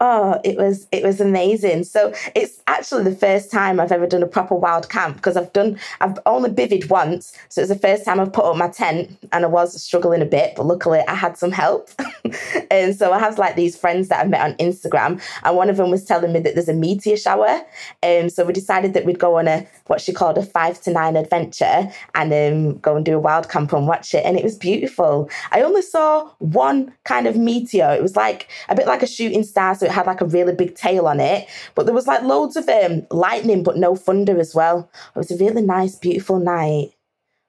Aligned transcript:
Oh, 0.00 0.40
it 0.44 0.56
was 0.56 0.86
it 0.92 1.02
was 1.02 1.20
amazing. 1.20 1.84
So 1.84 2.12
it's 2.34 2.62
actually 2.66 3.04
the 3.04 3.16
first 3.16 3.50
time 3.50 3.80
I've 3.80 3.92
ever 3.92 4.06
done 4.06 4.22
a 4.22 4.26
proper 4.26 4.54
wild 4.54 4.88
camp 4.88 5.16
because 5.16 5.36
I've 5.36 5.52
done 5.52 5.78
I've 6.00 6.18
only 6.26 6.50
bivvied 6.50 6.88
once, 6.90 7.32
so 7.48 7.60
it's 7.60 7.70
the 7.70 7.78
first 7.78 8.04
time 8.04 8.20
I've 8.20 8.32
put 8.32 8.44
up 8.44 8.56
my 8.56 8.68
tent 8.68 9.16
and 9.32 9.44
I 9.44 9.48
was 9.48 9.80
struggling 9.82 10.22
a 10.22 10.26
bit, 10.26 10.54
but 10.56 10.66
luckily 10.66 11.00
I 11.08 11.14
had 11.14 11.36
some 11.38 11.52
help. 11.52 11.90
and 12.70 12.94
so 12.94 13.12
I 13.12 13.18
have 13.18 13.38
like 13.38 13.56
these 13.56 13.76
friends 13.76 14.08
that 14.08 14.24
I 14.24 14.28
met 14.28 14.40
on 14.40 14.54
Instagram, 14.54 15.22
and 15.44 15.56
one 15.56 15.70
of 15.70 15.76
them 15.76 15.90
was 15.90 16.04
telling 16.04 16.32
me 16.32 16.40
that 16.40 16.54
there's 16.54 16.68
a 16.68 16.74
meteor 16.74 17.16
shower, 17.16 17.62
and 18.02 18.24
um, 18.24 18.30
so 18.30 18.44
we 18.44 18.52
decided 18.52 18.94
that 18.94 19.04
we'd 19.04 19.18
go 19.18 19.38
on 19.38 19.48
a 19.48 19.66
what 19.86 20.00
she 20.00 20.12
called 20.12 20.38
a 20.38 20.42
five 20.42 20.80
to 20.82 20.90
nine 20.90 21.16
adventure 21.16 21.90
and 22.14 22.32
um, 22.32 22.78
go 22.78 22.96
and 22.96 23.04
do 23.04 23.16
a 23.16 23.20
wild 23.20 23.48
camp 23.48 23.72
and 23.72 23.86
watch 23.86 24.14
it, 24.14 24.24
and 24.24 24.36
it 24.36 24.44
was 24.44 24.56
beautiful. 24.56 25.30
I 25.52 25.62
only 25.62 25.82
saw 25.82 26.30
one 26.38 26.92
kind 27.04 27.26
of 27.26 27.36
meteor. 27.36 27.90
It 27.92 28.02
was 28.02 28.16
like 28.16 28.48
a 28.68 28.74
bit 28.74 28.86
like 28.86 29.02
a 29.02 29.06
shooting 29.06 29.44
star, 29.56 29.74
so 29.74 29.86
it 29.86 29.92
had 29.92 30.06
like 30.06 30.20
a 30.20 30.26
really 30.26 30.54
big 30.54 30.74
tail 30.74 31.06
on 31.06 31.18
it. 31.18 31.48
But 31.74 31.86
there 31.86 31.94
was 31.94 32.06
like 32.06 32.22
loads 32.22 32.56
of 32.56 32.68
um, 32.68 33.06
lightning, 33.10 33.62
but 33.62 33.78
no 33.78 33.96
thunder 33.96 34.38
as 34.38 34.54
well. 34.54 34.90
It 35.14 35.18
was 35.18 35.30
a 35.30 35.36
really 35.42 35.62
nice, 35.62 35.96
beautiful 35.96 36.38
night. 36.38 36.92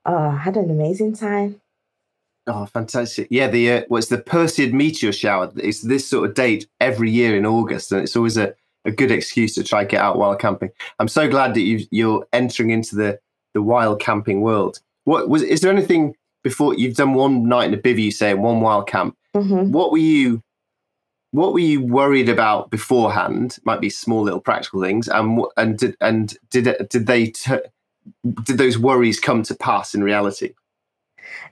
Oh, 0.05 0.29
I 0.29 0.37
had 0.37 0.55
an 0.55 0.71
amazing 0.71 1.15
time. 1.15 1.59
Oh, 2.47 2.65
fantastic! 2.65 3.27
Yeah, 3.29 3.47
the 3.47 3.71
uh, 3.71 3.81
what's 3.89 4.07
the 4.07 4.19
Perseid 4.19 4.71
meteor 4.71 5.11
shower? 5.11 5.51
It's 5.57 5.81
this 5.81 6.07
sort 6.09 6.29
of 6.29 6.35
date 6.35 6.65
every 6.79 7.11
year 7.11 7.35
in 7.35 7.45
August, 7.45 7.91
and 7.91 8.01
it's 8.01 8.15
always 8.15 8.37
a, 8.37 8.55
a 8.85 8.91
good 8.91 9.11
excuse 9.11 9.53
to 9.55 9.63
try 9.65 9.83
get 9.83 9.99
out 9.99 10.17
while 10.17 10.35
camping. 10.37 10.69
I'm 10.99 11.09
so 11.09 11.27
glad 11.27 11.55
that 11.55 11.61
you 11.61 11.85
you're 11.91 12.25
entering 12.31 12.69
into 12.69 12.95
the 12.95 13.19
the 13.53 13.61
wild 13.61 13.99
camping 13.99 14.39
world. 14.39 14.79
What 15.03 15.27
was? 15.27 15.43
Is 15.43 15.59
there 15.59 15.73
anything 15.73 16.15
before 16.41 16.73
you've 16.73 16.95
done 16.95 17.15
one 17.15 17.49
night 17.49 17.67
in 17.67 17.73
a 17.73 17.81
bivvy? 17.81 18.03
You 18.03 18.11
say 18.11 18.33
one 18.33 18.61
wild 18.61 18.87
camp. 18.87 19.17
Mm-hmm. 19.35 19.73
What 19.73 19.91
were 19.91 19.97
you 19.97 20.41
what 21.37 21.53
were 21.53 21.59
you 21.59 21.81
worried 21.81 22.29
about 22.29 22.71
beforehand? 22.71 23.57
Might 23.63 23.81
be 23.81 23.89
small 23.89 24.23
little 24.23 24.41
practical 24.41 24.81
things, 24.81 25.07
and 25.07 25.39
and 25.55 25.77
did 25.77 25.95
and 26.01 26.35
did 26.49 26.87
did 26.89 27.07
they 27.07 27.27
t- 27.27 27.59
did 28.43 28.57
those 28.57 28.77
worries 28.77 29.19
come 29.19 29.43
to 29.43 29.55
pass 29.55 29.93
in 29.93 30.03
reality? 30.03 30.53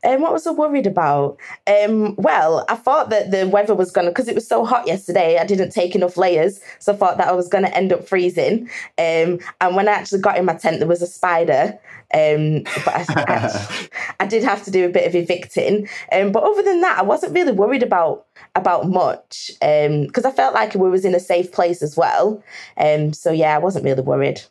Um, 0.03 0.21
what 0.21 0.33
was 0.33 0.47
I 0.47 0.51
worried 0.51 0.87
about? 0.87 1.37
Um, 1.67 2.15
well, 2.15 2.65
I 2.69 2.75
thought 2.75 3.09
that 3.09 3.31
the 3.31 3.47
weather 3.47 3.75
was 3.75 3.91
going 3.91 4.05
to, 4.05 4.11
because 4.11 4.27
it 4.27 4.35
was 4.35 4.47
so 4.47 4.65
hot 4.65 4.87
yesterday, 4.87 5.37
I 5.37 5.45
didn't 5.45 5.71
take 5.71 5.95
enough 5.95 6.17
layers. 6.17 6.59
So 6.79 6.93
I 6.93 6.95
thought 6.95 7.17
that 7.17 7.27
I 7.27 7.33
was 7.33 7.47
going 7.47 7.63
to 7.63 7.75
end 7.75 7.93
up 7.93 8.07
freezing. 8.07 8.69
Um, 8.97 9.39
and 9.61 9.75
when 9.75 9.87
I 9.87 9.91
actually 9.91 10.21
got 10.21 10.37
in 10.37 10.45
my 10.45 10.55
tent, 10.55 10.79
there 10.79 10.87
was 10.87 11.01
a 11.01 11.07
spider. 11.07 11.79
Um, 12.13 12.63
but 12.85 12.87
I, 12.87 13.05
I, 13.09 13.87
I, 14.21 14.27
did 14.27 14.43
have 14.43 14.63
to 14.65 14.71
do 14.71 14.85
a 14.85 14.89
bit 14.89 15.07
of 15.07 15.15
evicting. 15.15 15.89
Um, 16.11 16.31
but 16.31 16.43
other 16.43 16.61
than 16.61 16.81
that, 16.81 16.99
I 16.99 17.01
wasn't 17.01 17.33
really 17.33 17.51
worried 17.51 17.83
about 17.83 18.27
about 18.53 18.87
much 18.87 19.51
because 19.59 20.25
um, 20.25 20.31
I 20.31 20.31
felt 20.31 20.53
like 20.53 20.75
we 20.75 20.89
was 20.89 21.03
in 21.03 21.15
a 21.15 21.19
safe 21.19 21.51
place 21.51 21.81
as 21.81 21.97
well. 21.97 22.43
Um, 22.77 23.11
so 23.11 23.31
yeah, 23.31 23.55
I 23.55 23.57
wasn't 23.57 23.85
really 23.85 24.03
worried. 24.03 24.41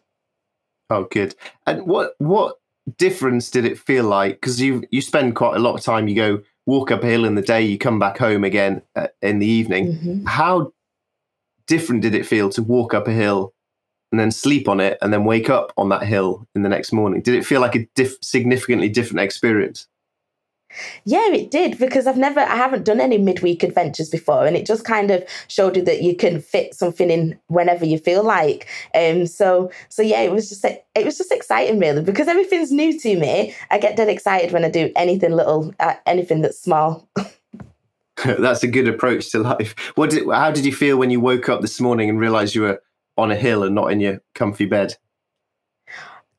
Oh, 0.90 1.04
good. 1.04 1.34
And 1.66 1.86
what 1.86 2.14
what 2.18 2.58
difference 2.90 3.50
did 3.50 3.64
it 3.64 3.78
feel 3.78 4.04
like? 4.04 4.40
Because 4.40 4.60
you 4.60 4.84
you 4.90 5.00
spend 5.00 5.34
quite 5.34 5.56
a 5.56 5.60
lot 5.60 5.74
of 5.74 5.82
time. 5.82 6.08
You 6.08 6.14
go 6.14 6.42
walk 6.66 6.90
up 6.90 7.02
a 7.02 7.06
hill 7.06 7.24
in 7.24 7.34
the 7.34 7.42
day, 7.42 7.62
you 7.62 7.78
come 7.78 7.98
back 7.98 8.18
home 8.18 8.44
again 8.44 8.82
uh, 8.96 9.08
in 9.22 9.38
the 9.38 9.46
evening. 9.46 9.92
Mm-hmm. 9.92 10.26
How 10.26 10.72
different 11.66 12.02
did 12.02 12.14
it 12.14 12.26
feel 12.26 12.50
to 12.50 12.62
walk 12.62 12.94
up 12.94 13.08
a 13.08 13.12
hill 13.12 13.52
and 14.12 14.20
then 14.20 14.30
sleep 14.30 14.68
on 14.68 14.80
it 14.80 14.98
and 15.02 15.12
then 15.12 15.24
wake 15.24 15.50
up 15.50 15.72
on 15.76 15.88
that 15.90 16.04
hill 16.04 16.46
in 16.54 16.62
the 16.62 16.68
next 16.68 16.92
morning? 16.92 17.20
Did 17.20 17.34
it 17.34 17.46
feel 17.46 17.60
like 17.60 17.74
a 17.74 17.86
diff- 17.94 18.22
significantly 18.22 18.88
different 18.88 19.20
experience? 19.20 19.88
Yeah, 21.04 21.30
it 21.30 21.50
did 21.50 21.78
because 21.78 22.06
I've 22.06 22.16
never, 22.16 22.40
I 22.40 22.56
haven't 22.56 22.84
done 22.84 23.00
any 23.00 23.18
midweek 23.18 23.62
adventures 23.62 24.10
before, 24.10 24.46
and 24.46 24.56
it 24.56 24.66
just 24.66 24.84
kind 24.84 25.10
of 25.10 25.24
showed 25.48 25.76
you 25.76 25.82
that 25.82 26.02
you 26.02 26.16
can 26.16 26.40
fit 26.40 26.74
something 26.74 27.10
in 27.10 27.38
whenever 27.48 27.84
you 27.84 27.98
feel 27.98 28.22
like. 28.22 28.68
Um, 28.94 29.26
so, 29.26 29.70
so 29.88 30.02
yeah, 30.02 30.20
it 30.20 30.32
was 30.32 30.48
just, 30.48 30.64
it 30.64 31.04
was 31.04 31.18
just 31.18 31.32
exciting 31.32 31.78
really 31.78 32.02
because 32.02 32.28
everything's 32.28 32.72
new 32.72 32.98
to 33.00 33.18
me. 33.18 33.54
I 33.70 33.78
get 33.78 33.96
dead 33.96 34.08
excited 34.08 34.52
when 34.52 34.64
I 34.64 34.70
do 34.70 34.92
anything 34.96 35.32
little, 35.32 35.74
uh, 35.80 35.94
anything 36.06 36.40
that's 36.42 36.60
small. 36.60 37.08
that's 38.24 38.62
a 38.62 38.68
good 38.68 38.88
approach 38.88 39.30
to 39.30 39.38
life. 39.38 39.74
What 39.94 40.10
did, 40.10 40.28
how 40.28 40.50
did 40.50 40.64
you 40.64 40.72
feel 40.72 40.96
when 40.96 41.10
you 41.10 41.20
woke 41.20 41.48
up 41.48 41.60
this 41.60 41.80
morning 41.80 42.08
and 42.08 42.18
realized 42.18 42.54
you 42.54 42.62
were 42.62 42.82
on 43.16 43.30
a 43.30 43.36
hill 43.36 43.62
and 43.62 43.74
not 43.74 43.92
in 43.92 44.00
your 44.00 44.20
comfy 44.34 44.66
bed? 44.66 44.96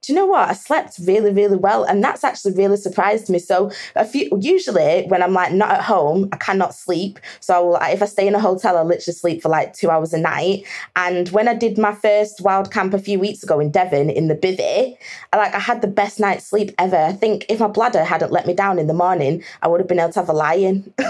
Do 0.05 0.13
you 0.13 0.19
know 0.19 0.25
what? 0.25 0.49
I 0.49 0.53
slept 0.53 0.99
really, 0.99 1.31
really 1.31 1.57
well. 1.57 1.83
And 1.83 2.03
that's 2.03 2.23
actually 2.23 2.53
really 2.53 2.77
surprised 2.77 3.29
me. 3.29 3.39
So 3.39 3.71
a 3.95 4.05
few 4.05 4.29
usually 4.39 5.05
when 5.07 5.23
I'm 5.23 5.33
like 5.33 5.51
not 5.51 5.71
at 5.71 5.81
home, 5.81 6.29
I 6.31 6.38
cannot 6.38 6.75
sleep. 6.75 7.19
So 7.39 7.77
if 7.81 8.01
I 8.01 8.05
stay 8.05 8.27
in 8.27 8.35
a 8.35 8.39
hotel, 8.39 8.77
I 8.77 8.81
literally 8.81 9.16
sleep 9.16 9.41
for 9.41 9.49
like 9.49 9.73
two 9.73 9.89
hours 9.89 10.13
a 10.13 10.19
night. 10.19 10.66
And 10.95 11.29
when 11.29 11.47
I 11.47 11.55
did 11.55 11.77
my 11.77 11.93
first 11.93 12.41
wild 12.41 12.71
camp 12.71 12.93
a 12.93 12.99
few 12.99 13.19
weeks 13.19 13.43
ago 13.43 13.59
in 13.59 13.71
Devon 13.71 14.09
in 14.09 14.27
the 14.27 14.35
bivvy, 14.35 14.97
I 15.33 15.38
like 15.38 15.55
I 15.55 15.59
had 15.59 15.81
the 15.81 15.88
best 15.88 16.19
night's 16.19 16.45
sleep 16.45 16.72
ever. 16.77 16.97
I 16.97 17.13
think 17.13 17.45
if 17.49 17.59
my 17.59 17.67
bladder 17.67 18.03
hadn't 18.03 18.31
let 18.31 18.45
me 18.45 18.53
down 18.53 18.79
in 18.79 18.87
the 18.87 18.93
morning, 18.93 19.43
I 19.61 19.67
would 19.67 19.79
have 19.79 19.87
been 19.87 19.99
able 19.99 20.13
to 20.13 20.19
have 20.19 20.29
a 20.29 20.33
lie-in. 20.33 20.93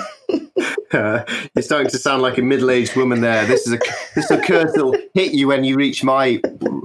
uh, 0.93 1.23
you're 1.55 1.61
starting 1.61 1.89
to 1.89 1.97
sound 1.97 2.21
like 2.21 2.37
a 2.37 2.41
middle-aged 2.41 2.95
woman 2.95 3.21
there. 3.21 3.45
This 3.45 3.67
is 3.67 3.73
a 3.73 3.79
this 4.15 4.25
is 4.25 4.31
a 4.31 4.41
curse 4.41 4.71
that'll 4.73 4.95
hit 5.13 5.33
you 5.33 5.47
when 5.47 5.63
you 5.63 5.75
reach 5.75 6.03
my 6.03 6.41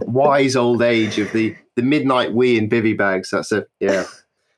wise 0.06 0.56
old 0.56 0.82
age 0.82 1.18
of 1.18 1.32
the 1.32 1.54
the 1.76 1.82
midnight 1.82 2.32
wee 2.32 2.58
in 2.58 2.68
bivy 2.68 2.96
bags. 2.96 3.30
That's 3.30 3.52
it. 3.52 3.68
Yeah. 3.80 4.04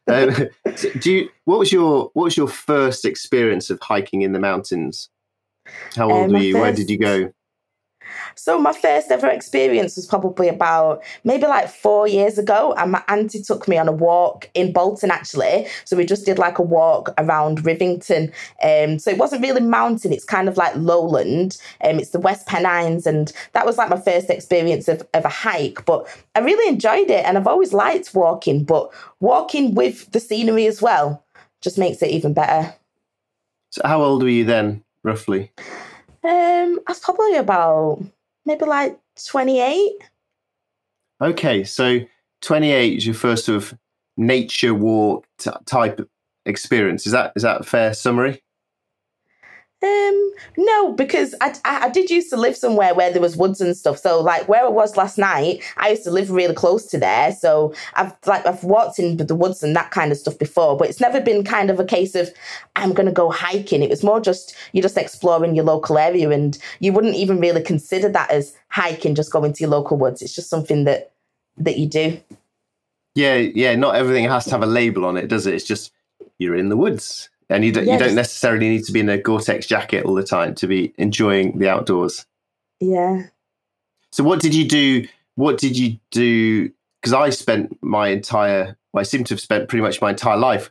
Um, 0.08 0.48
do 1.00 1.12
you? 1.12 1.28
What 1.44 1.58
was 1.58 1.72
your 1.72 2.10
What 2.14 2.24
was 2.24 2.36
your 2.36 2.48
first 2.48 3.04
experience 3.04 3.70
of 3.70 3.80
hiking 3.80 4.22
in 4.22 4.32
the 4.32 4.40
mountains? 4.40 5.08
How 5.94 6.10
old 6.10 6.26
um, 6.26 6.32
were 6.32 6.38
you? 6.38 6.52
First, 6.54 6.62
Where 6.62 6.72
did 6.72 6.90
you 6.90 6.98
go? 6.98 7.32
So 8.34 8.58
my 8.58 8.72
first 8.72 9.10
ever 9.10 9.28
experience 9.28 9.96
was 9.96 10.06
probably 10.06 10.48
about 10.48 11.02
maybe 11.24 11.46
like 11.46 11.68
four 11.68 12.06
years 12.08 12.38
ago, 12.38 12.74
and 12.78 12.92
my 12.92 13.02
auntie 13.08 13.42
took 13.42 13.68
me 13.68 13.78
on 13.78 13.88
a 13.88 13.92
walk 13.92 14.50
in 14.54 14.72
Bolton 14.72 15.10
actually. 15.10 15.66
So 15.84 15.96
we 15.96 16.04
just 16.04 16.26
did 16.26 16.38
like 16.38 16.58
a 16.58 16.62
walk 16.62 17.10
around 17.18 17.64
Rivington. 17.64 18.32
Um, 18.62 18.98
so 18.98 19.10
it 19.10 19.18
wasn't 19.18 19.42
really 19.42 19.60
mountain; 19.60 20.12
it's 20.12 20.24
kind 20.24 20.48
of 20.48 20.56
like 20.56 20.74
lowland. 20.76 21.58
Um, 21.84 21.98
it's 21.98 22.10
the 22.10 22.20
West 22.20 22.46
Pennines, 22.46 23.06
and 23.06 23.32
that 23.52 23.66
was 23.66 23.78
like 23.78 23.90
my 23.90 24.00
first 24.00 24.30
experience 24.30 24.88
of, 24.88 25.06
of 25.14 25.24
a 25.24 25.28
hike. 25.28 25.84
But 25.84 26.08
I 26.34 26.40
really 26.40 26.68
enjoyed 26.68 27.10
it, 27.10 27.24
and 27.24 27.36
I've 27.36 27.46
always 27.46 27.72
liked 27.72 28.14
walking, 28.14 28.64
but 28.64 28.90
walking 29.20 29.74
with 29.74 30.10
the 30.12 30.20
scenery 30.20 30.66
as 30.66 30.82
well 30.82 31.24
just 31.60 31.78
makes 31.78 32.02
it 32.02 32.10
even 32.10 32.34
better. 32.34 32.74
So 33.70 33.82
how 33.84 34.02
old 34.02 34.22
were 34.22 34.28
you 34.28 34.44
then, 34.44 34.84
roughly? 35.02 35.52
Um, 36.24 36.78
I 36.86 36.90
was 36.90 37.00
probably 37.00 37.36
about 37.36 38.04
maybe 38.44 38.64
like 38.64 38.98
28. 39.26 39.92
Okay, 41.20 41.64
so 41.64 42.00
28 42.42 42.98
is 42.98 43.06
your 43.06 43.14
first 43.14 43.44
sort 43.46 43.56
of 43.56 43.78
nature 44.16 44.74
walk 44.74 45.26
t- 45.38 45.50
type 45.66 46.00
experience. 46.46 47.06
Is 47.06 47.12
that 47.12 47.32
is 47.36 47.42
that 47.42 47.60
a 47.60 47.64
fair 47.64 47.94
summary? 47.94 48.42
Um, 49.82 50.32
no, 50.56 50.92
because 50.92 51.34
I, 51.40 51.56
I, 51.64 51.86
I 51.86 51.88
did 51.88 52.08
used 52.08 52.30
to 52.30 52.36
live 52.36 52.56
somewhere 52.56 52.94
where 52.94 53.10
there 53.10 53.20
was 53.20 53.36
woods 53.36 53.60
and 53.60 53.76
stuff. 53.76 53.98
So 53.98 54.20
like 54.20 54.48
where 54.48 54.64
I 54.64 54.68
was 54.68 54.96
last 54.96 55.18
night, 55.18 55.60
I 55.76 55.90
used 55.90 56.04
to 56.04 56.12
live 56.12 56.30
really 56.30 56.54
close 56.54 56.86
to 56.86 56.98
there. 56.98 57.32
So 57.32 57.74
I've 57.94 58.14
like 58.24 58.46
I've 58.46 58.62
walked 58.62 59.00
in 59.00 59.16
the 59.16 59.34
woods 59.34 59.60
and 59.60 59.74
that 59.74 59.90
kind 59.90 60.12
of 60.12 60.18
stuff 60.18 60.38
before, 60.38 60.76
but 60.76 60.88
it's 60.88 61.00
never 61.00 61.20
been 61.20 61.42
kind 61.42 61.68
of 61.68 61.80
a 61.80 61.84
case 61.84 62.14
of 62.14 62.30
I'm 62.76 62.92
gonna 62.92 63.10
go 63.10 63.30
hiking. 63.30 63.82
It 63.82 63.90
was 63.90 64.04
more 64.04 64.20
just 64.20 64.54
you're 64.70 64.82
just 64.82 64.96
exploring 64.96 65.56
your 65.56 65.64
local 65.64 65.98
area, 65.98 66.30
and 66.30 66.56
you 66.78 66.92
wouldn't 66.92 67.16
even 67.16 67.40
really 67.40 67.62
consider 67.62 68.08
that 68.10 68.30
as 68.30 68.54
hiking. 68.68 69.16
Just 69.16 69.32
going 69.32 69.52
to 69.52 69.64
your 69.64 69.70
local 69.70 69.96
woods. 69.96 70.22
It's 70.22 70.34
just 70.34 70.48
something 70.48 70.84
that 70.84 71.12
that 71.56 71.78
you 71.78 71.88
do. 71.88 72.20
Yeah, 73.16 73.34
yeah. 73.34 73.74
Not 73.74 73.96
everything 73.96 74.28
has 74.28 74.44
to 74.44 74.52
have 74.52 74.62
a 74.62 74.66
label 74.66 75.04
on 75.04 75.16
it, 75.16 75.26
does 75.26 75.48
it? 75.48 75.54
It's 75.54 75.66
just 75.66 75.92
you're 76.38 76.56
in 76.56 76.68
the 76.68 76.76
woods 76.76 77.30
and 77.52 77.64
you 77.64 77.72
don't, 77.72 77.86
you 77.86 77.98
don't 77.98 78.14
necessarily 78.14 78.68
need 78.68 78.84
to 78.84 78.92
be 78.92 79.00
in 79.00 79.08
a 79.08 79.18
Gore-Tex 79.18 79.66
jacket 79.66 80.04
all 80.04 80.14
the 80.14 80.24
time 80.24 80.54
to 80.56 80.66
be 80.66 80.92
enjoying 80.96 81.58
the 81.58 81.68
outdoors. 81.68 82.26
Yeah. 82.80 83.24
So 84.10 84.24
what 84.24 84.40
did 84.40 84.54
you 84.54 84.66
do? 84.66 85.06
What 85.36 85.58
did 85.58 85.78
you 85.78 85.98
do? 86.10 86.70
Because 87.00 87.12
I 87.12 87.30
spent 87.30 87.78
my 87.82 88.08
entire, 88.08 88.76
well, 88.92 89.00
I 89.00 89.04
seem 89.04 89.24
to 89.24 89.34
have 89.34 89.40
spent 89.40 89.68
pretty 89.68 89.82
much 89.82 90.00
my 90.00 90.10
entire 90.10 90.36
life 90.36 90.70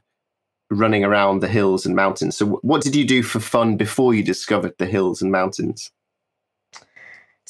running 0.69 1.04
around 1.04 1.42
the 1.42 1.48
hills 1.48 1.86
and 1.86 1.95
mountains. 1.95 2.38
So 2.38 2.60
what 2.62 2.81
did 2.81 2.95
you 2.95 3.06
do 3.06 3.24
for 3.24 3.39
fun 3.39 3.78
before 3.78 4.13
you 4.13 4.24
discovered 4.24 4.78
the 4.78 4.86
hills 4.86 5.22
and 5.22 5.31
mountains? 5.31 5.92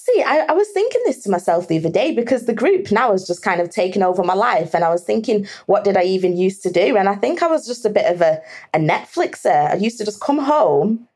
See, 0.03 0.23
I, 0.23 0.47
I, 0.49 0.53
was 0.53 0.67
thinking 0.69 0.99
this 1.05 1.21
to 1.23 1.29
myself 1.29 1.67
the 1.67 1.77
other 1.77 1.91
day 1.91 2.11
because 2.11 2.47
the 2.47 2.55
group 2.55 2.91
now 2.91 3.11
has 3.11 3.27
just 3.27 3.43
kind 3.43 3.61
of 3.61 3.69
taken 3.69 4.01
over 4.01 4.23
my 4.23 4.33
life. 4.33 4.73
And 4.73 4.83
I 4.83 4.89
was 4.89 5.03
thinking, 5.03 5.45
what 5.67 5.83
did 5.83 5.95
I 5.95 6.01
even 6.01 6.35
used 6.35 6.63
to 6.63 6.71
do? 6.71 6.97
And 6.97 7.07
I 7.07 7.13
think 7.13 7.43
I 7.43 7.47
was 7.47 7.67
just 7.67 7.85
a 7.85 7.89
bit 7.91 8.11
of 8.11 8.19
a, 8.19 8.41
a 8.73 8.79
Netflixer. 8.79 9.69
I 9.69 9.75
used 9.75 9.99
to 9.99 10.05
just 10.05 10.19
come 10.19 10.39
home 10.39 11.07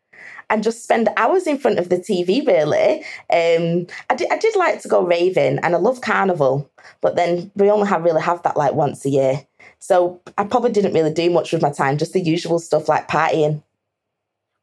and 0.51 0.61
just 0.61 0.83
spend 0.83 1.09
hours 1.17 1.47
in 1.47 1.57
front 1.57 1.79
of 1.79 1.89
the 1.89 1.97
TV, 1.97 2.45
really. 2.45 2.99
Um, 3.33 3.87
I, 4.11 4.15
did, 4.15 4.31
I 4.31 4.37
did 4.37 4.55
like 4.55 4.83
to 4.83 4.87
go 4.87 5.03
raving 5.03 5.57
and 5.63 5.73
I 5.73 5.79
love 5.79 6.01
carnival, 6.01 6.69
but 7.01 7.15
then 7.15 7.51
we 7.55 7.71
only 7.71 7.87
have 7.87 8.03
really 8.03 8.21
have 8.21 8.43
that 8.43 8.55
like 8.55 8.75
once 8.75 9.03
a 9.03 9.09
year. 9.09 9.47
So 9.79 10.21
I 10.37 10.43
probably 10.43 10.71
didn't 10.71 10.93
really 10.93 11.11
do 11.11 11.31
much 11.31 11.51
with 11.53 11.63
my 11.63 11.71
time, 11.71 11.97
just 11.97 12.13
the 12.13 12.21
usual 12.21 12.59
stuff 12.59 12.87
like 12.87 13.07
partying 13.07 13.63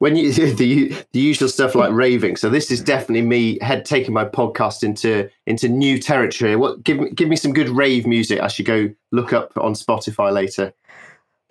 when 0.02 0.16
you 0.16 0.32
the 0.56 0.93
the 1.12 1.20
usual 1.20 1.49
stuff 1.49 1.76
like 1.76 1.93
raving. 1.93 2.34
So 2.34 2.50
this 2.50 2.72
is 2.72 2.82
definitely 2.82 3.22
me 3.22 3.58
head 3.60 3.84
taking 3.84 4.12
my 4.12 4.25
podcast 4.25 4.82
into 4.82 5.31
into 5.46 5.69
new 5.69 5.96
territory. 5.96 6.56
What 6.56 6.82
give 6.82 6.99
me 6.99 7.10
give 7.10 7.28
me 7.28 7.37
some 7.37 7.52
good 7.52 7.69
rave 7.69 8.04
music. 8.04 8.40
I 8.40 8.49
should 8.49 8.66
go 8.66 8.90
look 9.12 9.32
up 9.32 9.56
on 9.56 9.75
Spotify 9.75 10.32
later. 10.32 10.75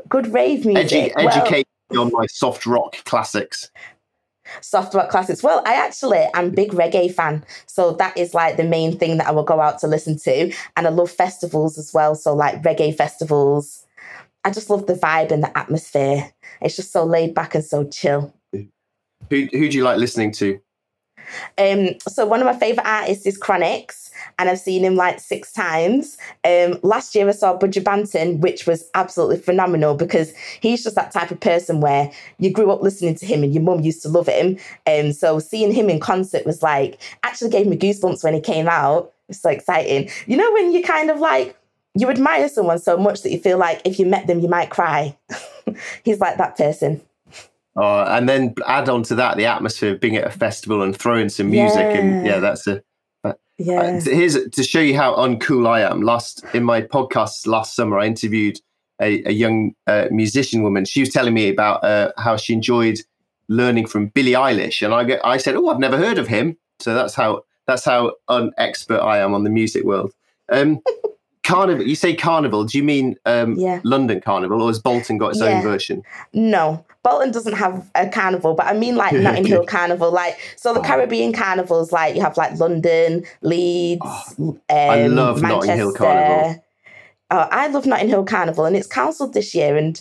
Good 0.10 0.28
rave 0.34 0.66
music. 0.66 1.14
Edu- 1.14 1.26
educate 1.26 1.66
well, 1.90 2.06
me 2.06 2.08
on 2.08 2.12
my 2.12 2.26
soft 2.28 2.66
rock 2.66 2.98
classics. 3.06 3.72
Soft 4.60 4.94
rock 4.94 5.10
classics. 5.10 5.42
Well, 5.42 5.64
I 5.66 5.76
actually 5.76 6.28
am 6.34 6.50
big 6.50 6.72
reggae 6.74 7.14
fan, 7.14 7.46
so 7.68 7.94
that 7.94 8.18
is 8.18 8.34
like 8.34 8.58
the 8.58 8.66
main 8.66 8.98
thing 8.98 9.16
that 9.20 9.28
I 9.28 9.32
will 9.32 9.46
go 9.46 9.62
out 9.62 9.80
to 9.80 9.88
listen 9.88 10.20
to, 10.20 10.52
and 10.76 10.88
I 10.88 10.90
love 10.90 11.10
festivals 11.10 11.78
as 11.78 11.94
well. 11.94 12.16
So 12.16 12.36
like 12.36 12.62
reggae 12.64 12.94
festivals. 12.94 13.88
I 14.44 14.50
just 14.50 14.70
love 14.70 14.88
the 14.88 14.96
vibe 14.96 15.32
and 15.32 15.44
the 15.44 15.58
atmosphere. 15.58 16.34
It's 16.62 16.76
just 16.76 16.92
so 16.92 17.06
laid 17.06 17.34
back 17.34 17.56
and 17.56 17.64
so 17.64 17.86
chill. 17.86 18.34
Who 19.40 19.70
do 19.70 19.78
you 19.78 19.84
like 19.84 19.98
listening 19.98 20.32
to? 20.34 20.60
Um, 21.58 21.90
so 22.08 22.26
one 22.26 22.42
of 22.42 22.46
my 22.46 22.58
favorite 22.58 22.86
artists 22.86 23.26
is 23.26 23.40
Chronixx, 23.40 24.12
and 24.38 24.50
I've 24.50 24.60
seen 24.60 24.84
him 24.84 24.96
like 24.96 25.22
six 25.22 25.54
times. 25.54 26.18
Um, 26.44 26.80
last 26.84 27.16
year 27.16 27.28
I 27.30 27.32
saw 27.32 27.58
Buju 27.58 27.82
Banton, 27.82 28.40
which 28.40 28.68
was 28.68 28.90
absolutely 28.94 29.38
phenomenal 29.38 29.96
because 29.96 30.34
he's 30.60 30.84
just 30.84 30.96
that 30.96 31.12
type 31.12 31.32
of 31.32 31.40
person 31.40 31.80
where 31.80 32.12
you 32.40 32.52
grew 32.52 32.72
up 32.72 32.82
listening 32.82 33.16
to 33.16 33.26
him 33.26 33.44
and 33.44 33.54
your 33.54 33.64
mum 33.64 33.80
used 33.80 34.02
to 34.04 34.10
love 34.10 34.28
him. 34.28 34.58
And 34.86 35.08
um, 35.08 35.14
so 35.14 35.40
seeing 35.40 35.74
him 35.74 35.90
in 35.90 36.02
concert 36.02 36.46
was 36.46 36.62
like 36.62 37.00
actually 37.24 37.52
gave 37.52 37.68
me 37.68 37.78
goosebumps 37.78 38.24
when 38.24 38.34
he 38.34 38.42
came 38.42 38.68
out. 38.68 39.14
It's 39.30 39.42
so 39.42 39.50
exciting. 39.50 40.10
You 40.28 40.38
know 40.38 40.52
when 40.52 40.74
you 40.74 40.84
kind 40.84 41.10
of 41.10 41.20
like 41.20 41.58
you 41.96 42.10
admire 42.10 42.50
someone 42.50 42.80
so 42.80 42.98
much 42.98 43.22
that 43.22 43.32
you 43.32 43.40
feel 43.40 43.58
like 43.58 43.82
if 43.86 43.98
you 43.98 44.06
met 44.06 44.28
them 44.28 44.42
you 44.42 44.50
might 44.50 44.70
cry. 44.70 45.18
he's 46.04 46.20
like 46.20 46.38
that 46.38 46.58
person. 46.58 47.02
Uh, 47.76 48.04
and 48.10 48.28
then 48.28 48.54
add 48.68 48.90
on 48.90 49.02
to 49.02 49.16
that 49.16 49.38
the 49.38 49.46
atmosphere 49.46 49.94
of 49.94 50.00
being 50.02 50.18
at 50.18 50.28
a 50.28 50.30
festival 50.30 50.82
and 50.82 50.98
throwing 50.98 51.30
some 51.30 51.50
music 51.50 51.80
yeah. 51.80 51.98
and 51.98 52.26
yeah 52.26 52.38
that's 52.38 52.68
a 52.68 52.84
yeah. 53.58 53.82
Uh, 53.82 54.02
here's 54.02 54.50
to 54.50 54.64
show 54.64 54.80
you 54.80 54.96
how 54.96 55.16
uncool 55.16 55.68
I 55.68 55.82
am. 55.82 56.02
Last 56.02 56.44
in 56.54 56.64
my 56.64 56.82
podcast 56.82 57.46
last 57.48 57.76
summer, 57.76 58.00
I 58.00 58.06
interviewed 58.06 58.60
a, 59.02 59.24
a 59.26 59.32
young 59.32 59.74
uh, 59.88 60.08
musician 60.12 60.64
woman. 60.64 60.86
She 60.86 61.02
was 61.02 61.10
telling 61.10 61.34
me 61.34 61.50
about 61.50 61.84
uh, 61.84 62.12
how 62.18 62.38
she 62.38 62.54
enjoyed 62.54 62.98
learning 63.48 63.88
from 63.88 64.08
Billie 64.08 64.32
Eilish, 64.32 64.82
and 64.82 64.94
I 64.94 65.20
I 65.24 65.38
said, 65.38 65.56
"Oh, 65.56 65.70
I've 65.70 65.80
never 65.80 65.98
heard 65.98 66.18
of 66.18 66.28
him." 66.28 66.58
So 66.80 66.94
that's 66.94 67.14
how 67.14 67.44
that's 67.68 67.86
how 67.86 68.14
unexpert 68.30 69.02
I 69.02 69.20
am 69.20 69.34
on 69.34 69.44
the 69.44 69.50
music 69.50 69.84
world. 69.84 70.14
Um, 70.50 70.82
carnival. 71.44 71.86
You 71.86 71.96
say 71.96 72.16
carnival. 72.16 72.64
Do 72.64 72.78
you 72.78 72.84
mean 72.84 73.16
um, 73.26 73.56
yeah. 73.56 73.82
London 73.84 74.22
Carnival, 74.22 74.62
or 74.62 74.68
has 74.68 74.80
Bolton 74.80 75.18
got 75.18 75.32
its 75.32 75.42
yeah. 75.42 75.58
own 75.58 75.62
version? 75.62 76.04
No, 76.34 76.84
Bolton 77.04 77.32
doesn't 77.32 77.54
have 77.54 77.90
a 77.96 78.08
carnival, 78.08 78.54
but 78.54 78.68
I 78.68 78.74
mean 78.74 78.96
like 78.96 79.14
Notting 79.14 79.46
Hill 79.46 79.66
Carnival. 79.66 80.12
Like 80.12 80.38
so, 80.56 80.74
the 80.74 80.80
oh. 80.80 80.84
Caribbean 80.84 81.34
carnivals, 81.34 81.92
like 81.92 82.16
you 82.16 82.22
have 82.22 82.38
like 82.38 82.60
London, 82.60 83.26
Leeds. 83.42 84.02
Oh, 84.04 84.34
um, 84.40 84.60
I 84.70 85.08
love 85.08 85.42
Manchester. 85.42 85.68
Notting 85.68 85.78
Hill 85.78 85.94
Carnival. 85.94 86.64
Oh, 87.32 87.48
I 87.50 87.68
love 87.68 87.86
Notting 87.86 88.10
Hill 88.10 88.26
Carnival, 88.26 88.66
and 88.66 88.76
it's 88.76 88.88
cancelled 88.88 89.34
this 89.34 89.56
year, 89.56 89.78
and 89.78 90.00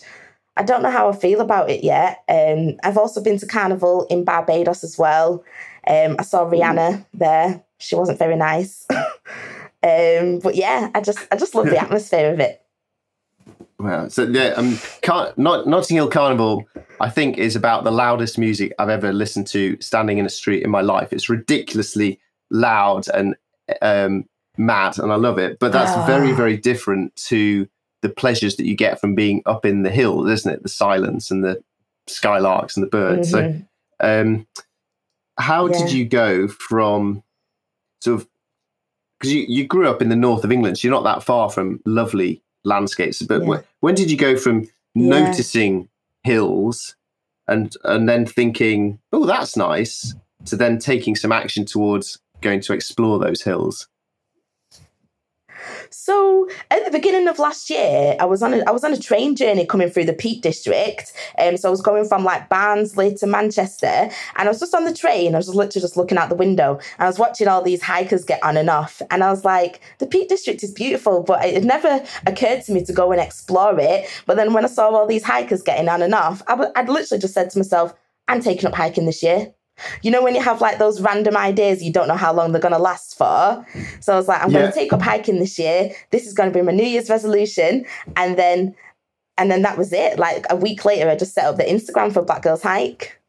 I 0.56 0.62
don't 0.62 0.82
know 0.82 0.91
how 0.91 1.08
I 1.08 1.17
feel 1.17 1.41
about 1.41 1.70
it 1.70 1.82
yet. 1.82 2.23
Um, 2.29 2.76
I've 2.82 2.99
also 2.99 3.23
been 3.23 3.38
to 3.38 3.47
Carnival 3.47 4.06
in 4.11 4.25
Barbados 4.25 4.85
as 4.85 4.99
well. 4.99 5.44
Um, 5.87 6.17
I 6.19 6.23
saw 6.23 6.44
Rihanna 6.44 7.06
there. 7.14 7.62
She 7.79 7.94
wasn't 7.94 8.19
very 8.19 8.37
nice. 8.37 8.87
um, 8.91 10.41
but 10.41 10.55
yeah, 10.55 10.91
I 10.94 11.00
just 11.00 11.26
I 11.32 11.37
just 11.37 11.55
love 11.55 11.67
the 11.67 11.79
atmosphere 11.81 12.32
of 12.32 12.41
it. 12.41 12.62
Wow. 13.81 14.09
So 14.09 14.25
yeah, 14.25 14.49
um, 14.56 14.79
Car- 15.03 15.32
Not- 15.37 15.67
Notting 15.67 15.97
Hill 15.97 16.09
Carnival, 16.09 16.69
I 17.00 17.09
think, 17.09 17.38
is 17.38 17.56
about 17.56 17.85
the 17.85 17.91
loudest 17.91 18.38
music 18.38 18.73
I've 18.79 18.91
ever 18.91 19.12
listened 19.12 19.47
to 19.49 19.81
standing 19.81 20.19
in 20.19 20.27
a 20.27 20.31
street 20.31 20.62
in 20.62 20.71
my 20.71 20.82
life. 20.82 21.12
It's 21.12 21.31
ridiculously 21.31 22.21
loud 22.50 23.09
and 23.09 23.37
um, 23.81 24.27
mad, 24.59 24.99
and 24.99 25.11
I 25.12 25.16
love 25.16 25.38
it. 25.38 25.59
But 25.59 25.73
that's 25.73 25.93
oh. 25.97 26.04
very, 26.04 26.33
very 26.33 26.59
different 26.59 27.16
to 27.28 27.66
the 28.02 28.11
pleasures 28.11 28.57
that 28.57 28.66
you 28.66 28.76
get 28.76 29.00
from 29.00 29.14
being 29.14 29.43
up 29.47 29.64
in 29.64 29.83
the 29.83 29.90
hills, 29.90 30.31
isn't 30.31 30.52
it? 30.52 30.62
The 30.62 30.69
silence 30.69 31.31
and 31.31 31.43
the 31.43 31.62
skylarks 32.09 32.76
and 32.76 32.85
the 32.85 32.90
birds. 32.90 33.33
Mm-hmm. 33.33 33.61
So, 33.61 34.21
um, 34.21 34.47
how 35.38 35.66
yeah. 35.66 35.78
did 35.78 35.93
you 35.93 36.04
go 36.04 36.49
from 36.49 37.23
sort 38.02 38.21
of 38.21 38.28
because 39.19 39.35
you, 39.35 39.45
you 39.49 39.66
grew 39.66 39.88
up 39.88 40.00
in 40.00 40.09
the 40.09 40.16
north 40.16 40.45
of 40.45 40.52
England, 40.52 40.78
so 40.78 40.88
you're 40.88 40.95
not 40.95 41.04
that 41.04 41.23
far 41.23 41.50
from 41.50 41.81
lovely 41.85 42.43
landscapes. 42.64 43.23
But 43.23 43.45
yeah. 43.45 43.62
when 43.81 43.95
did 43.95 44.11
you 44.11 44.17
go 44.17 44.37
from 44.37 44.69
yeah. 44.95 45.21
noticing 45.21 45.88
hills 46.25 46.97
and 47.49 47.75
and 47.85 48.09
then 48.09 48.26
thinking, 48.26 48.99
oh, 49.12 49.26
that's 49.26 49.57
nice, 49.57 50.14
to 50.47 50.57
then 50.57 50.79
taking 50.79 51.17
some 51.17 51.33
action 51.33 51.64
towards 51.64 52.19
going 52.40 52.61
to 52.62 52.73
explore 52.73 53.19
those 53.19 53.43
hills? 53.43 53.88
So 55.90 56.49
at 56.70 56.85
the 56.85 56.90
beginning 56.90 57.26
of 57.26 57.38
last 57.38 57.68
year, 57.68 58.16
I 58.20 58.25
was 58.25 58.42
on 58.42 58.54
a 58.54 58.59
I 58.66 58.70
was 58.70 58.85
on 58.85 58.92
a 58.92 58.99
train 58.99 59.35
journey 59.35 59.66
coming 59.66 59.90
through 59.90 60.04
the 60.04 60.12
Peak 60.12 60.40
District. 60.40 61.12
Um, 61.38 61.56
so 61.56 61.68
I 61.68 61.70
was 61.70 61.82
going 61.82 62.06
from 62.06 62.25
like 62.25 62.49
Barnsley 62.49 63.14
to 63.16 63.26
Manchester, 63.26 63.87
and 63.87 64.11
I 64.37 64.47
was 64.49 64.61
just 64.61 64.75
on 64.75 64.85
the 64.85 64.94
train. 64.94 65.35
I 65.35 65.38
was 65.38 65.47
just 65.47 65.56
literally 65.56 65.82
just 65.82 65.97
looking 65.97 66.16
out 66.16 66.28
the 66.28 66.37
window. 66.37 66.75
And 66.99 67.06
I 67.06 67.06
was 67.06 67.18
watching 67.18 67.49
all 67.49 67.62
these 67.62 67.82
hikers 67.82 68.25
get 68.25 68.42
on 68.44 68.56
and 68.56 68.70
off, 68.70 69.02
and 69.11 69.25
I 69.25 69.30
was 69.30 69.44
like, 69.44 69.80
the 69.99 70.06
Peak 70.06 70.28
District 70.28 70.62
is 70.62 70.70
beautiful, 70.70 71.23
but 71.23 71.44
it 71.44 71.64
never 71.64 72.04
occurred 72.26 72.62
to 72.64 72.73
me 72.73 72.85
to 72.85 72.92
go 72.92 73.11
and 73.11 73.20
explore 73.20 73.78
it. 73.80 74.09
But 74.26 74.37
then 74.37 74.52
when 74.52 74.64
I 74.64 74.68
saw 74.68 74.90
all 74.90 75.06
these 75.06 75.25
hikers 75.25 75.62
getting 75.62 75.88
on 75.88 76.02
and 76.02 76.14
off, 76.14 76.42
I 76.47 76.52
w- 76.52 76.73
I'd 76.76 76.88
literally 76.88 77.20
just 77.20 77.35
said 77.35 77.50
to 77.50 77.59
myself, 77.59 77.94
I'm 78.28 78.40
taking 78.40 78.66
up 78.66 78.75
hiking 78.75 79.06
this 79.06 79.23
year. 79.23 79.52
You 80.02 80.10
know, 80.10 80.22
when 80.22 80.34
you 80.34 80.42
have 80.42 80.60
like 80.60 80.78
those 80.78 81.00
random 81.00 81.37
ideas, 81.37 81.82
you 81.82 81.92
don't 81.92 82.08
know 82.08 82.16
how 82.16 82.32
long 82.32 82.52
they're 82.52 82.60
going 82.60 82.75
to 82.75 82.78
last 82.78 83.16
for. 83.16 83.66
So 84.00 84.12
I 84.12 84.16
was 84.16 84.28
like, 84.28 84.42
I'm 84.42 84.50
yeah. 84.50 84.60
going 84.60 84.72
to 84.72 84.78
take 84.78 84.92
up 84.92 85.02
hiking 85.02 85.38
this 85.38 85.58
year. 85.58 85.90
This 86.10 86.26
is 86.26 86.32
going 86.32 86.52
to 86.52 86.58
be 86.58 86.62
my 86.62 86.72
New 86.72 86.84
Year's 86.84 87.10
resolution. 87.10 87.84
And 88.16 88.38
then, 88.38 88.75
and 89.38 89.50
then 89.50 89.62
that 89.62 89.78
was 89.78 89.92
it. 89.92 90.18
Like 90.18 90.46
a 90.50 90.56
week 90.56 90.84
later, 90.84 91.08
I 91.08 91.16
just 91.16 91.34
set 91.34 91.44
up 91.44 91.56
the 91.56 91.64
Instagram 91.64 92.12
for 92.12 92.22
Black 92.22 92.42
Girls 92.42 92.62
Hike. 92.62 93.20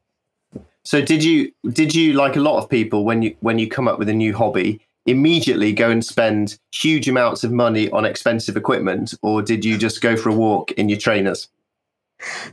So 0.83 1.01
did 1.01 1.23
you, 1.23 1.51
did 1.69 1.93
you, 1.93 2.13
like 2.13 2.35
a 2.35 2.39
lot 2.39 2.57
of 2.57 2.69
people, 2.69 3.05
when 3.05 3.21
you, 3.21 3.35
when 3.41 3.59
you 3.59 3.69
come 3.69 3.87
up 3.87 3.99
with 3.99 4.09
a 4.09 4.13
new 4.13 4.35
hobby, 4.35 4.81
immediately 5.05 5.73
go 5.73 5.89
and 5.89 6.03
spend 6.03 6.57
huge 6.73 7.07
amounts 7.07 7.43
of 7.43 7.51
money 7.51 7.89
on 7.91 8.05
expensive 8.05 8.57
equipment? 8.57 9.13
Or 9.21 9.41
did 9.41 9.63
you 9.63 9.77
just 9.77 10.01
go 10.01 10.17
for 10.17 10.29
a 10.29 10.33
walk 10.33 10.71
in 10.73 10.89
your 10.89 10.99
trainers? 10.99 11.47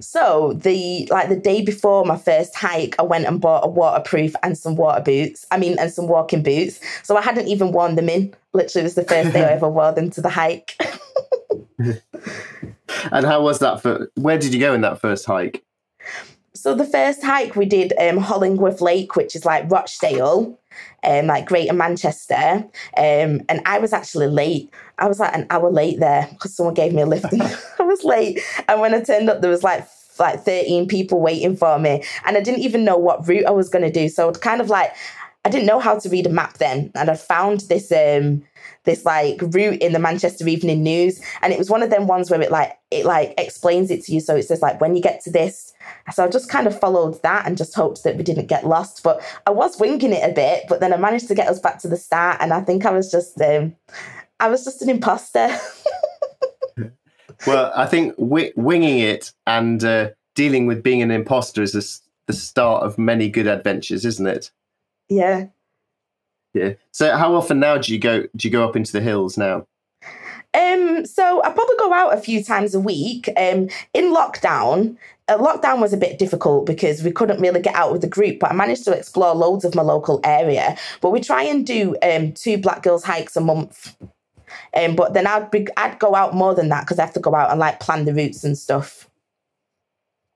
So 0.00 0.54
the 0.54 1.06
like 1.10 1.28
the 1.28 1.36
day 1.36 1.62
before 1.62 2.04
my 2.04 2.16
first 2.16 2.54
hike, 2.56 2.96
I 2.98 3.02
went 3.02 3.26
and 3.26 3.40
bought 3.40 3.64
a 3.64 3.68
waterproof 3.68 4.34
and 4.42 4.56
some 4.56 4.76
water 4.76 5.00
boots. 5.00 5.46
I 5.50 5.58
mean, 5.58 5.78
and 5.78 5.92
some 5.92 6.08
walking 6.08 6.42
boots. 6.42 6.80
So 7.02 7.16
I 7.16 7.22
hadn't 7.22 7.48
even 7.48 7.72
worn 7.72 7.96
them 7.96 8.08
in. 8.08 8.34
Literally, 8.52 8.82
it 8.82 8.84
was 8.84 8.94
the 8.94 9.04
first 9.04 9.32
day 9.32 9.44
I 9.44 9.52
ever 9.52 9.68
wore 9.68 9.92
them 9.92 10.10
to 10.10 10.20
the 10.20 10.30
hike. 10.30 10.76
and 13.12 13.26
how 13.26 13.42
was 13.42 13.58
that 13.60 13.80
for? 13.80 14.10
Where 14.16 14.38
did 14.38 14.52
you 14.52 14.60
go 14.60 14.74
in 14.74 14.80
that 14.82 15.00
first 15.00 15.24
hike? 15.26 15.64
So 16.54 16.74
the 16.74 16.84
first 16.84 17.22
hike 17.22 17.54
we 17.54 17.66
did 17.66 17.92
um, 18.00 18.18
Hollingworth 18.18 18.80
Lake, 18.80 19.14
which 19.14 19.36
is 19.36 19.44
like 19.44 19.70
Rochdale, 19.70 20.58
um, 21.04 21.26
like 21.26 21.46
Greater 21.46 21.74
Manchester. 21.74 22.64
Um, 22.96 23.42
and 23.48 23.60
I 23.64 23.78
was 23.78 23.92
actually 23.92 24.28
late. 24.28 24.72
I 24.98 25.06
was 25.06 25.20
like 25.20 25.34
an 25.34 25.46
hour 25.50 25.70
late 25.70 26.00
there 26.00 26.28
because 26.30 26.54
someone 26.54 26.74
gave 26.74 26.92
me 26.92 27.02
a 27.02 27.06
lift 27.06 27.32
and 27.32 27.42
I 27.78 27.82
was 27.82 28.04
late. 28.04 28.40
And 28.68 28.80
when 28.80 28.94
I 28.94 29.00
turned 29.00 29.30
up, 29.30 29.40
there 29.40 29.50
was 29.50 29.62
like 29.62 29.86
like 30.18 30.40
13 30.40 30.88
people 30.88 31.20
waiting 31.20 31.56
for 31.56 31.78
me. 31.78 32.02
And 32.24 32.36
I 32.36 32.40
didn't 32.40 32.62
even 32.62 32.84
know 32.84 32.96
what 32.96 33.28
route 33.28 33.46
I 33.46 33.50
was 33.50 33.68
going 33.68 33.84
to 33.84 33.90
do. 33.90 34.08
So 34.08 34.32
kind 34.32 34.60
of 34.60 34.68
like, 34.68 34.92
I 35.44 35.48
didn't 35.48 35.66
know 35.66 35.78
how 35.78 35.98
to 35.98 36.08
read 36.08 36.26
a 36.26 36.30
map 36.30 36.58
then. 36.58 36.90
And 36.94 37.08
I 37.08 37.14
found 37.14 37.60
this 37.68 37.92
um 37.92 38.42
this 38.88 39.04
like 39.04 39.40
route 39.40 39.82
in 39.82 39.92
the 39.92 39.98
Manchester 39.98 40.48
Evening 40.48 40.82
News. 40.82 41.20
And 41.42 41.52
it 41.52 41.58
was 41.58 41.68
one 41.68 41.82
of 41.82 41.90
them 41.90 42.06
ones 42.06 42.30
where 42.30 42.40
it 42.40 42.50
like 42.50 42.72
it 42.90 43.04
like 43.04 43.34
explains 43.36 43.90
it 43.90 44.02
to 44.04 44.12
you. 44.12 44.20
So 44.20 44.34
it 44.34 44.44
says 44.44 44.62
like 44.62 44.80
when 44.80 44.96
you 44.96 45.02
get 45.02 45.22
to 45.24 45.30
this. 45.30 45.74
So 46.12 46.24
I 46.24 46.28
just 46.28 46.50
kind 46.50 46.66
of 46.66 46.78
followed 46.78 47.22
that 47.22 47.46
and 47.46 47.56
just 47.56 47.74
hoped 47.74 48.02
that 48.04 48.16
we 48.16 48.24
didn't 48.24 48.46
get 48.46 48.66
lost. 48.66 49.02
But 49.02 49.22
I 49.46 49.50
was 49.50 49.78
winging 49.78 50.12
it 50.12 50.28
a 50.28 50.32
bit, 50.32 50.64
but 50.68 50.80
then 50.80 50.92
I 50.92 50.96
managed 50.96 51.28
to 51.28 51.34
get 51.34 51.48
us 51.48 51.60
back 51.60 51.78
to 51.80 51.88
the 51.88 51.98
start. 51.98 52.38
And 52.40 52.52
I 52.52 52.62
think 52.62 52.86
I 52.86 52.90
was 52.90 53.10
just 53.10 53.40
um 53.40 53.76
I 54.40 54.48
was 54.48 54.64
just 54.64 54.80
an 54.80 54.88
imposter. 54.88 55.48
well, 57.46 57.70
I 57.76 57.86
think 57.86 58.16
w- 58.16 58.52
winging 58.56 59.00
it 59.00 59.32
and 59.46 59.84
uh, 59.84 60.10
dealing 60.34 60.66
with 60.66 60.82
being 60.82 61.02
an 61.02 61.10
imposter 61.10 61.62
is 61.62 61.72
the, 61.72 62.00
the 62.26 62.32
start 62.32 62.84
of 62.84 62.96
many 62.96 63.28
good 63.28 63.46
adventures, 63.48 64.04
isn't 64.04 64.26
it? 64.26 64.50
Yeah. 65.08 65.46
Yeah. 66.54 66.74
So, 66.92 67.16
how 67.16 67.34
often 67.34 67.60
now 67.60 67.78
do 67.78 67.92
you 67.92 67.98
go? 67.98 68.22
Do 68.22 68.48
you 68.48 68.50
go 68.50 68.66
up 68.66 68.76
into 68.76 68.92
the 68.92 69.00
hills 69.00 69.36
now? 69.36 69.66
Um, 70.54 71.04
so 71.04 71.42
I 71.44 71.50
probably 71.50 71.76
go 71.78 71.92
out 71.92 72.14
a 72.14 72.20
few 72.20 72.42
times 72.42 72.74
a 72.74 72.80
week. 72.80 73.28
Um, 73.36 73.68
in 73.92 74.14
lockdown, 74.14 74.96
uh, 75.28 75.36
lockdown 75.36 75.80
was 75.80 75.92
a 75.92 75.98
bit 75.98 76.18
difficult 76.18 76.64
because 76.64 77.02
we 77.02 77.12
couldn't 77.12 77.40
really 77.40 77.60
get 77.60 77.74
out 77.74 77.92
with 77.92 78.00
the 78.00 78.08
group, 78.08 78.38
but 78.40 78.50
I 78.50 78.54
managed 78.54 78.84
to 78.84 78.92
explore 78.92 79.34
loads 79.34 79.64
of 79.64 79.74
my 79.74 79.82
local 79.82 80.20
area. 80.24 80.76
But 81.00 81.10
we 81.10 81.20
try 81.20 81.42
and 81.42 81.66
do 81.66 81.96
um 82.02 82.32
two 82.32 82.58
Black 82.58 82.82
Girls 82.82 83.04
hikes 83.04 83.36
a 83.36 83.40
month. 83.40 83.96
Um, 84.74 84.96
but 84.96 85.12
then 85.12 85.26
I'd 85.26 85.50
be, 85.50 85.66
I'd 85.76 85.98
go 85.98 86.14
out 86.14 86.34
more 86.34 86.54
than 86.54 86.70
that 86.70 86.84
because 86.84 86.98
I 86.98 87.04
have 87.04 87.14
to 87.14 87.20
go 87.20 87.34
out 87.34 87.50
and 87.50 87.60
like 87.60 87.80
plan 87.80 88.06
the 88.06 88.14
routes 88.14 88.44
and 88.44 88.56
stuff. 88.56 89.08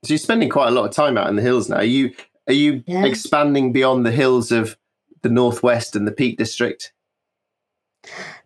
So 0.05 0.11
you're 0.11 0.19
spending 0.19 0.51
quite 0.51 0.69
a 0.69 0.73
lot 0.73 0.85
of 0.85 0.91
time 0.91 1.17
out 1.17 1.29
in 1.29 1.37
the 1.37 1.43
hills 1.43 1.69
now. 1.69 1.77
Are 1.77 1.85
you 1.85 2.13
are 2.49 2.53
you 2.53 2.83
yeah. 2.87 3.05
expanding 3.05 3.73
beyond 3.73 4.05
the 4.05 4.11
hills 4.11 4.53
of 4.53 4.77
the 5.23 5.31
northwest 5.31 5.97
and 5.97 6.07
the 6.07 6.13
Peak 6.13 6.39
District? 6.39 6.93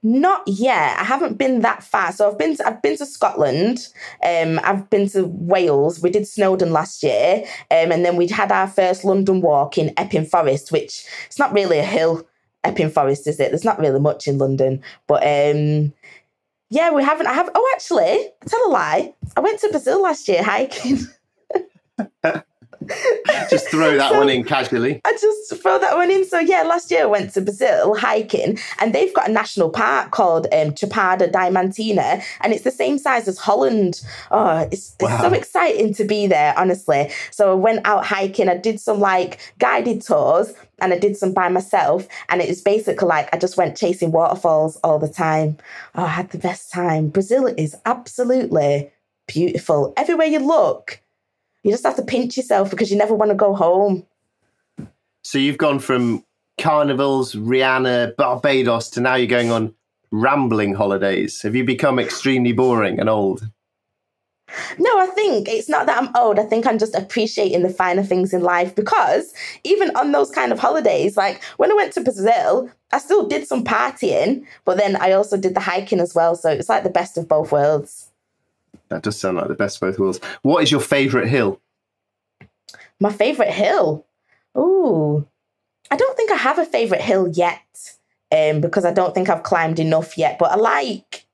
Not 0.02 0.42
yet. 0.47 0.99
I 0.99 1.04
haven't 1.04 1.38
been 1.38 1.61
that 1.62 1.83
far. 1.83 2.12
So 2.12 2.30
I've 2.30 2.38
been 2.38 2.56
to, 2.56 2.66
I've 2.66 2.83
been 2.83 2.97
to 2.99 3.06
Scotland. 3.06 3.88
Um, 4.23 4.61
I've 4.62 4.88
been 4.90 5.09
to 5.11 5.25
Wales. 5.25 6.02
We 6.02 6.11
did 6.11 6.28
Snowdon 6.28 6.73
last 6.73 7.02
year, 7.02 7.45
um, 7.71 7.90
and 7.90 8.04
then 8.04 8.16
we 8.16 8.28
had 8.28 8.52
our 8.52 8.68
first 8.68 9.04
London 9.04 9.40
walk 9.40 9.78
in 9.78 9.95
Epping 9.97 10.26
Forest, 10.26 10.73
which 10.73 11.04
it's 11.26 11.38
not 11.38 11.52
really 11.52 11.78
a 11.78 11.85
hill. 11.85 12.26
Epping 12.64 12.90
Forest, 12.90 13.26
is 13.26 13.40
it? 13.40 13.50
There's 13.50 13.64
not 13.64 13.78
really 13.78 14.00
much 14.00 14.26
in 14.28 14.38
London, 14.38 14.83
but 15.06 15.23
um, 15.23 15.92
yeah, 16.68 16.90
we 16.90 17.02
haven't. 17.02 17.26
I 17.26 17.33
have. 17.33 17.49
Oh, 17.54 17.73
actually, 17.75 18.04
I 18.04 18.30
tell 18.47 18.68
a 18.68 18.71
lie. 18.71 19.14
I 19.37 19.40
went 19.40 19.61
to 19.61 19.71
Brazil 19.71 20.02
last 20.02 20.28
year 20.28 20.42
hiking. 20.42 20.99
just 23.50 23.68
throw 23.68 23.97
that 23.97 24.12
so 24.12 24.18
one 24.18 24.28
in 24.28 24.45
casually. 24.45 25.00
I 25.04 25.12
just 25.12 25.62
throw 25.62 25.78
that 25.78 25.97
one 25.97 26.11
in. 26.11 26.25
So 26.25 26.38
yeah, 26.38 26.62
last 26.62 26.90
year 26.90 27.02
I 27.02 27.06
went 27.06 27.33
to 27.35 27.40
Brazil 27.40 27.95
hiking, 27.95 28.59
and 28.78 28.95
they've 28.95 29.12
got 29.14 29.28
a 29.28 29.33
national 29.33 29.71
park 29.71 30.11
called 30.11 30.47
um, 30.52 30.73
Chapada 30.73 31.30
Diamantina, 31.30 32.23
and 32.40 32.52
it's 32.52 32.64
the 32.64 32.71
same 32.71 32.99
size 32.99 33.28
as 33.28 33.38
Holland. 33.38 34.02
Oh, 34.30 34.68
it's, 34.71 34.95
wow. 35.00 35.09
it's 35.09 35.21
so 35.23 35.33
exciting 35.33 35.95
to 35.95 36.04
be 36.04 36.26
there, 36.26 36.54
honestly. 36.56 37.11
So 37.30 37.52
I 37.52 37.54
went 37.54 37.87
out 37.87 38.04
hiking. 38.04 38.49
I 38.49 38.56
did 38.56 38.80
some 38.80 39.00
like 39.00 39.38
guided 39.59 40.02
tours, 40.02 40.52
and 40.78 40.92
I 40.92 40.99
did 40.99 41.16
some 41.16 41.33
by 41.33 41.49
myself. 41.49 42.06
And 42.28 42.40
it 42.40 42.49
was 42.49 42.61
basically 42.61 43.09
like 43.09 43.28
I 43.35 43.38
just 43.38 43.56
went 43.56 43.76
chasing 43.76 44.12
waterfalls 44.12 44.76
all 44.85 44.99
the 44.99 45.09
time. 45.09 45.56
Oh, 45.95 46.04
I 46.04 46.09
had 46.09 46.30
the 46.30 46.38
best 46.38 46.73
time. 46.73 47.09
Brazil 47.09 47.47
is 47.47 47.76
absolutely 47.87 48.90
beautiful. 49.26 49.92
Everywhere 49.97 50.26
you 50.26 50.38
look, 50.38 51.00
you 51.66 51.73
just 51.73 51.85
have 51.85 51.96
to 51.96 52.02
pinch 52.02 52.37
yourself 52.37 52.70
because 52.70 52.92
you 52.92 52.96
never 52.96 53.12
want 53.12 53.32
to 53.32 53.35
go 53.35 53.52
home. 53.52 54.06
So 55.25 55.37
you've 55.37 55.58
gone 55.58 55.80
from 55.80 56.25
carnivals, 56.58 57.35
Rihanna, 57.35 58.14
Barbados 58.14 58.88
to 58.90 59.00
now 59.00 59.16
you're 59.16 59.26
going 59.26 59.50
on 59.50 59.75
rambling 60.12 60.75
holidays. 60.75 61.42
Have 61.42 61.56
you 61.56 61.64
become 61.64 61.99
extremely 61.99 62.52
boring 62.52 63.00
and 63.00 63.08
old? 63.08 63.50
No, 64.78 64.96
I 65.00 65.06
think 65.06 65.49
it's 65.49 65.68
not 65.68 65.87
that 65.87 66.00
I'm 66.00 66.14
old. 66.14 66.38
I 66.38 66.44
think 66.44 66.68
I'm 66.68 66.78
just 66.78 66.94
appreciating 66.94 67.64
the 67.64 67.68
finer 67.68 68.04
things 68.04 68.32
in 68.32 68.42
life 68.42 68.73
because 68.76 69.35
even 69.64 69.90
on 69.96 70.12
those 70.12 70.30
kind 70.30 70.52
of 70.52 70.61
holidays, 70.61 71.16
like 71.16 71.42
when 71.56 71.73
I 71.73 71.75
went 71.75 71.92
to 71.94 72.00
Brazil, 72.00 72.70
I 72.92 72.99
still 72.99 73.26
did 73.26 73.49
some 73.49 73.64
partying, 73.64 74.46
but 74.64 74.76
then 74.76 74.94
I 74.94 75.11
also 75.12 75.37
did 75.37 75.56
the 75.56 75.61
hiking 75.61 75.99
as 75.99 76.14
well. 76.14 76.37
So 76.37 76.49
it's 76.49 76.68
like 76.68 76.85
the 76.85 76.90
best 76.90 77.18
of 77.18 77.26
both 77.26 77.50
worlds. 77.50 78.06
That 78.88 79.02
does 79.02 79.19
sound 79.19 79.37
like 79.37 79.49
the 79.49 79.55
best 79.55 79.76
of 79.76 79.81
both 79.81 79.99
worlds. 79.99 80.21
What 80.43 80.62
is 80.62 80.71
your 80.71 80.81
favourite 80.81 81.28
hill? 81.28 81.61
My 83.00 83.12
favourite 83.12 83.52
hill? 83.52 84.07
Ooh, 84.57 85.26
I 85.90 85.97
don't 85.97 86.16
think 86.16 86.31
I 86.31 86.37
have 86.37 86.59
a 86.59 86.64
favourite 86.64 87.02
hill 87.02 87.28
yet 87.28 87.61
um, 88.33 88.61
because 88.61 88.85
I 88.85 88.93
don't 88.93 89.14
think 89.14 89.28
I've 89.28 89.43
climbed 89.43 89.78
enough 89.78 90.16
yet. 90.16 90.38
But 90.38 90.52
I 90.52 90.57
like 90.57 91.26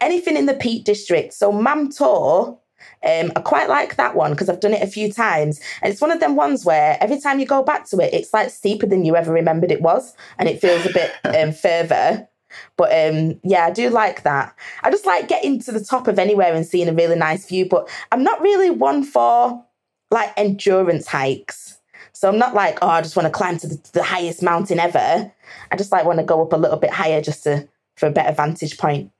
anything 0.00 0.36
in 0.36 0.46
the 0.46 0.54
Peak 0.54 0.84
District. 0.84 1.32
So 1.32 1.52
Mam 1.52 1.90
Tor, 1.90 2.58
um, 3.04 3.32
I 3.36 3.40
quite 3.40 3.68
like 3.68 3.96
that 3.96 4.14
one 4.14 4.32
because 4.32 4.48
I've 4.48 4.60
done 4.60 4.74
it 4.74 4.82
a 4.82 4.86
few 4.86 5.12
times. 5.12 5.60
And 5.80 5.92
it's 5.92 6.00
one 6.00 6.10
of 6.10 6.20
them 6.20 6.36
ones 6.36 6.64
where 6.64 6.96
every 7.00 7.20
time 7.20 7.40
you 7.40 7.46
go 7.46 7.62
back 7.62 7.88
to 7.90 7.98
it, 7.98 8.14
it's 8.14 8.32
like 8.32 8.50
steeper 8.50 8.86
than 8.86 9.04
you 9.04 9.16
ever 9.16 9.32
remembered 9.32 9.72
it 9.72 9.82
was. 9.82 10.14
And 10.38 10.48
it 10.48 10.60
feels 10.60 10.86
a 10.86 10.92
bit 10.92 11.12
um, 11.24 11.52
further. 11.52 12.28
But 12.76 12.90
um, 12.92 13.40
yeah, 13.44 13.66
I 13.66 13.70
do 13.70 13.90
like 13.90 14.22
that. 14.22 14.56
I 14.82 14.90
just 14.90 15.06
like 15.06 15.28
getting 15.28 15.60
to 15.60 15.72
the 15.72 15.84
top 15.84 16.08
of 16.08 16.18
anywhere 16.18 16.54
and 16.54 16.66
seeing 16.66 16.88
a 16.88 16.92
really 16.92 17.16
nice 17.16 17.46
view. 17.46 17.66
But 17.68 17.88
I'm 18.10 18.22
not 18.22 18.40
really 18.40 18.70
one 18.70 19.04
for 19.04 19.64
like 20.10 20.32
endurance 20.36 21.06
hikes. 21.06 21.78
So 22.12 22.28
I'm 22.28 22.38
not 22.38 22.54
like, 22.54 22.78
oh, 22.82 22.88
I 22.88 23.02
just 23.02 23.16
want 23.16 23.26
to 23.26 23.32
climb 23.32 23.58
to 23.58 23.66
the, 23.66 23.90
the 23.94 24.02
highest 24.02 24.42
mountain 24.42 24.78
ever. 24.78 25.32
I 25.70 25.76
just 25.76 25.90
like 25.90 26.04
want 26.04 26.18
to 26.18 26.24
go 26.24 26.42
up 26.42 26.52
a 26.52 26.56
little 26.56 26.78
bit 26.78 26.90
higher 26.90 27.20
just 27.20 27.44
to 27.44 27.68
for 27.96 28.06
a 28.06 28.12
better 28.12 28.32
vantage 28.32 28.78
point. 28.78 29.10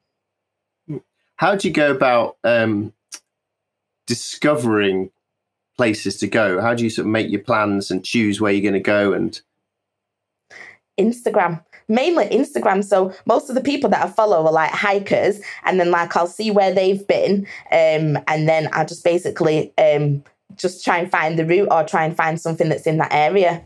How 1.36 1.56
do 1.56 1.66
you 1.66 1.74
go 1.74 1.90
about 1.90 2.36
um, 2.44 2.92
discovering 4.06 5.10
places 5.76 6.18
to 6.18 6.28
go? 6.28 6.60
How 6.60 6.74
do 6.74 6.84
you 6.84 6.90
sort 6.90 7.06
of 7.06 7.10
make 7.10 7.30
your 7.30 7.40
plans 7.40 7.90
and 7.90 8.04
choose 8.04 8.40
where 8.40 8.52
you're 8.52 8.62
going 8.62 8.74
to 8.74 8.80
go 8.80 9.12
and 9.12 9.40
Instagram 11.00 11.64
mainly 11.92 12.24
Instagram. 12.28 12.82
So 12.82 13.12
most 13.26 13.48
of 13.48 13.54
the 13.54 13.60
people 13.60 13.90
that 13.90 14.04
I 14.04 14.08
follow 14.08 14.46
are 14.46 14.52
like 14.52 14.70
hikers, 14.70 15.40
and 15.64 15.78
then 15.78 15.90
like 15.90 16.16
I'll 16.16 16.26
see 16.26 16.50
where 16.50 16.74
they've 16.74 17.06
been, 17.06 17.46
um, 17.70 18.18
and 18.26 18.48
then 18.48 18.68
I 18.72 18.84
just 18.84 19.04
basically 19.04 19.72
um, 19.78 20.24
just 20.56 20.84
try 20.84 20.98
and 20.98 21.10
find 21.10 21.38
the 21.38 21.46
route 21.46 21.68
or 21.70 21.84
try 21.84 22.04
and 22.04 22.16
find 22.16 22.40
something 22.40 22.68
that's 22.68 22.86
in 22.86 22.96
that 22.98 23.12
area. 23.12 23.64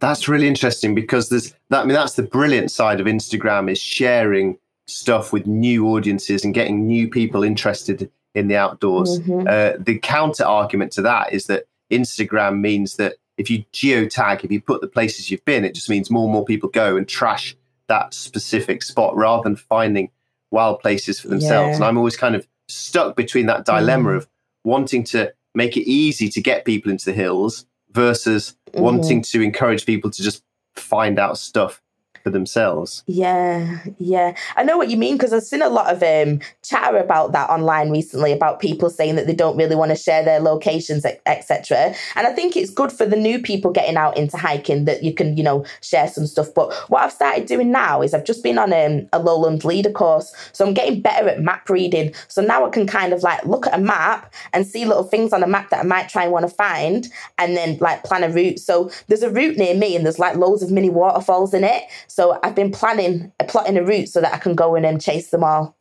That's 0.00 0.28
really 0.28 0.46
interesting 0.46 0.94
because 0.94 1.28
there's 1.28 1.54
that. 1.70 1.82
I 1.82 1.84
mean, 1.84 1.94
that's 1.94 2.14
the 2.14 2.22
brilliant 2.22 2.70
side 2.70 3.00
of 3.00 3.06
Instagram 3.06 3.70
is 3.70 3.80
sharing 3.80 4.56
stuff 4.86 5.32
with 5.32 5.46
new 5.46 5.86
audiences 5.88 6.44
and 6.44 6.54
getting 6.54 6.86
new 6.86 7.08
people 7.08 7.42
interested 7.42 8.10
in 8.34 8.48
the 8.48 8.56
outdoors. 8.56 9.18
Mm-hmm. 9.20 9.46
Uh, 9.48 9.82
the 9.84 9.98
counter 9.98 10.44
argument 10.44 10.92
to 10.92 11.02
that 11.02 11.32
is 11.32 11.46
that 11.46 11.64
Instagram 11.90 12.60
means 12.60 12.96
that 12.96 13.16
if 13.38 13.48
you 13.48 13.64
geotag, 13.72 14.44
if 14.44 14.50
you 14.50 14.60
put 14.60 14.80
the 14.80 14.88
places 14.88 15.30
you've 15.30 15.44
been, 15.44 15.64
it 15.64 15.74
just 15.74 15.88
means 15.88 16.10
more 16.10 16.24
and 16.24 16.32
more 16.32 16.44
people 16.44 16.68
go 16.68 16.96
and 16.96 17.08
trash 17.08 17.56
that 17.86 18.12
specific 18.12 18.82
spot 18.82 19.16
rather 19.16 19.42
than 19.42 19.56
finding 19.56 20.10
wild 20.50 20.80
places 20.80 21.20
for 21.20 21.28
themselves. 21.28 21.70
Yeah. 21.70 21.74
And 21.76 21.84
I'm 21.84 21.96
always 21.96 22.16
kind 22.16 22.34
of 22.34 22.46
stuck 22.68 23.16
between 23.16 23.46
that 23.46 23.64
dilemma 23.64 24.10
mm. 24.10 24.16
of 24.16 24.28
wanting 24.64 25.04
to 25.04 25.32
make 25.54 25.76
it 25.76 25.88
easy 25.88 26.28
to 26.28 26.40
get 26.40 26.64
people 26.64 26.90
into 26.90 27.06
the 27.06 27.12
hills 27.12 27.64
versus 27.92 28.56
mm-hmm. 28.70 28.82
wanting 28.82 29.22
to 29.22 29.40
encourage 29.40 29.86
people 29.86 30.10
to 30.10 30.22
just 30.22 30.42
find 30.74 31.18
out 31.18 31.38
stuff 31.38 31.80
for 32.28 32.32
themselves. 32.32 33.02
Yeah, 33.06 33.78
yeah. 33.98 34.34
I 34.56 34.62
know 34.62 34.76
what 34.76 34.90
you 34.90 34.96
mean 34.96 35.16
because 35.16 35.32
I've 35.32 35.42
seen 35.42 35.62
a 35.62 35.68
lot 35.68 35.90
of 35.90 36.02
um, 36.02 36.40
chatter 36.62 36.98
about 36.98 37.32
that 37.32 37.48
online 37.48 37.90
recently 37.90 38.32
about 38.32 38.60
people 38.60 38.90
saying 38.90 39.16
that 39.16 39.26
they 39.26 39.34
don't 39.34 39.56
really 39.56 39.76
want 39.76 39.90
to 39.90 39.96
share 39.96 40.22
their 40.22 40.40
locations, 40.40 41.06
etc. 41.26 41.94
And 42.16 42.26
I 42.26 42.32
think 42.32 42.56
it's 42.56 42.70
good 42.70 42.92
for 42.92 43.06
the 43.06 43.16
new 43.16 43.40
people 43.40 43.70
getting 43.70 43.96
out 43.96 44.16
into 44.16 44.36
hiking 44.36 44.84
that 44.84 45.02
you 45.02 45.14
can, 45.14 45.36
you 45.36 45.42
know, 45.42 45.64
share 45.80 46.08
some 46.08 46.26
stuff. 46.26 46.48
But 46.54 46.72
what 46.90 47.02
I've 47.02 47.12
started 47.12 47.46
doing 47.46 47.72
now 47.72 48.02
is 48.02 48.12
I've 48.12 48.24
just 48.24 48.42
been 48.42 48.58
on 48.58 48.72
um, 48.72 49.08
a 49.12 49.18
lowland 49.18 49.64
leader 49.64 49.90
course, 49.90 50.34
so 50.52 50.66
I'm 50.66 50.74
getting 50.74 51.00
better 51.00 51.28
at 51.28 51.40
map 51.40 51.70
reading. 51.70 52.14
So 52.28 52.42
now 52.42 52.66
I 52.66 52.70
can 52.70 52.86
kind 52.86 53.12
of 53.12 53.22
like 53.22 53.44
look 53.46 53.66
at 53.66 53.74
a 53.74 53.82
map 53.82 54.34
and 54.52 54.66
see 54.66 54.84
little 54.84 55.04
things 55.04 55.32
on 55.32 55.42
a 55.42 55.46
map 55.46 55.70
that 55.70 55.80
I 55.80 55.84
might 55.84 56.08
try 56.10 56.24
and 56.24 56.32
want 56.32 56.46
to 56.46 56.54
find, 56.54 57.08
and 57.38 57.56
then 57.56 57.78
like 57.80 58.04
plan 58.04 58.24
a 58.24 58.28
route. 58.28 58.58
So 58.58 58.90
there's 59.06 59.22
a 59.22 59.30
route 59.30 59.56
near 59.56 59.74
me, 59.74 59.96
and 59.96 60.04
there's 60.04 60.18
like 60.18 60.36
loads 60.36 60.62
of 60.62 60.70
mini 60.70 60.90
waterfalls 60.90 61.54
in 61.54 61.64
it. 61.64 61.84
So 62.06 62.17
I've 62.42 62.54
been 62.54 62.70
planning, 62.70 63.32
plotting 63.48 63.76
a 63.76 63.84
route 63.84 64.08
so 64.08 64.20
that 64.20 64.34
I 64.34 64.38
can 64.38 64.54
go 64.54 64.74
in 64.74 64.84
and 64.84 65.00
chase 65.00 65.30
them 65.30 65.44
all. 65.44 65.76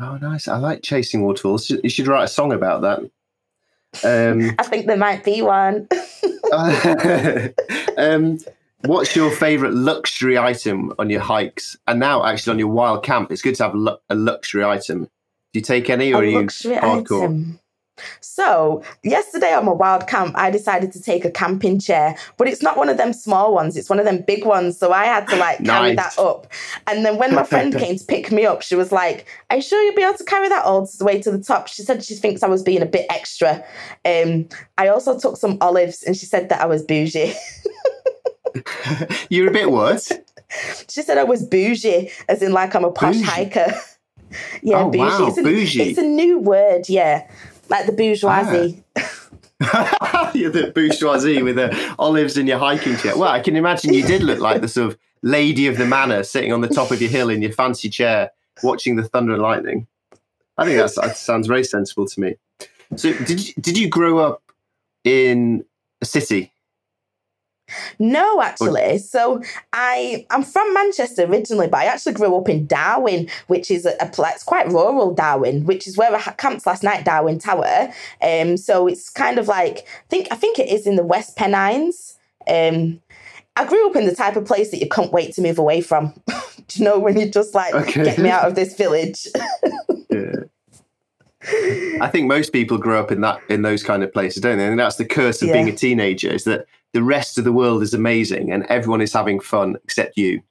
Oh, 0.00 0.16
nice! 0.16 0.46
I 0.46 0.58
like 0.58 0.82
chasing 0.82 1.22
waterfalls. 1.22 1.70
You 1.70 1.90
should 1.90 2.06
write 2.06 2.24
a 2.24 2.28
song 2.28 2.52
about 2.52 2.82
that. 2.82 3.00
Um, 4.04 4.54
I 4.58 4.62
think 4.62 4.86
there 4.86 4.96
might 4.96 5.24
be 5.24 5.42
one. 5.42 5.88
um, 7.98 8.38
what's 8.82 9.16
your 9.16 9.30
favorite 9.30 9.74
luxury 9.74 10.38
item 10.38 10.92
on 10.98 11.10
your 11.10 11.20
hikes? 11.20 11.76
And 11.86 11.98
now, 11.98 12.24
actually, 12.24 12.52
on 12.52 12.58
your 12.58 12.68
wild 12.68 13.04
camp, 13.04 13.32
it's 13.32 13.42
good 13.42 13.56
to 13.56 13.64
have 13.64 13.74
a 14.08 14.14
luxury 14.14 14.64
item. 14.64 15.04
Do 15.52 15.58
you 15.58 15.62
take 15.62 15.90
any, 15.90 16.12
or 16.12 16.22
a 16.22 16.26
are 16.26 16.30
you 16.30 16.40
hardcore? 16.46 17.24
Item. 17.24 17.60
So, 18.20 18.82
yesterday 19.02 19.52
on 19.54 19.64
my 19.64 19.72
wild 19.72 20.06
camp, 20.06 20.34
I 20.36 20.50
decided 20.50 20.92
to 20.92 21.02
take 21.02 21.24
a 21.24 21.30
camping 21.30 21.78
chair, 21.78 22.16
but 22.36 22.48
it's 22.48 22.62
not 22.62 22.76
one 22.76 22.88
of 22.88 22.96
them 22.96 23.12
small 23.12 23.54
ones, 23.54 23.76
it's 23.76 23.88
one 23.88 23.98
of 23.98 24.04
them 24.04 24.22
big 24.26 24.44
ones. 24.44 24.78
So, 24.78 24.92
I 24.92 25.04
had 25.04 25.26
to 25.28 25.36
like 25.36 25.64
carry 25.64 25.94
nice. 25.94 26.16
that 26.16 26.22
up. 26.22 26.46
And 26.86 27.04
then 27.04 27.18
when 27.18 27.34
my 27.34 27.44
friend 27.44 27.74
came 27.74 27.96
to 27.96 28.04
pick 28.04 28.30
me 28.32 28.46
up, 28.46 28.62
she 28.62 28.74
was 28.74 28.92
like, 28.92 29.26
Are 29.50 29.56
you 29.56 29.62
sure 29.62 29.82
you'll 29.82 29.94
be 29.94 30.02
able 30.02 30.18
to 30.18 30.24
carry 30.24 30.48
that 30.48 30.64
all 30.64 30.86
the 30.86 31.04
way 31.04 31.20
to 31.22 31.30
the 31.30 31.42
top? 31.42 31.68
She 31.68 31.82
said 31.82 32.04
she 32.04 32.14
thinks 32.14 32.42
I 32.42 32.48
was 32.48 32.62
being 32.62 32.82
a 32.82 32.86
bit 32.86 33.06
extra. 33.10 33.64
Um, 34.04 34.48
I 34.76 34.88
also 34.88 35.18
took 35.18 35.36
some 35.36 35.58
olives 35.60 36.02
and 36.02 36.16
she 36.16 36.26
said 36.26 36.48
that 36.48 36.60
I 36.60 36.66
was 36.66 36.82
bougie. 36.82 37.34
You're 39.30 39.48
a 39.48 39.52
bit 39.52 39.70
what? 39.70 40.10
She 40.88 41.02
said 41.02 41.18
I 41.18 41.24
was 41.24 41.46
bougie, 41.46 42.10
as 42.28 42.42
in 42.42 42.52
like 42.52 42.74
I'm 42.74 42.84
a 42.84 42.90
posh 42.90 43.16
bougie. 43.16 43.26
hiker. 43.26 43.74
yeah, 44.62 44.80
oh, 44.80 44.90
bougie. 44.90 44.98
Wow, 44.98 45.26
it's, 45.28 45.38
a, 45.38 45.42
bougie. 45.42 45.82
it's 45.82 45.98
a 45.98 46.02
new 46.02 46.38
word, 46.38 46.88
yeah 46.88 47.28
like 47.68 47.86
the 47.86 47.92
bourgeoisie. 47.92 48.82
Ah. 49.60 50.30
You're 50.34 50.50
the 50.50 50.70
bourgeoisie 50.72 51.42
with 51.42 51.56
the 51.56 51.94
olives 51.98 52.36
in 52.36 52.46
your 52.46 52.58
hiking 52.58 52.96
chair. 52.96 53.16
Well, 53.16 53.28
I 53.28 53.40
can 53.40 53.56
imagine 53.56 53.92
you 53.92 54.04
did 54.04 54.22
look 54.22 54.38
like 54.38 54.60
the 54.60 54.68
sort 54.68 54.92
of 54.92 54.98
lady 55.22 55.66
of 55.66 55.78
the 55.78 55.86
manor 55.86 56.22
sitting 56.22 56.52
on 56.52 56.60
the 56.60 56.68
top 56.68 56.90
of 56.90 57.00
your 57.00 57.10
hill 57.10 57.28
in 57.28 57.42
your 57.42 57.52
fancy 57.52 57.88
chair 57.88 58.30
watching 58.62 58.96
the 58.96 59.02
thunder 59.02 59.32
and 59.32 59.42
lightning. 59.42 59.86
I 60.56 60.64
think 60.64 60.78
that 60.78 61.16
sounds 61.16 61.46
very 61.46 61.64
sensible 61.64 62.06
to 62.06 62.20
me. 62.20 62.36
So, 62.96 63.12
did 63.12 63.46
you, 63.46 63.54
did 63.60 63.78
you 63.78 63.88
grow 63.88 64.18
up 64.18 64.42
in 65.04 65.64
a 66.00 66.04
city? 66.04 66.52
No, 67.98 68.42
actually. 68.42 68.98
So 68.98 69.42
I 69.72 70.26
I'm 70.30 70.42
from 70.42 70.72
Manchester 70.74 71.24
originally, 71.24 71.68
but 71.68 71.80
I 71.80 71.84
actually 71.84 72.14
grew 72.14 72.36
up 72.36 72.48
in 72.48 72.66
Darwen, 72.66 73.30
which 73.46 73.70
is 73.70 73.86
a, 73.86 73.96
a 74.00 74.10
it's 74.18 74.44
quite 74.44 74.68
rural 74.68 75.14
Darwen, 75.14 75.64
which 75.64 75.86
is 75.86 75.96
where 75.96 76.14
I 76.14 76.20
camped 76.32 76.66
last 76.66 76.82
night, 76.82 77.04
Darwen 77.04 77.40
Tower. 77.40 77.92
Um, 78.22 78.56
so 78.56 78.86
it's 78.86 79.10
kind 79.10 79.38
of 79.38 79.48
like 79.48 79.78
I 79.78 80.08
think 80.08 80.28
I 80.30 80.36
think 80.36 80.58
it 80.58 80.68
is 80.68 80.86
in 80.86 80.96
the 80.96 81.04
West 81.04 81.36
Pennines. 81.36 82.16
Um, 82.48 83.00
I 83.56 83.64
grew 83.64 83.90
up 83.90 83.96
in 83.96 84.06
the 84.06 84.14
type 84.14 84.36
of 84.36 84.44
place 84.44 84.70
that 84.70 84.78
you 84.78 84.88
can't 84.88 85.12
wait 85.12 85.34
to 85.34 85.42
move 85.42 85.58
away 85.58 85.80
from. 85.80 86.14
Do 86.68 86.78
you 86.78 86.84
know 86.84 86.98
when 86.98 87.18
you 87.18 87.28
just 87.28 87.54
like 87.54 87.74
okay. 87.74 88.04
get 88.04 88.18
me 88.18 88.30
out 88.30 88.46
of 88.46 88.54
this 88.54 88.76
village? 88.76 89.26
yeah. 90.10 90.44
I 92.00 92.08
think 92.08 92.26
most 92.26 92.52
people 92.52 92.78
grow 92.78 93.00
up 93.00 93.10
in 93.10 93.20
that 93.22 93.40
in 93.48 93.62
those 93.62 93.82
kind 93.82 94.02
of 94.02 94.12
places, 94.12 94.42
don't 94.42 94.58
they? 94.58 94.66
And 94.66 94.78
that's 94.78 94.96
the 94.96 95.04
curse 95.04 95.40
of 95.42 95.48
yeah. 95.48 95.54
being 95.54 95.68
a 95.68 95.74
teenager 95.74 96.30
is 96.30 96.44
that 96.44 96.66
the 96.92 97.02
rest 97.02 97.38
of 97.38 97.44
the 97.44 97.52
world 97.52 97.82
is 97.82 97.94
amazing 97.94 98.52
and 98.52 98.64
everyone 98.64 99.00
is 99.00 99.12
having 99.12 99.40
fun 99.40 99.76
except 99.84 100.16
you. 100.16 100.42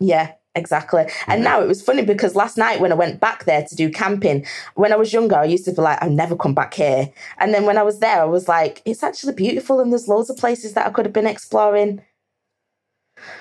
Yeah, 0.00 0.32
exactly. 0.54 1.06
And 1.26 1.42
now 1.42 1.62
it 1.62 1.68
was 1.68 1.82
funny 1.82 2.04
because 2.04 2.34
last 2.34 2.58
night 2.58 2.80
when 2.80 2.92
I 2.92 2.96
went 2.96 3.20
back 3.20 3.44
there 3.44 3.64
to 3.64 3.74
do 3.74 3.90
camping, 3.90 4.44
when 4.74 4.92
I 4.92 4.96
was 4.96 5.12
younger, 5.12 5.36
I 5.36 5.44
used 5.44 5.64
to 5.64 5.72
be 5.72 5.80
like, 5.80 6.02
I'll 6.02 6.10
never 6.10 6.36
come 6.36 6.54
back 6.54 6.74
here. 6.74 7.10
And 7.38 7.54
then 7.54 7.64
when 7.64 7.78
I 7.78 7.82
was 7.82 8.00
there, 8.00 8.20
I 8.20 8.26
was 8.26 8.48
like, 8.48 8.82
it's 8.84 9.02
actually 9.02 9.34
beautiful 9.34 9.80
and 9.80 9.90
there's 9.90 10.08
loads 10.08 10.30
of 10.30 10.36
places 10.36 10.74
that 10.74 10.86
I 10.86 10.90
could 10.90 11.06
have 11.06 11.12
been 11.12 11.26
exploring. 11.26 12.02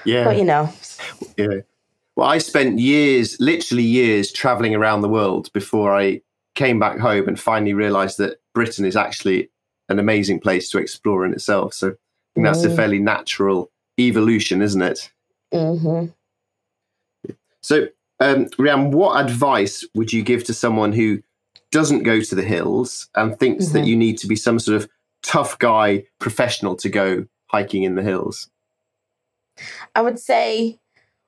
Yeah. 0.05 0.23
But 0.23 0.37
you 0.37 0.45
know. 0.45 0.71
Yeah. 1.37 1.61
Well, 2.15 2.29
I 2.29 2.37
spent 2.37 2.79
years, 2.79 3.37
literally 3.39 3.83
years, 3.83 4.31
traveling 4.31 4.75
around 4.75 5.01
the 5.01 5.09
world 5.09 5.51
before 5.51 5.97
I 5.97 6.21
came 6.55 6.79
back 6.79 6.99
home 6.99 7.27
and 7.27 7.39
finally 7.39 7.73
realized 7.73 8.19
that 8.19 8.37
Britain 8.53 8.85
is 8.85 8.95
actually 8.95 9.49
an 9.89 9.97
amazing 9.97 10.39
place 10.39 10.69
to 10.69 10.77
explore 10.77 11.25
in 11.25 11.33
itself. 11.33 11.73
So 11.73 11.95
think 12.33 12.45
that's 12.45 12.65
mm. 12.65 12.71
a 12.71 12.75
fairly 12.75 12.99
natural 12.99 13.71
evolution, 13.99 14.61
isn't 14.61 14.81
it? 14.81 15.11
Mm-hmm. 15.53 16.07
So, 17.61 17.87
um, 18.19 18.45
Rhiane, 18.57 18.91
what 18.91 19.23
advice 19.23 19.85
would 19.93 20.11
you 20.11 20.23
give 20.23 20.43
to 20.45 20.53
someone 20.53 20.93
who 20.93 21.21
doesn't 21.71 22.03
go 22.03 22.21
to 22.21 22.35
the 22.35 22.43
hills 22.43 23.09
and 23.15 23.37
thinks 23.37 23.65
mm-hmm. 23.65 23.77
that 23.77 23.85
you 23.85 23.95
need 23.95 24.17
to 24.19 24.27
be 24.27 24.35
some 24.35 24.59
sort 24.59 24.81
of 24.81 24.89
tough 25.23 25.57
guy 25.59 26.03
professional 26.19 26.75
to 26.77 26.89
go 26.89 27.25
hiking 27.47 27.83
in 27.83 27.95
the 27.95 28.03
hills? 28.03 28.49
I 29.95 30.01
would 30.01 30.19
say 30.19 30.79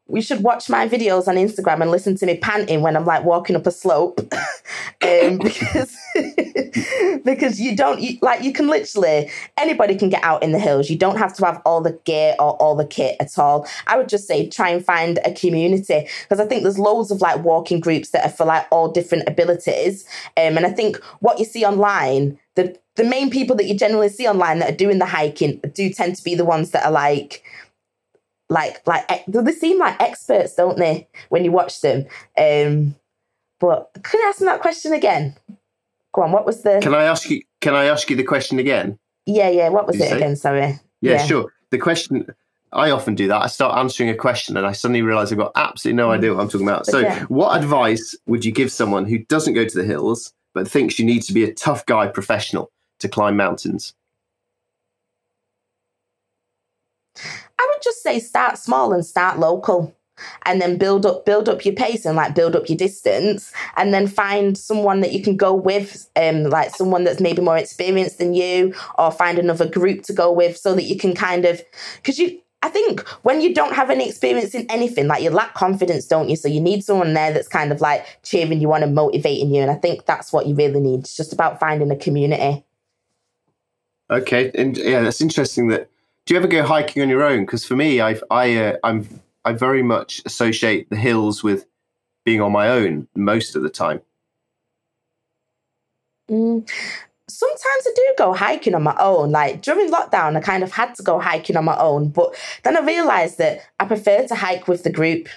we 0.08 0.22
should 0.22 0.44
watch 0.44 0.70
my 0.70 0.88
videos 0.88 1.28
on 1.28 1.36
Instagram 1.36 1.82
and 1.82 1.90
listen 1.90 2.16
to 2.16 2.26
me 2.26 2.38
panting 2.38 2.82
when 2.82 2.96
I'm 2.96 3.06
like 3.06 3.24
walking 3.24 3.56
up 3.56 3.66
a 3.66 3.72
slope. 3.72 4.20
um, 5.02 5.38
because 5.44 5.98
because 7.26 7.60
you 7.60 7.76
don't 7.76 8.00
you, 8.00 8.18
like 8.22 8.44
you 8.44 8.54
can 8.54 8.68
literally 8.68 9.32
anybody 9.58 9.96
can 9.96 10.10
get 10.10 10.24
out 10.24 10.44
in 10.44 10.52
the 10.52 10.60
hills. 10.60 10.90
You 10.90 10.98
don't 10.98 11.18
have 11.18 11.34
to 11.36 11.46
have 11.46 11.62
all 11.66 11.82
the 11.82 12.00
gear 12.06 12.36
or 12.40 12.56
all 12.58 12.76
the 12.76 12.86
kit 12.86 13.18
at 13.20 13.38
all. 13.38 13.68
I 13.88 13.98
would 13.98 14.10
just 14.10 14.28
say 14.28 14.48
try 14.48 14.70
and 14.70 14.86
find 14.86 15.20
a 15.26 15.34
community 15.34 16.08
because 16.22 16.40
I 16.40 16.46
think 16.46 16.64
there's 16.64 16.80
loads 16.80 17.12
of 17.12 17.22
like 17.22 17.44
walking 17.44 17.80
groups 17.80 18.10
that 18.12 18.26
are 18.26 18.32
for 18.32 18.46
like 18.46 18.68
all 18.72 18.92
different 18.92 19.28
abilities. 19.28 20.06
Um, 20.38 20.58
and 20.58 20.66
I 20.66 20.72
think 20.72 20.98
what 21.20 21.40
you 21.40 21.46
see 21.46 21.66
online, 21.66 22.38
the 22.56 22.78
the 22.96 23.04
main 23.04 23.30
people 23.30 23.56
that 23.58 23.66
you 23.66 23.76
generally 23.76 24.10
see 24.10 24.28
online 24.28 24.60
that 24.60 24.74
are 24.74 24.78
doing 24.78 25.00
the 25.00 25.06
hiking 25.06 25.60
do 25.74 25.90
tend 25.90 26.16
to 26.16 26.24
be 26.24 26.36
the 26.36 26.46
ones 26.46 26.72
that 26.72 26.86
are 26.86 26.92
like 26.92 27.44
like 28.50 28.86
like 28.86 29.26
do 29.30 29.42
they 29.42 29.52
seem 29.52 29.80
like 29.80 30.00
experts, 30.02 30.56
don't 30.56 30.78
they, 30.78 31.08
when 31.30 31.44
you 31.44 31.52
watch 31.52 31.82
them? 31.82 32.06
Um, 32.38 32.96
but 33.60 33.90
could 34.04 34.24
I 34.24 34.30
ask 34.30 34.40
them 34.40 34.48
that 34.48 34.62
question 34.62 34.94
again? 34.94 35.36
Go 36.14 36.22
on. 36.22 36.32
What 36.32 36.46
was 36.46 36.62
the? 36.64 36.80
Can 36.82 36.94
I 36.94 37.04
ask 37.04 37.30
you? 37.30 37.42
Can 37.62 37.74
I 37.74 37.86
ask 37.86 38.10
you 38.10 38.16
the 38.16 38.24
question 38.24 38.60
again? 38.60 39.00
Yeah, 39.26 39.50
yeah. 39.50 39.70
What 39.70 39.88
was 39.88 39.98
Did 39.98 40.12
it 40.12 40.18
again? 40.18 40.36
Sorry. 40.36 40.60
Yeah, 40.60 40.80
yeah, 41.02 41.26
sure. 41.26 41.54
The 41.72 41.78
question. 41.78 42.28
I 42.74 42.92
often 42.92 43.16
do 43.16 43.28
that. 43.30 43.42
I 43.42 43.48
start 43.48 43.78
answering 43.78 44.10
a 44.10 44.16
question 44.16 44.58
and 44.58 44.66
I 44.68 44.74
suddenly 44.74 45.02
realize 45.02 45.32
I've 45.32 45.38
got 45.38 45.54
absolutely 45.56 45.96
no 45.96 46.12
idea 46.12 46.34
what 46.34 46.42
I'm 46.42 46.50
talking 46.50 46.68
about. 46.68 46.80
But 46.80 46.92
so, 46.92 47.00
yeah. 47.00 47.24
what 47.26 47.56
advice 47.58 48.16
would 48.26 48.44
you 48.44 48.52
give 48.52 48.70
someone 48.70 49.06
who 49.06 49.20
doesn't 49.20 49.54
go 49.54 49.66
to 49.66 49.78
the 49.78 49.86
hills 49.86 50.34
but 50.54 50.68
thinks 50.68 51.00
you 51.00 51.06
need 51.06 51.22
to 51.24 51.34
be 51.34 51.46
a 51.46 51.54
tough 51.54 51.86
guy 51.86 52.08
professional 52.08 52.72
to 53.00 53.08
climb 53.08 53.38
mountains? 53.38 53.94
I 57.60 57.70
would 57.72 57.82
just 57.84 58.04
say 58.04 58.20
start 58.20 58.58
small 58.58 58.94
and 58.94 59.06
start 59.06 59.40
local 59.40 59.96
and 60.46 60.62
then 60.62 60.78
build 60.78 61.06
up 61.06 61.26
build 61.26 61.50
up 61.50 61.66
your 61.66 61.74
pace 61.74 62.06
and 62.06 62.16
like 62.16 62.36
build 62.36 62.56
up 62.56 62.70
your 62.70 62.78
distance 62.78 63.52
and 63.76 63.94
then 63.94 64.08
find 64.08 64.58
someone 64.58 65.02
that 65.02 65.12
you 65.12 65.22
can 65.22 65.36
go 65.36 65.54
with 65.54 66.10
um 66.16 66.44
like 66.46 66.74
someone 66.74 67.04
that's 67.04 67.20
maybe 67.20 67.42
more 67.42 67.58
experienced 67.58 68.18
than 68.18 68.34
you 68.34 68.74
or 68.98 69.12
find 69.12 69.38
another 69.38 69.68
group 69.68 70.04
to 70.04 70.14
go 70.14 70.32
with 70.32 70.58
so 70.58 70.74
that 70.74 70.84
you 70.84 70.98
can 70.98 71.14
kind 71.14 71.46
of 71.46 71.62
because 71.98 72.18
you 72.18 72.40
I 72.62 72.70
think 72.70 73.02
when 73.22 73.42
you 73.42 73.54
don't 73.54 73.76
have 73.76 73.92
any 73.92 74.10
experience 74.10 74.56
in 74.56 74.66
anything, 74.72 75.06
like 75.06 75.22
you 75.22 75.30
lack 75.30 75.54
confidence, 75.54 76.08
don't 76.08 76.30
you? 76.30 76.36
So 76.36 76.48
you 76.48 76.60
need 76.60 76.84
someone 76.84 77.14
there 77.14 77.32
that's 77.32 77.48
kind 77.48 77.72
of 77.72 77.80
like 77.80 78.04
cheering 78.24 78.60
you 78.60 78.74
on 78.74 78.82
and 78.82 78.96
motivating 78.96 79.54
you. 79.54 79.62
And 79.62 79.70
I 79.70 79.76
think 79.76 80.08
that's 80.08 80.34
what 80.34 80.48
you 80.48 80.56
really 80.56 80.80
need. 80.80 81.02
It's 81.02 81.16
just 81.16 81.32
about 81.32 81.60
finding 81.60 81.92
a 81.92 81.96
community. 81.96 82.66
Okay, 84.10 84.50
and 84.56 84.76
yeah, 84.78 85.04
that's 85.04 85.22
interesting 85.22 85.68
that 85.68 85.92
do 86.26 86.34
you 86.34 86.40
ever 86.40 86.48
go 86.48 86.64
hiking 86.64 87.02
on 87.02 87.10
your 87.10 87.24
own? 87.24 87.46
Because 87.46 87.66
for 87.66 87.76
me, 87.76 88.02
I've, 88.02 88.24
I 88.32 88.56
uh, 88.58 88.78
I'm 88.84 89.08
I 89.44 89.54
very 89.54 89.84
much 89.84 90.22
associate 90.26 90.90
the 90.90 90.96
hills 90.96 91.44
with 91.44 91.66
being 92.26 92.42
on 92.42 92.52
my 92.52 92.68
own 92.68 93.08
most 93.16 93.56
of 93.56 93.62
the 93.62 93.70
time. 93.70 94.02
Mm. 96.30 96.68
Sometimes 97.28 97.88
I 97.88 97.92
do 97.96 98.14
go 98.18 98.34
hiking 98.34 98.76
on 98.76 98.84
my 98.84 98.96
own. 99.00 99.32
Like 99.32 99.62
during 99.62 99.92
lockdown, 99.92 100.36
I 100.36 100.42
kind 100.42 100.64
of 100.64 100.72
had 100.72 100.96
to 100.96 101.04
go 101.04 101.20
hiking 101.20 101.58
on 101.58 101.66
my 101.66 101.78
own, 101.78 102.10
but 102.10 102.36
then 102.64 102.76
I 102.76 102.82
realized 102.82 103.38
that 103.38 103.62
I 103.80 103.86
prefer 103.86 104.26
to 104.28 104.36
hike 104.36 104.68
with 104.68 104.84
the 104.84 104.92
group 104.92 105.28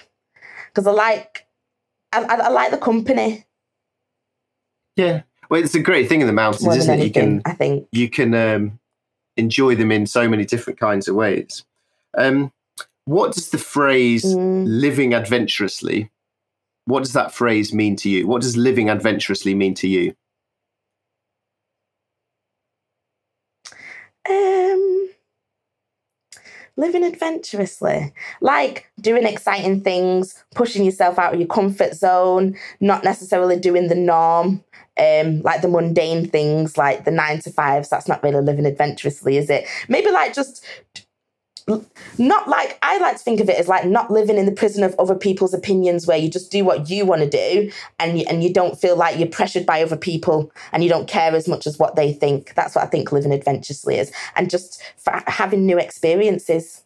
because 0.67 0.87
I 0.87 0.91
like 0.91 1.45
I, 2.11 2.23
I, 2.23 2.35
I, 2.35 2.49
like 2.49 2.71
the 2.71 2.77
company. 2.77 3.45
Yeah, 4.95 5.21
well, 5.49 5.63
it's 5.63 5.75
a 5.75 5.79
great 5.79 6.09
thing 6.09 6.21
in 6.21 6.27
the 6.27 6.33
mountains, 6.33 6.63
More 6.63 6.75
isn't 6.75 6.91
it? 6.91 6.99
Anything, 6.99 7.31
you 7.31 7.41
can, 7.41 7.41
I 7.45 7.53
think, 7.53 7.87
you 7.91 8.09
can 8.09 8.33
um, 8.33 8.78
enjoy 9.39 9.75
them 9.75 9.91
in 9.91 10.05
so 10.05 10.27
many 10.27 10.45
different 10.45 10.79
kinds 10.79 11.07
of 11.07 11.15
ways. 11.15 11.65
Um, 12.17 12.51
what 13.05 13.33
does 13.33 13.49
the 13.49 13.57
phrase 13.57 14.23
Mm. 14.23 14.65
living 14.67 15.13
adventurously, 15.13 16.11
what 16.85 17.03
does 17.03 17.13
that 17.13 17.33
phrase 17.33 17.73
mean 17.73 17.95
to 17.97 18.09
you? 18.09 18.27
What 18.27 18.41
does 18.41 18.55
living 18.57 18.89
adventurously 18.89 19.55
mean 19.55 19.73
to 19.75 19.87
you? 19.87 20.15
Um, 24.29 25.09
living 26.79 27.03
adventurously, 27.03 28.13
like 28.41 28.89
doing 29.01 29.25
exciting 29.25 29.81
things, 29.81 30.43
pushing 30.55 30.85
yourself 30.85 31.19
out 31.19 31.33
of 31.33 31.39
your 31.39 31.47
comfort 31.47 31.93
zone, 31.93 32.57
not 32.79 33.03
necessarily 33.03 33.59
doing 33.59 33.87
the 33.87 33.95
norm, 33.95 34.63
um, 34.97 35.41
like 35.41 35.61
the 35.61 35.67
mundane 35.67 36.27
things, 36.27 36.77
like 36.77 37.05
the 37.05 37.11
nine 37.11 37.39
to 37.39 37.51
fives. 37.51 37.89
That's 37.89 38.07
not 38.07 38.23
really 38.23 38.41
living 38.41 38.65
adventurously, 38.65 39.37
is 39.37 39.49
it? 39.49 39.67
Maybe 39.87 40.09
like 40.11 40.33
just 40.33 40.65
not 42.17 42.47
like 42.47 42.77
I 42.81 42.97
like 42.99 43.17
to 43.17 43.23
think 43.23 43.39
of 43.39 43.49
it 43.49 43.57
as 43.57 43.67
like 43.67 43.85
not 43.85 44.11
living 44.11 44.37
in 44.37 44.45
the 44.45 44.51
prison 44.51 44.83
of 44.83 44.95
other 44.99 45.15
people's 45.15 45.53
opinions 45.53 46.07
where 46.07 46.17
you 46.17 46.29
just 46.29 46.51
do 46.51 46.65
what 46.65 46.89
you 46.89 47.05
want 47.05 47.21
to 47.21 47.29
do 47.29 47.71
and 47.99 48.19
you, 48.19 48.25
and 48.29 48.43
you 48.43 48.53
don't 48.53 48.79
feel 48.79 48.95
like 48.95 49.17
you're 49.17 49.27
pressured 49.27 49.65
by 49.65 49.81
other 49.81 49.97
people 49.97 50.51
and 50.71 50.83
you 50.83 50.89
don't 50.89 51.07
care 51.07 51.33
as 51.35 51.47
much 51.47 51.67
as 51.67 51.79
what 51.79 51.95
they 51.95 52.13
think. 52.13 52.53
That's 52.55 52.75
what 52.75 52.83
I 52.83 52.87
think 52.87 53.11
living 53.11 53.33
adventurously 53.33 53.97
is 53.97 54.11
and 54.35 54.49
just 54.49 54.81
having 55.05 55.65
new 55.65 55.77
experiences. 55.77 56.83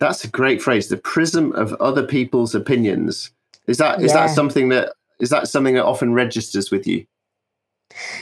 That's 0.00 0.24
a 0.24 0.28
great 0.28 0.60
phrase. 0.60 0.88
The 0.88 0.96
prism 0.96 1.52
of 1.52 1.72
other 1.74 2.06
people's 2.06 2.54
opinions. 2.54 3.30
Is 3.66 3.78
that 3.78 4.02
is 4.02 4.12
that 4.12 4.26
something 4.26 4.68
that 4.68 4.92
is 5.20 5.30
that 5.30 5.48
something 5.48 5.74
that 5.74 5.84
often 5.84 6.12
registers 6.12 6.70
with 6.70 6.86
you? 6.86 7.06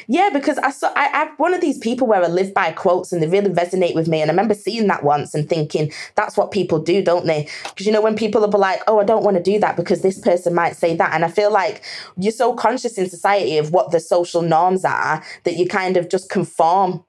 Yeah, 0.07 0.31
because 0.33 0.59
I 0.59 0.71
saw 0.71 0.93
I, 0.97 1.09
I'm 1.13 1.29
one 1.37 1.55
of 1.55 1.61
these 1.61 1.79
people 1.79 2.07
where 2.07 2.23
I 2.23 2.29
live 2.29 2.53
by 2.55 2.73
quotes 2.73 3.13
and 3.13 3.23
they 3.23 3.27
really 3.27 3.51
resonate 3.51 3.95
with 3.95 4.09
me. 4.09 4.21
And 4.21 4.31
I 4.31 4.33
remember 4.35 4.55
seeing 4.55 4.87
that 4.89 5.05
once 5.05 5.35
and 5.35 5.49
thinking 5.49 5.93
that's 6.15 6.37
what 6.37 6.51
people 6.51 6.79
do, 6.79 7.03
don't 7.03 7.27
they? 7.27 7.49
Because 7.65 7.87
you 7.87 7.93
know 7.93 8.01
when 8.03 8.17
people 8.17 8.45
are 8.45 8.49
like, 8.49 8.83
"Oh, 8.87 8.99
I 9.01 9.05
don't 9.05 9.25
want 9.25 9.37
to 9.37 9.43
do 9.43 9.59
that 9.61 9.77
because 9.77 10.03
this 10.03 10.19
person 10.19 10.55
might 10.55 10.77
say 10.77 10.97
that," 10.97 11.13
and 11.15 11.25
I 11.25 11.29
feel 11.29 11.53
like 11.53 11.83
you're 12.17 12.33
so 12.33 12.55
conscious 12.55 12.99
in 12.99 13.09
society 13.09 13.59
of 13.59 13.73
what 13.73 13.91
the 13.91 14.01
social 14.01 14.43
norms 14.43 14.85
are 14.85 15.23
that 15.45 15.57
you 15.57 15.67
kind 15.69 15.97
of 15.97 16.09
just 16.09 16.31
conform. 16.31 17.05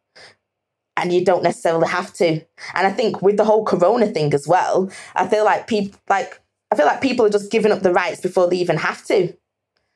And 0.95 1.11
you 1.11 1.25
don't 1.25 1.41
necessarily 1.43 1.87
have 1.87 2.13
to. 2.13 2.27
And 2.75 2.85
I 2.87 2.91
think 2.91 3.21
with 3.21 3.37
the 3.37 3.45
whole 3.45 3.65
corona 3.65 4.05
thing 4.07 4.31
as 4.33 4.47
well, 4.47 4.91
I 5.15 5.27
feel 5.27 5.43
like 5.43 5.65
people 5.65 5.99
like 6.07 6.39
I 6.71 6.75
feel 6.75 6.85
like 6.85 7.01
people 7.01 7.25
are 7.25 7.29
just 7.31 7.51
giving 7.51 7.71
up 7.71 7.81
the 7.81 7.91
rights 7.93 8.21
before 8.21 8.47
they 8.47 8.57
even 8.57 8.77
have 8.77 9.03
to 9.05 9.33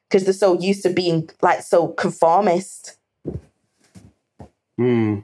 because 0.10 0.24
they're 0.24 0.34
so 0.34 0.60
used 0.60 0.84
to 0.84 0.90
being 0.90 1.30
like 1.42 1.62
so 1.62 1.90
conformist. 1.90 2.98
Hmm. 4.78 5.20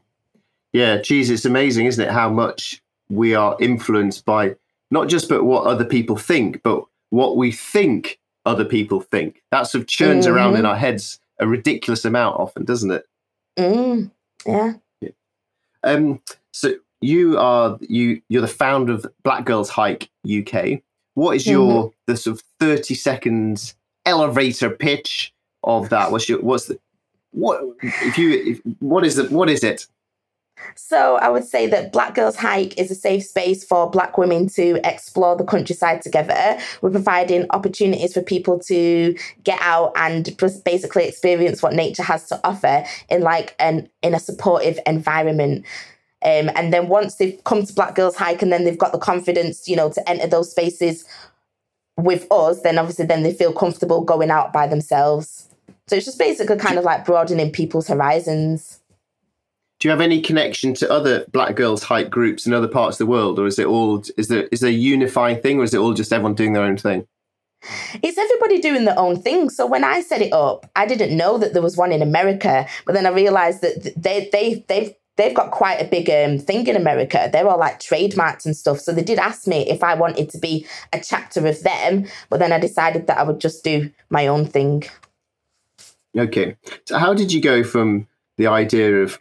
Yeah, 0.71 0.97
geez, 0.97 1.29
it's 1.29 1.45
amazing, 1.45 1.85
isn't 1.85 2.03
it? 2.03 2.11
How 2.11 2.29
much 2.29 2.81
we 3.09 3.35
are 3.35 3.55
influenced 3.59 4.25
by 4.25 4.55
not 4.89 5.07
just 5.07 5.29
but 5.29 5.43
what 5.43 5.65
other 5.65 5.85
people 5.85 6.17
think, 6.17 6.61
but 6.63 6.83
what 7.09 7.37
we 7.37 7.51
think 7.51 8.19
other 8.45 8.65
people 8.65 9.01
think. 9.01 9.43
That 9.51 9.63
sort 9.63 9.83
of 9.83 9.87
churns 9.87 10.27
around 10.27 10.55
in 10.55 10.65
our 10.65 10.75
heads 10.75 11.19
a 11.39 11.47
ridiculous 11.47 12.05
amount 12.05 12.39
often, 12.39 12.65
doesn't 12.65 12.91
it? 12.91 13.05
Mm, 13.57 14.11
yeah. 14.45 14.73
Um, 15.83 16.21
so 16.51 16.75
you 17.01 17.37
are 17.37 17.77
you 17.81 18.21
you're 18.29 18.41
the 18.41 18.47
founder 18.47 18.93
of 18.93 19.05
Black 19.23 19.45
Girls 19.45 19.69
Hike 19.69 20.09
UK. 20.25 20.81
What 21.13 21.35
is 21.35 21.45
your 21.45 21.91
the 22.07 22.17
sort 22.17 22.37
of 22.37 22.43
thirty 22.59 22.95
seconds 22.95 23.75
elevator 24.05 24.69
pitch 24.69 25.33
of 25.63 25.89
that? 25.89 26.11
What's 26.11 26.27
your 26.27 26.41
what's 26.41 26.65
the 26.65 26.79
what 27.31 27.61
if 27.81 28.17
you 28.17 28.31
if, 28.31 28.61
what 28.79 29.05
is 29.05 29.15
the 29.15 29.25
what 29.25 29.49
is 29.49 29.63
it? 29.63 29.87
So 30.75 31.15
I 31.17 31.29
would 31.29 31.43
say 31.43 31.67
that 31.67 31.91
Black 31.91 32.15
Girls 32.15 32.35
Hike 32.35 32.77
is 32.79 32.91
a 32.91 32.95
safe 32.95 33.23
space 33.23 33.65
for 33.65 33.89
Black 33.89 34.17
women 34.17 34.47
to 34.49 34.79
explore 34.87 35.35
the 35.35 35.43
countryside 35.43 36.01
together. 36.01 36.57
We're 36.81 36.91
providing 36.91 37.47
opportunities 37.49 38.13
for 38.13 38.21
people 38.21 38.59
to 38.59 39.17
get 39.43 39.59
out 39.61 39.93
and 39.95 40.37
just 40.37 40.63
basically 40.63 41.07
experience 41.07 41.61
what 41.61 41.73
nature 41.73 42.03
has 42.03 42.27
to 42.29 42.39
offer 42.43 42.85
in 43.09 43.21
like 43.21 43.55
an 43.59 43.89
in 44.01 44.13
a 44.13 44.19
supportive 44.19 44.79
environment. 44.85 45.65
Um, 46.23 46.49
and 46.55 46.71
then 46.71 46.87
once 46.87 47.15
they've 47.15 47.43
come 47.43 47.65
to 47.65 47.73
Black 47.73 47.95
Girls 47.95 48.15
Hike 48.15 48.41
and 48.41 48.51
then 48.51 48.63
they've 48.63 48.77
got 48.77 48.93
the 48.93 48.97
confidence, 48.97 49.67
you 49.67 49.75
know, 49.75 49.91
to 49.91 50.09
enter 50.09 50.27
those 50.27 50.51
spaces 50.51 51.05
with 51.97 52.25
us, 52.31 52.61
then 52.61 52.77
obviously 52.77 53.05
then 53.05 53.23
they 53.23 53.33
feel 53.33 53.53
comfortable 53.53 54.01
going 54.01 54.31
out 54.31 54.51
by 54.51 54.67
themselves. 54.67 55.49
So 55.87 55.95
it's 55.95 56.05
just 56.05 56.19
basically 56.19 56.57
kind 56.57 56.77
of 56.77 56.83
like 56.83 57.05
broadening 57.05 57.51
people's 57.51 57.87
horizons. 57.87 58.79
Do 59.79 59.87
you 59.87 59.91
have 59.91 60.01
any 60.01 60.21
connection 60.21 60.73
to 60.75 60.89
other 60.89 61.25
Black 61.31 61.55
Girls 61.55 61.83
Hike 61.83 62.09
groups 62.09 62.47
in 62.47 62.53
other 62.53 62.69
parts 62.69 62.95
of 62.95 62.99
the 62.99 63.11
world, 63.11 63.37
or 63.37 63.47
is 63.47 63.59
it 63.59 63.65
all 63.65 64.01
is 64.17 64.29
there 64.29 64.43
is 64.51 64.61
there 64.61 64.69
a 64.69 64.73
unifying 64.73 65.41
thing, 65.41 65.59
or 65.59 65.63
is 65.63 65.73
it 65.73 65.79
all 65.79 65.93
just 65.93 66.13
everyone 66.13 66.35
doing 66.35 66.53
their 66.53 66.63
own 66.63 66.77
thing? 66.77 67.05
it's 68.01 68.17
everybody 68.17 68.59
doing 68.59 68.85
their 68.85 68.97
own 68.97 69.21
thing. 69.21 69.49
So 69.49 69.65
when 69.65 69.83
I 69.83 70.01
set 70.01 70.21
it 70.21 70.33
up, 70.33 70.69
I 70.75 70.85
didn't 70.85 71.15
know 71.15 71.37
that 71.37 71.53
there 71.53 71.61
was 71.61 71.77
one 71.77 71.91
in 71.91 72.01
America, 72.01 72.67
but 72.85 72.93
then 72.93 73.05
I 73.05 73.09
realized 73.09 73.61
that 73.61 73.93
they 73.95 74.29
they 74.31 74.65
they've 74.67 74.93
they've 75.15 75.35
got 75.35 75.51
quite 75.51 75.81
a 75.81 75.87
big 75.87 76.09
um, 76.09 76.39
thing 76.39 76.67
in 76.67 76.75
America. 76.75 77.29
They're 77.31 77.47
all 77.47 77.59
like 77.59 77.79
trademarks 77.79 78.45
and 78.45 78.55
stuff. 78.55 78.79
So 78.79 78.91
they 78.91 79.03
did 79.03 79.19
ask 79.19 79.47
me 79.47 79.69
if 79.69 79.83
I 79.83 79.93
wanted 79.95 80.29
to 80.31 80.37
be 80.37 80.65
a 80.91 80.99
chapter 80.99 81.45
of 81.47 81.61
them, 81.63 82.07
but 82.29 82.39
then 82.39 82.51
I 82.51 82.59
decided 82.59 83.07
that 83.07 83.17
I 83.17 83.23
would 83.23 83.39
just 83.39 83.63
do 83.63 83.91
my 84.09 84.27
own 84.27 84.45
thing. 84.45 84.83
Okay, 86.17 86.55
so 86.85 86.97
how 86.97 87.13
did 87.13 87.33
you 87.33 87.41
go 87.41 87.63
from 87.63 88.07
the 88.37 88.47
idea 88.47 89.01
of 89.01 89.19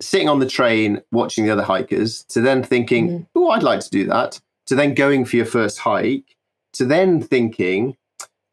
sitting 0.00 0.28
on 0.28 0.38
the 0.38 0.46
train 0.46 1.02
watching 1.12 1.44
the 1.44 1.50
other 1.50 1.62
hikers 1.62 2.24
to 2.24 2.40
then 2.40 2.62
thinking, 2.62 3.26
"Oh, 3.34 3.50
I'd 3.50 3.62
like 3.62 3.80
to 3.80 3.90
do 3.90 4.06
that," 4.06 4.40
to 4.66 4.74
then 4.74 4.94
going 4.94 5.24
for 5.24 5.36
your 5.36 5.46
first 5.46 5.78
hike, 5.78 6.36
to 6.74 6.84
then 6.84 7.20
thinking, 7.20 7.96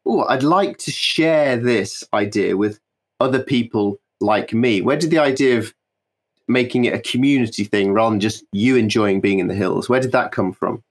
"Oh, 0.06 0.26
I'd 0.28 0.44
like 0.44 0.78
to 0.80 0.92
share 0.92 1.56
this 1.56 2.04
idea 2.14 2.58
with 2.58 2.80
other 3.20 3.44
people 3.44 4.00
like 4.20 4.54
me." 4.54 4.82
Where 4.82 4.98
did 4.98 5.12
the 5.12 5.20
idea 5.20 5.60
of 5.60 5.74
making 6.48 6.86
it 6.86 6.94
a 6.94 7.00
community 7.00 7.64
thing 7.64 7.92
rather 7.94 8.12
than 8.12 8.20
just 8.20 8.44
you 8.52 8.76
enjoying 8.76 9.22
being 9.22 9.40
in 9.40 9.48
the 9.48 9.56
hills? 9.56 9.90
Where 9.90 10.00
did 10.00 10.12
that 10.14 10.32
come 10.32 10.52
from? 10.54 10.84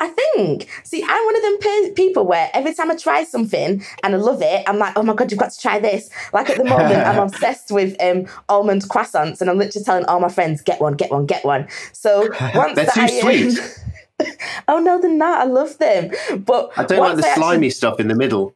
I 0.00 0.08
think. 0.08 0.68
See, 0.84 1.02
I'm 1.02 1.24
one 1.24 1.36
of 1.36 1.42
them 1.42 1.58
pe- 1.60 1.92
people 1.94 2.26
where 2.26 2.50
every 2.52 2.74
time 2.74 2.90
I 2.90 2.96
try 2.96 3.24
something 3.24 3.82
and 4.02 4.14
I 4.14 4.18
love 4.18 4.42
it, 4.42 4.62
I'm 4.68 4.78
like, 4.78 4.92
oh 4.96 5.02
my 5.02 5.14
god, 5.14 5.30
you've 5.30 5.40
got 5.40 5.52
to 5.52 5.58
try 5.60 5.78
this. 5.78 6.10
Like 6.34 6.50
at 6.50 6.58
the 6.58 6.64
moment, 6.64 7.06
I'm 7.06 7.18
obsessed 7.28 7.70
with 7.70 7.96
um, 8.02 8.26
almond 8.50 8.82
croissants, 8.82 9.40
and 9.40 9.48
I'm 9.48 9.56
literally 9.56 9.84
telling 9.84 10.04
all 10.04 10.20
my 10.20 10.28
friends, 10.28 10.60
get 10.60 10.78
one, 10.80 10.92
get 10.94 11.10
one, 11.10 11.24
get 11.24 11.42
one. 11.44 11.68
So 11.92 12.28
once 12.54 12.74
They're 12.76 12.84
too 12.84 13.00
I, 13.00 13.04
um, 13.04 13.20
sweet. 13.22 13.80
oh 14.68 14.78
no, 14.78 15.00
they're 15.00 15.10
not. 15.10 15.40
I 15.40 15.44
love 15.44 15.78
them, 15.78 16.10
but 16.44 16.70
I 16.76 16.84
don't 16.84 16.98
like 17.00 17.16
the 17.16 17.24
I 17.24 17.28
actually- 17.30 17.42
slimy 17.42 17.70
stuff 17.70 17.98
in 17.98 18.08
the 18.08 18.14
middle. 18.14 18.54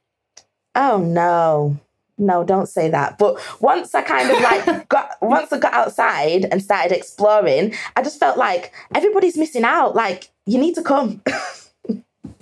Oh 0.75 0.99
no. 0.99 1.79
No, 2.21 2.45
don't 2.45 2.69
say 2.69 2.89
that. 2.91 3.19
But 3.19 3.41
once 3.61 3.95
I 3.95 4.03
kind 4.03 4.31
of 4.31 4.41
like 4.41 4.89
got 4.89 5.17
once 5.21 5.53
I 5.53 5.59
got 5.59 5.73
outside 5.73 6.47
and 6.53 6.63
started 6.63 6.93
exploring, 6.93 7.75
I 7.97 8.03
just 8.03 8.21
felt 8.21 8.37
like 8.37 8.73
everybody's 8.95 9.37
missing 9.37 9.65
out. 9.65 9.97
Like, 9.97 10.31
you 10.47 10.59
need 10.59 10.75
to 10.77 10.83
come. 10.83 11.23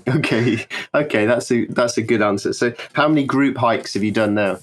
Okay, 0.08 0.64
okay, 0.94 1.26
that's 1.26 1.52
a 1.52 1.66
that's 1.66 1.98
a 1.98 2.02
good 2.02 2.22
answer. 2.22 2.54
So, 2.54 2.72
how 2.94 3.08
many 3.08 3.24
group 3.24 3.58
hikes 3.58 3.92
have 3.92 4.02
you 4.02 4.10
done 4.10 4.32
now? 4.32 4.58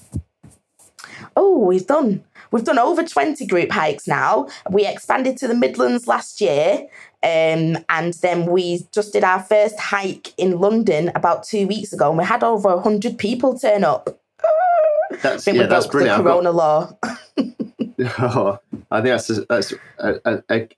oh, 1.36 1.58
we've 1.58 1.86
done 1.86 2.24
we've 2.50 2.64
done 2.64 2.78
over 2.78 3.04
20 3.04 3.46
group 3.46 3.70
hikes 3.70 4.08
now. 4.08 4.48
We 4.70 4.86
expanded 4.86 5.36
to 5.38 5.48
the 5.48 5.54
Midlands 5.54 6.06
last 6.08 6.40
year. 6.40 6.86
Um, 7.22 7.78
and 7.88 8.14
then 8.22 8.46
we 8.46 8.86
just 8.92 9.12
did 9.12 9.24
our 9.24 9.42
first 9.42 9.78
hike 9.78 10.32
in 10.38 10.60
London 10.60 11.10
about 11.14 11.42
two 11.42 11.66
weeks 11.66 11.92
ago, 11.92 12.08
and 12.08 12.18
we 12.18 12.24
had 12.24 12.44
over 12.44 12.74
100 12.74 13.18
people 13.18 13.58
turn 13.58 13.84
up. 13.84 14.20
That's 15.22 15.46
yeah, 15.46 15.66
that's 15.66 15.86
the 15.86 15.92
brilliant. 15.92 16.24
Got- 16.24 16.30
corona 16.32 16.50
law. 16.50 16.92
Oh, 18.18 18.58
I 18.90 19.00
think 19.00 19.12
that's 19.12 19.30
a, 19.30 19.44
that's 19.46 19.72
a, 19.98 20.42
a, 20.50 20.68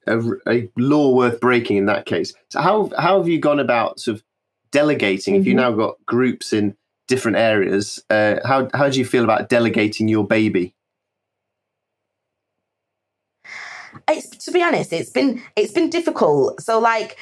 a, 0.48 0.68
law 0.76 1.14
worth 1.14 1.40
breaking 1.40 1.76
in 1.76 1.86
that 1.86 2.06
case. 2.06 2.32
So 2.50 2.60
how 2.60 2.90
how 2.96 3.18
have 3.18 3.28
you 3.28 3.40
gone 3.40 3.58
about 3.58 3.98
sort 3.98 4.18
of 4.18 4.24
delegating? 4.70 5.34
If 5.34 5.46
you 5.46 5.54
Mhm. 5.54 5.56
now 5.56 5.72
got 5.72 5.96
groups 6.06 6.52
in 6.52 6.76
different 7.08 7.36
areas, 7.36 8.02
uh, 8.08 8.36
how 8.44 8.68
how 8.72 8.88
do 8.88 8.98
you 8.98 9.04
feel 9.04 9.24
about 9.24 9.48
delegating 9.48 10.08
your 10.08 10.24
baby? 10.26 10.74
it's 14.08 14.28
to 14.44 14.50
be 14.50 14.62
honest 14.62 14.92
it's 14.92 15.10
been 15.10 15.42
it's 15.56 15.72
been 15.72 15.90
difficult 15.90 16.60
so 16.60 16.78
like 16.78 17.16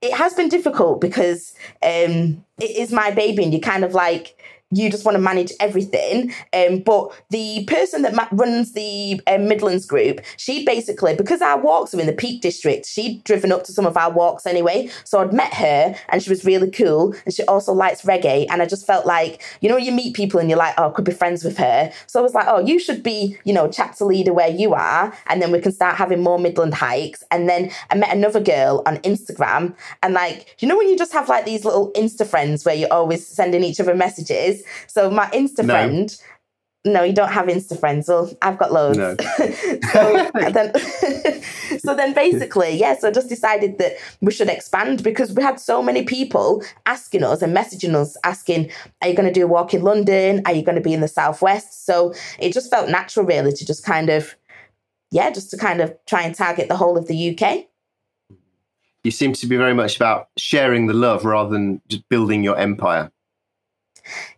it 0.00 0.12
has 0.12 0.34
been 0.34 0.48
difficult 0.48 1.00
because 1.00 1.54
um 1.82 2.44
it 2.58 2.76
is 2.76 2.92
my 2.92 3.10
baby 3.10 3.42
and 3.42 3.52
you 3.52 3.60
kind 3.60 3.84
of 3.84 3.94
like 3.94 4.36
you 4.70 4.90
just 4.90 5.04
want 5.04 5.14
to 5.14 5.20
manage 5.20 5.52
everything. 5.60 6.32
Um, 6.52 6.80
but 6.80 7.10
the 7.30 7.64
person 7.64 8.02
that 8.02 8.14
ma- 8.14 8.28
runs 8.32 8.72
the 8.72 9.20
um, 9.26 9.48
Midlands 9.48 9.86
group, 9.86 10.20
she 10.36 10.64
basically, 10.64 11.14
because 11.14 11.40
our 11.40 11.58
walks 11.58 11.94
are 11.94 12.00
in 12.00 12.06
the 12.06 12.12
Peak 12.12 12.42
District, 12.42 12.84
she'd 12.84 13.24
driven 13.24 13.50
up 13.50 13.64
to 13.64 13.72
some 13.72 13.86
of 13.86 13.96
our 13.96 14.10
walks 14.10 14.46
anyway. 14.46 14.90
So 15.04 15.20
I'd 15.20 15.32
met 15.32 15.54
her 15.54 15.94
and 16.10 16.22
she 16.22 16.30
was 16.30 16.44
really 16.44 16.70
cool. 16.70 17.14
And 17.24 17.34
she 17.34 17.44
also 17.44 17.72
likes 17.72 18.02
reggae. 18.02 18.46
And 18.50 18.60
I 18.60 18.66
just 18.66 18.86
felt 18.86 19.06
like, 19.06 19.42
you 19.60 19.68
know, 19.68 19.76
you 19.76 19.92
meet 19.92 20.14
people 20.14 20.38
and 20.38 20.50
you're 20.50 20.58
like, 20.58 20.74
oh, 20.76 20.90
I 20.90 20.92
could 20.92 21.04
be 21.04 21.12
friends 21.12 21.44
with 21.44 21.56
her. 21.58 21.90
So 22.06 22.20
I 22.20 22.22
was 22.22 22.34
like, 22.34 22.46
oh, 22.48 22.60
you 22.60 22.78
should 22.78 23.02
be, 23.02 23.38
you 23.44 23.52
know, 23.52 23.68
chapter 23.68 24.04
leader 24.04 24.32
where 24.32 24.50
you 24.50 24.74
are. 24.74 25.16
And 25.28 25.40
then 25.40 25.50
we 25.50 25.60
can 25.60 25.72
start 25.72 25.96
having 25.96 26.22
more 26.22 26.38
Midland 26.38 26.74
hikes. 26.74 27.24
And 27.30 27.48
then 27.48 27.70
I 27.90 27.94
met 27.94 28.14
another 28.14 28.40
girl 28.40 28.82
on 28.84 28.98
Instagram. 28.98 29.74
And 30.02 30.14
like, 30.14 30.56
you 30.58 30.68
know, 30.68 30.76
when 30.76 30.88
you 30.88 30.98
just 30.98 31.12
have 31.12 31.28
like 31.28 31.46
these 31.46 31.64
little 31.64 31.90
Insta 31.92 32.26
friends 32.26 32.64
where 32.64 32.74
you're 32.74 32.92
always 32.92 33.26
sending 33.26 33.64
each 33.64 33.80
other 33.80 33.94
messages. 33.94 34.57
So 34.86 35.10
my 35.10 35.26
Insta 35.30 35.64
no. 35.64 35.72
friend, 35.72 36.16
no, 36.84 37.02
you 37.02 37.12
don't 37.12 37.32
have 37.32 37.46
Insta 37.46 37.78
friends. 37.78 38.08
Well, 38.08 38.30
I've 38.40 38.58
got 38.58 38.72
loads. 38.72 38.98
No. 38.98 39.16
so 39.92 40.30
then, 40.50 40.72
so 41.80 41.94
then 41.94 42.14
basically, 42.14 42.70
yeah. 42.70 42.96
So 42.96 43.08
I 43.08 43.10
just 43.10 43.28
decided 43.28 43.78
that 43.78 43.94
we 44.20 44.32
should 44.32 44.48
expand 44.48 45.02
because 45.02 45.32
we 45.32 45.42
had 45.42 45.58
so 45.58 45.82
many 45.82 46.04
people 46.04 46.62
asking 46.86 47.24
us 47.24 47.42
and 47.42 47.56
messaging 47.56 47.94
us, 47.94 48.16
asking, 48.24 48.70
"Are 49.02 49.08
you 49.08 49.14
going 49.14 49.28
to 49.28 49.32
do 49.32 49.44
a 49.44 49.48
walk 49.48 49.74
in 49.74 49.82
London? 49.82 50.42
Are 50.46 50.52
you 50.52 50.62
going 50.62 50.76
to 50.76 50.82
be 50.82 50.94
in 50.94 51.00
the 51.00 51.08
southwest?" 51.08 51.84
So 51.84 52.14
it 52.38 52.52
just 52.52 52.70
felt 52.70 52.88
natural, 52.88 53.26
really, 53.26 53.52
to 53.52 53.66
just 53.66 53.84
kind 53.84 54.08
of, 54.08 54.36
yeah, 55.10 55.30
just 55.30 55.50
to 55.50 55.56
kind 55.56 55.80
of 55.80 55.94
try 56.06 56.22
and 56.22 56.34
target 56.34 56.68
the 56.68 56.76
whole 56.76 56.96
of 56.96 57.08
the 57.08 57.36
UK. 57.36 57.66
You 59.02 59.10
seem 59.10 59.32
to 59.34 59.46
be 59.46 59.56
very 59.56 59.74
much 59.74 59.96
about 59.96 60.28
sharing 60.36 60.86
the 60.86 60.94
love 60.94 61.24
rather 61.24 61.50
than 61.50 61.80
just 61.88 62.08
building 62.08 62.44
your 62.44 62.56
empire. 62.58 63.10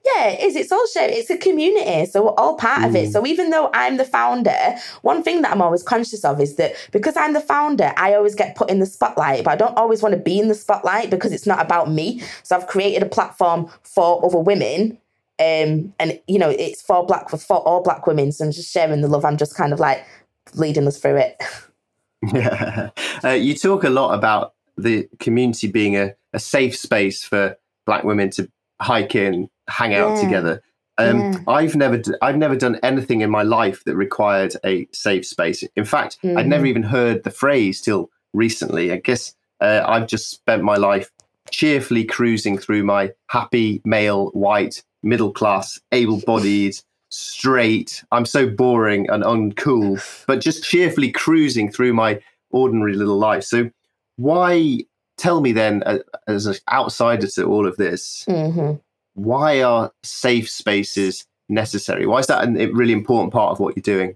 Yeah, 0.04 0.28
it 0.28 0.40
is. 0.40 0.56
It's 0.56 0.72
all 0.72 0.86
shared. 0.86 1.10
It's 1.10 1.30
a 1.30 1.36
community. 1.36 2.06
So 2.06 2.24
we're 2.24 2.30
all 2.30 2.56
part 2.56 2.82
mm. 2.82 2.88
of 2.88 2.96
it. 2.96 3.08
Mm. 3.08 3.12
So 3.12 3.26
even 3.26 3.50
though 3.50 3.70
I'm 3.74 3.96
the 3.96 4.04
founder, 4.04 4.76
one 5.02 5.22
thing 5.22 5.42
that 5.42 5.52
I'm 5.52 5.62
always 5.62 5.82
conscious 5.82 6.24
of 6.24 6.40
is 6.40 6.56
that 6.56 6.74
because 6.92 7.16
I'm 7.16 7.32
the 7.32 7.40
founder, 7.40 7.92
I 7.96 8.14
always 8.14 8.34
get 8.34 8.56
put 8.56 8.70
in 8.70 8.78
the 8.78 8.86
spotlight, 8.86 9.44
but 9.44 9.52
I 9.52 9.56
don't 9.56 9.76
always 9.76 10.02
want 10.02 10.14
to 10.14 10.20
be 10.20 10.38
in 10.38 10.48
the 10.48 10.54
spotlight 10.54 11.10
because 11.10 11.32
it's 11.32 11.46
not 11.46 11.60
about 11.60 11.90
me. 11.90 12.22
So 12.42 12.56
I've 12.56 12.66
created 12.66 13.02
a 13.02 13.08
platform 13.08 13.70
for 13.82 14.24
other 14.24 14.38
women. 14.38 14.98
Um, 15.38 15.94
and 15.98 16.20
you 16.26 16.38
know, 16.38 16.50
it's 16.50 16.82
for 16.82 17.06
black 17.06 17.30
for 17.30 17.56
all 17.56 17.82
black 17.82 18.06
women. 18.06 18.32
So 18.32 18.44
I'm 18.44 18.52
just 18.52 18.72
sharing 18.72 19.00
the 19.00 19.08
love. 19.08 19.24
I'm 19.24 19.38
just 19.38 19.56
kind 19.56 19.72
of 19.72 19.80
like 19.80 20.04
leading 20.54 20.86
us 20.86 20.98
through 20.98 21.16
it. 21.16 21.42
Yeah. 22.32 22.90
Uh, 23.22 23.30
you 23.30 23.54
talk 23.54 23.84
a 23.84 23.90
lot 23.90 24.14
about 24.14 24.54
the 24.78 25.06
community 25.18 25.66
being 25.68 25.94
a, 25.96 26.14
a 26.32 26.38
safe 26.38 26.74
space 26.74 27.22
for 27.22 27.54
black 27.84 28.02
women 28.04 28.30
to 28.30 28.50
hike 28.80 29.14
in, 29.14 29.48
hang 29.70 29.94
out 29.94 30.16
yeah. 30.16 30.22
together. 30.22 30.62
Um, 30.98 31.32
yeah. 31.32 31.38
I've 31.48 31.76
never, 31.76 32.02
I've 32.20 32.36
never 32.36 32.56
done 32.56 32.78
anything 32.82 33.22
in 33.22 33.30
my 33.30 33.42
life 33.42 33.84
that 33.84 33.96
required 33.96 34.54
a 34.64 34.86
safe 34.92 35.26
space. 35.26 35.64
In 35.76 35.84
fact, 35.84 36.18
mm. 36.22 36.36
I'd 36.36 36.46
never 36.46 36.64
mm. 36.64 36.68
even 36.68 36.82
heard 36.82 37.24
the 37.24 37.30
phrase 37.30 37.80
till 37.80 38.10
recently. 38.34 38.92
I 38.92 38.96
guess 38.96 39.34
uh, 39.60 39.82
I've 39.86 40.06
just 40.06 40.30
spent 40.30 40.62
my 40.62 40.76
life 40.76 41.10
cheerfully 41.50 42.04
cruising 42.04 42.58
through 42.58 42.84
my 42.84 43.12
happy 43.28 43.80
male, 43.84 44.28
white, 44.28 44.82
middle 45.02 45.32
class, 45.32 45.80
able-bodied, 45.92 46.76
straight. 47.08 48.04
I'm 48.12 48.26
so 48.26 48.48
boring 48.48 49.08
and 49.10 49.24
uncool, 49.24 50.02
but 50.26 50.40
just 50.40 50.64
cheerfully 50.64 51.10
cruising 51.10 51.70
through 51.70 51.94
my 51.94 52.20
ordinary 52.50 52.94
little 52.94 53.18
life. 53.18 53.44
So, 53.44 53.70
why 54.16 54.84
tell 55.16 55.40
me 55.40 55.52
then, 55.52 55.82
uh, 55.84 55.98
as 56.26 56.46
an 56.46 56.56
outsider 56.70 57.26
to 57.26 57.44
all 57.44 57.66
of 57.66 57.76
this, 57.76 58.24
mm-hmm. 58.28 58.76
Why 59.14 59.62
are 59.62 59.92
safe 60.02 60.48
spaces 60.48 61.26
necessary? 61.48 62.06
Why 62.06 62.18
is 62.18 62.26
that 62.28 62.44
a 62.44 62.66
really 62.72 62.92
important 62.92 63.32
part 63.32 63.52
of 63.52 63.60
what 63.60 63.76
you're 63.76 63.82
doing? 63.82 64.14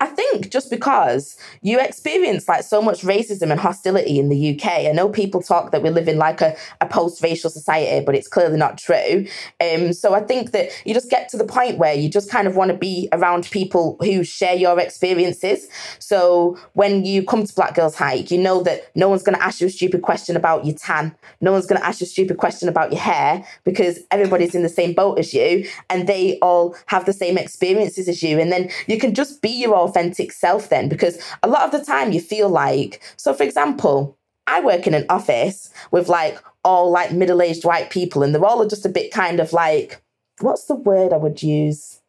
I 0.00 0.06
think 0.06 0.50
just 0.50 0.70
because 0.70 1.36
you 1.62 1.80
experience 1.80 2.48
like 2.48 2.62
so 2.64 2.82
much 2.82 3.02
racism 3.02 3.50
and 3.50 3.60
hostility 3.60 4.18
in 4.18 4.28
the 4.28 4.54
UK. 4.54 4.86
I 4.86 4.92
know 4.92 5.08
people 5.08 5.42
talk 5.42 5.72
that 5.72 5.82
we 5.82 5.90
live 5.90 6.08
in 6.08 6.18
like 6.18 6.40
a, 6.40 6.56
a 6.80 6.86
post-racial 6.86 7.50
society, 7.50 8.04
but 8.04 8.14
it's 8.14 8.28
clearly 8.28 8.56
not 8.56 8.78
true. 8.78 9.26
Um, 9.60 9.92
so 9.92 10.14
I 10.14 10.20
think 10.20 10.52
that 10.52 10.70
you 10.84 10.94
just 10.94 11.10
get 11.10 11.28
to 11.30 11.36
the 11.36 11.44
point 11.44 11.78
where 11.78 11.94
you 11.94 12.08
just 12.08 12.30
kind 12.30 12.46
of 12.46 12.56
want 12.56 12.70
to 12.70 12.76
be 12.76 13.08
around 13.12 13.50
people 13.50 13.96
who 14.00 14.24
share 14.24 14.54
your 14.54 14.78
experiences. 14.78 15.68
So 15.98 16.58
when 16.74 17.04
you 17.04 17.24
come 17.24 17.44
to 17.44 17.54
Black 17.54 17.74
Girls 17.74 17.94
Hike, 17.94 18.30
you 18.30 18.38
know 18.38 18.62
that 18.62 18.90
no 18.94 19.08
one's 19.08 19.22
going 19.22 19.36
to 19.36 19.42
ask 19.42 19.60
you 19.60 19.66
a 19.66 19.70
stupid 19.70 20.02
question 20.02 20.36
about 20.36 20.64
your 20.64 20.74
tan. 20.74 21.14
No 21.40 21.52
one's 21.52 21.66
going 21.66 21.80
to 21.80 21.86
ask 21.86 22.00
you 22.00 22.04
a 22.04 22.08
stupid 22.08 22.36
question 22.36 22.68
about 22.68 22.92
your 22.92 23.00
hair 23.00 23.46
because 23.64 24.00
everybody's 24.10 24.54
in 24.54 24.62
the 24.62 24.68
same 24.68 24.92
boat 24.92 25.18
as 25.18 25.32
you 25.32 25.68
and 25.90 26.06
they 26.06 26.38
all 26.40 26.76
have 26.86 27.06
the 27.06 27.12
same 27.12 27.38
experiences 27.38 28.08
as 28.08 28.22
you. 28.22 28.38
And 28.38 28.52
then 28.52 28.70
you 28.86 28.98
can 28.98 29.14
just 29.14 29.42
be 29.46 29.52
your 29.52 29.76
authentic 29.76 30.32
self 30.32 30.68
then 30.70 30.88
because 30.88 31.22
a 31.44 31.48
lot 31.48 31.62
of 31.62 31.70
the 31.70 31.84
time 31.84 32.10
you 32.10 32.20
feel 32.20 32.48
like 32.48 33.00
so 33.16 33.32
for 33.32 33.44
example 33.44 34.18
i 34.48 34.60
work 34.60 34.86
in 34.88 34.94
an 34.94 35.06
office 35.08 35.70
with 35.92 36.08
like 36.08 36.36
all 36.64 36.90
like 36.90 37.12
middle-aged 37.12 37.64
white 37.64 37.90
people 37.90 38.24
and 38.24 38.34
they're 38.34 38.44
all 38.44 38.66
just 38.66 38.84
a 38.84 38.96
bit 38.98 39.12
kind 39.12 39.38
of 39.38 39.52
like 39.52 40.02
what's 40.40 40.64
the 40.64 40.74
word 40.74 41.12
i 41.12 41.16
would 41.16 41.44
use 41.44 42.00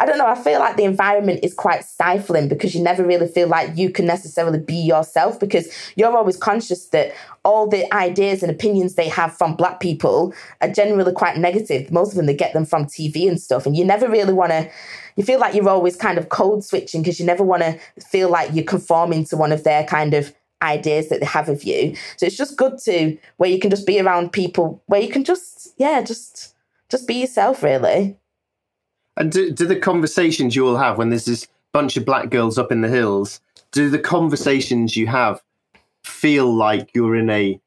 I 0.00 0.06
don't 0.06 0.18
know. 0.18 0.26
I 0.26 0.34
feel 0.34 0.58
like 0.58 0.76
the 0.76 0.84
environment 0.84 1.40
is 1.44 1.54
quite 1.54 1.84
stifling 1.84 2.48
because 2.48 2.74
you 2.74 2.82
never 2.82 3.04
really 3.04 3.28
feel 3.28 3.46
like 3.46 3.76
you 3.76 3.90
can 3.90 4.06
necessarily 4.06 4.58
be 4.58 4.74
yourself 4.74 5.38
because 5.38 5.72
you're 5.94 6.16
always 6.16 6.36
conscious 6.36 6.86
that 6.88 7.14
all 7.44 7.68
the 7.68 7.92
ideas 7.94 8.42
and 8.42 8.50
opinions 8.50 8.94
they 8.94 9.08
have 9.08 9.36
from 9.36 9.54
black 9.54 9.78
people 9.78 10.34
are 10.60 10.68
generally 10.68 11.12
quite 11.12 11.36
negative. 11.36 11.92
Most 11.92 12.10
of 12.10 12.16
them, 12.16 12.26
they 12.26 12.34
get 12.34 12.54
them 12.54 12.66
from 12.66 12.86
TV 12.86 13.28
and 13.28 13.40
stuff. 13.40 13.66
And 13.66 13.76
you 13.76 13.84
never 13.84 14.08
really 14.08 14.32
want 14.32 14.50
to, 14.50 14.68
you 15.14 15.22
feel 15.22 15.38
like 15.38 15.54
you're 15.54 15.68
always 15.68 15.94
kind 15.96 16.18
of 16.18 16.28
code 16.28 16.64
switching 16.64 17.02
because 17.02 17.20
you 17.20 17.26
never 17.26 17.44
want 17.44 17.62
to 17.62 17.78
feel 18.00 18.30
like 18.30 18.50
you're 18.52 18.64
conforming 18.64 19.24
to 19.26 19.36
one 19.36 19.52
of 19.52 19.62
their 19.62 19.84
kind 19.84 20.12
of 20.12 20.34
ideas 20.60 21.08
that 21.08 21.20
they 21.20 21.26
have 21.26 21.48
of 21.48 21.62
you. 21.62 21.94
So 22.16 22.26
it's 22.26 22.36
just 22.36 22.56
good 22.56 22.78
to, 22.78 23.16
where 23.36 23.48
you 23.48 23.60
can 23.60 23.70
just 23.70 23.86
be 23.86 24.00
around 24.00 24.32
people 24.32 24.82
where 24.86 25.00
you 25.00 25.08
can 25.08 25.22
just, 25.22 25.72
yeah, 25.78 26.02
just, 26.02 26.56
just 26.88 27.06
be 27.06 27.14
yourself 27.14 27.62
really. 27.62 28.16
And 29.18 29.32
do, 29.32 29.50
do 29.50 29.66
the 29.66 29.76
conversations 29.76 30.56
you 30.56 30.66
all 30.66 30.76
have 30.76 30.96
when 30.96 31.10
there's 31.10 31.24
this 31.24 31.48
bunch 31.72 31.96
of 31.96 32.04
black 32.04 32.30
girls 32.30 32.56
up 32.56 32.72
in 32.72 32.80
the 32.80 32.88
hills, 32.88 33.40
do 33.72 33.90
the 33.90 33.98
conversations 33.98 34.96
you 34.96 35.08
have 35.08 35.42
feel 36.04 36.50
like 36.52 36.90
you're 36.94 37.16
in 37.16 37.28
a 37.28 37.60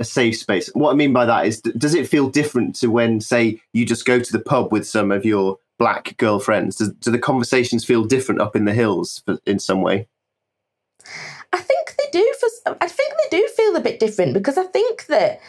a 0.00 0.04
safe 0.04 0.36
space? 0.36 0.68
What 0.74 0.92
I 0.92 0.94
mean 0.94 1.12
by 1.12 1.24
that 1.24 1.46
is, 1.46 1.60
does 1.60 1.94
it 1.94 2.08
feel 2.08 2.28
different 2.28 2.74
to 2.76 2.88
when, 2.88 3.20
say, 3.20 3.60
you 3.72 3.84
just 3.84 4.04
go 4.06 4.18
to 4.18 4.32
the 4.32 4.40
pub 4.40 4.72
with 4.72 4.86
some 4.86 5.12
of 5.12 5.24
your 5.24 5.58
black 5.78 6.16
girlfriends? 6.16 6.76
Do, 6.76 6.92
do 7.00 7.10
the 7.10 7.18
conversations 7.18 7.84
feel 7.84 8.04
different 8.04 8.40
up 8.40 8.56
in 8.56 8.64
the 8.64 8.74
hills 8.74 9.22
in 9.46 9.58
some 9.58 9.82
way? 9.82 10.08
I 11.52 11.58
think 11.58 11.94
they 11.96 12.06
do. 12.10 12.34
For 12.40 12.76
I 12.80 12.88
think 12.88 13.12
they 13.12 13.38
do 13.38 13.48
feel 13.48 13.76
a 13.76 13.80
bit 13.80 14.00
different 14.00 14.34
because 14.34 14.58
I 14.58 14.64
think 14.64 15.06
that 15.06 15.40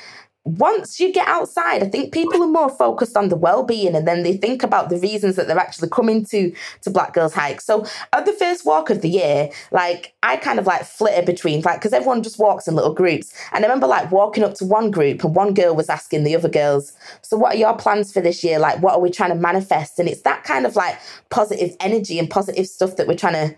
once 0.46 1.00
you 1.00 1.12
get 1.12 1.28
outside, 1.28 1.82
I 1.82 1.88
think 1.88 2.14
people 2.14 2.44
are 2.44 2.48
more 2.48 2.70
focused 2.70 3.18
on 3.18 3.30
the 3.30 3.36
well-being 3.36 3.96
and 3.96 4.08
then 4.08 4.22
they 4.22 4.38
think 4.38 4.62
about 4.62 4.90
the 4.90 5.00
reasons 5.00 5.36
that 5.36 5.48
they're 5.48 5.58
actually 5.58 5.90
coming 5.90 6.24
to 6.26 6.54
to 6.82 6.92
Black 6.92 7.14
Girls 7.14 7.34
Hike. 7.34 7.62
So 7.62 7.84
at 8.14 8.28
the 8.28 8.34
first 8.34 8.64
walk 8.64 8.92
of 8.92 9.02
the 9.02 9.10
year, 9.10 9.50
like 9.72 10.14
I 10.22 10.38
kind 10.38 10.60
of 10.60 10.68
like 10.68 10.86
flitter 10.86 11.26
between 11.26 11.62
like 11.62 11.80
because 11.80 11.94
everyone 11.94 12.22
just 12.22 12.38
walks 12.38 12.68
in 12.68 12.76
little 12.76 12.94
groups. 12.94 13.34
And 13.54 13.66
I 13.66 13.68
remember 13.68 13.88
like 13.88 14.12
walking 14.12 14.44
up 14.44 14.54
to 14.56 14.66
one 14.66 14.92
group 14.92 15.24
and 15.24 15.36
one 15.36 15.56
girl 15.56 15.76
was 15.76 15.90
asking 15.90 16.24
the 16.24 16.36
other 16.36 16.50
girls, 16.50 16.94
So 17.24 17.38
what 17.38 17.56
are 17.56 17.58
your 17.58 17.76
plans 17.76 18.14
for 18.14 18.22
this 18.22 18.44
year? 18.44 18.60
Like 18.60 18.84
what 18.84 18.94
are 18.94 19.02
we 19.02 19.10
trying 19.10 19.32
to 19.32 19.36
manifest? 19.36 19.98
And 19.98 20.08
it's 20.08 20.22
that 20.22 20.44
kind 20.44 20.68
of 20.68 20.76
like 20.76 21.00
positive 21.32 21.76
energy 21.80 22.20
and 22.20 22.30
positive 22.30 22.68
stuff 22.68 22.98
that 22.98 23.08
we're 23.08 23.18
trying 23.18 23.34
to 23.34 23.56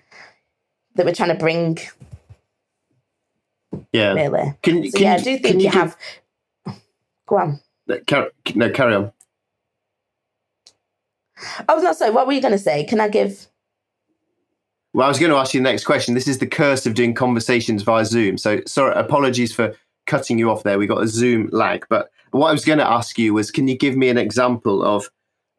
that 0.95 1.05
we're 1.05 1.13
trying 1.13 1.29
to 1.29 1.35
bring. 1.35 1.79
Yeah. 3.91 4.13
Really. 4.13 4.53
Can, 4.63 4.89
so, 4.89 4.97
can 4.97 5.01
yeah, 5.01 5.15
you, 5.15 5.19
I 5.19 5.23
do 5.23 5.37
think 5.37 5.55
you, 5.55 5.63
you 5.63 5.69
have 5.69 5.97
Go 7.27 7.37
on. 7.37 7.59
No, 7.87 7.99
carry, 8.07 8.29
no, 8.55 8.69
carry 8.69 8.95
on. 8.95 9.11
I 11.69 11.75
was 11.75 11.83
not 11.83 11.95
saying, 11.95 12.13
what 12.13 12.25
were 12.25 12.33
you 12.33 12.41
going 12.41 12.53
to 12.53 12.57
say? 12.57 12.83
Can 12.83 12.99
I 12.99 13.09
give? 13.09 13.47
Well, 14.93 15.05
I 15.05 15.09
was 15.09 15.19
going 15.19 15.31
to 15.31 15.37
ask 15.37 15.53
you 15.53 15.59
the 15.59 15.65
next 15.65 15.83
question. 15.83 16.15
This 16.15 16.27
is 16.27 16.39
the 16.39 16.47
curse 16.47 16.85
of 16.85 16.95
doing 16.95 17.13
conversations 17.13 17.83
via 17.83 18.05
Zoom. 18.05 18.37
So, 18.37 18.61
sorry, 18.65 18.95
apologies 18.95 19.53
for 19.53 19.75
cutting 20.07 20.39
you 20.39 20.49
off 20.49 20.63
there. 20.63 20.79
We 20.79 20.87
got 20.87 21.03
a 21.03 21.07
Zoom 21.07 21.49
lag. 21.51 21.85
But 21.89 22.09
what 22.31 22.47
I 22.47 22.51
was 22.51 22.65
going 22.65 22.79
to 22.79 22.89
ask 22.89 23.19
you 23.19 23.33
was, 23.33 23.51
can 23.51 23.67
you 23.67 23.77
give 23.77 23.95
me 23.95 24.09
an 24.09 24.17
example 24.17 24.83
of 24.83 25.09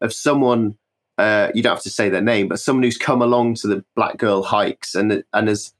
of 0.01 0.13
someone? 0.13 0.77
Uh, 1.19 1.51
you 1.55 1.63
don't 1.63 1.75
have 1.75 1.83
to 1.83 1.91
say 1.91 2.09
their 2.09 2.23
name, 2.23 2.49
but 2.49 2.61
someone 2.61 2.83
who's 2.83 2.97
come 2.97 3.23
along 3.23 3.55
to 3.55 3.67
the 3.67 3.85
Black 3.95 4.17
Girl 4.17 4.43
hikes 4.43 4.95
and 4.95 5.23
and 5.33 5.49
has 5.49 5.73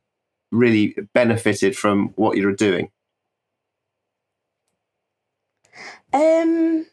really 0.53 0.95
benefited 1.15 1.77
from 1.77 2.09
what 2.17 2.37
you're 2.37 2.53
doing. 2.55 2.91
Um, 6.13 6.87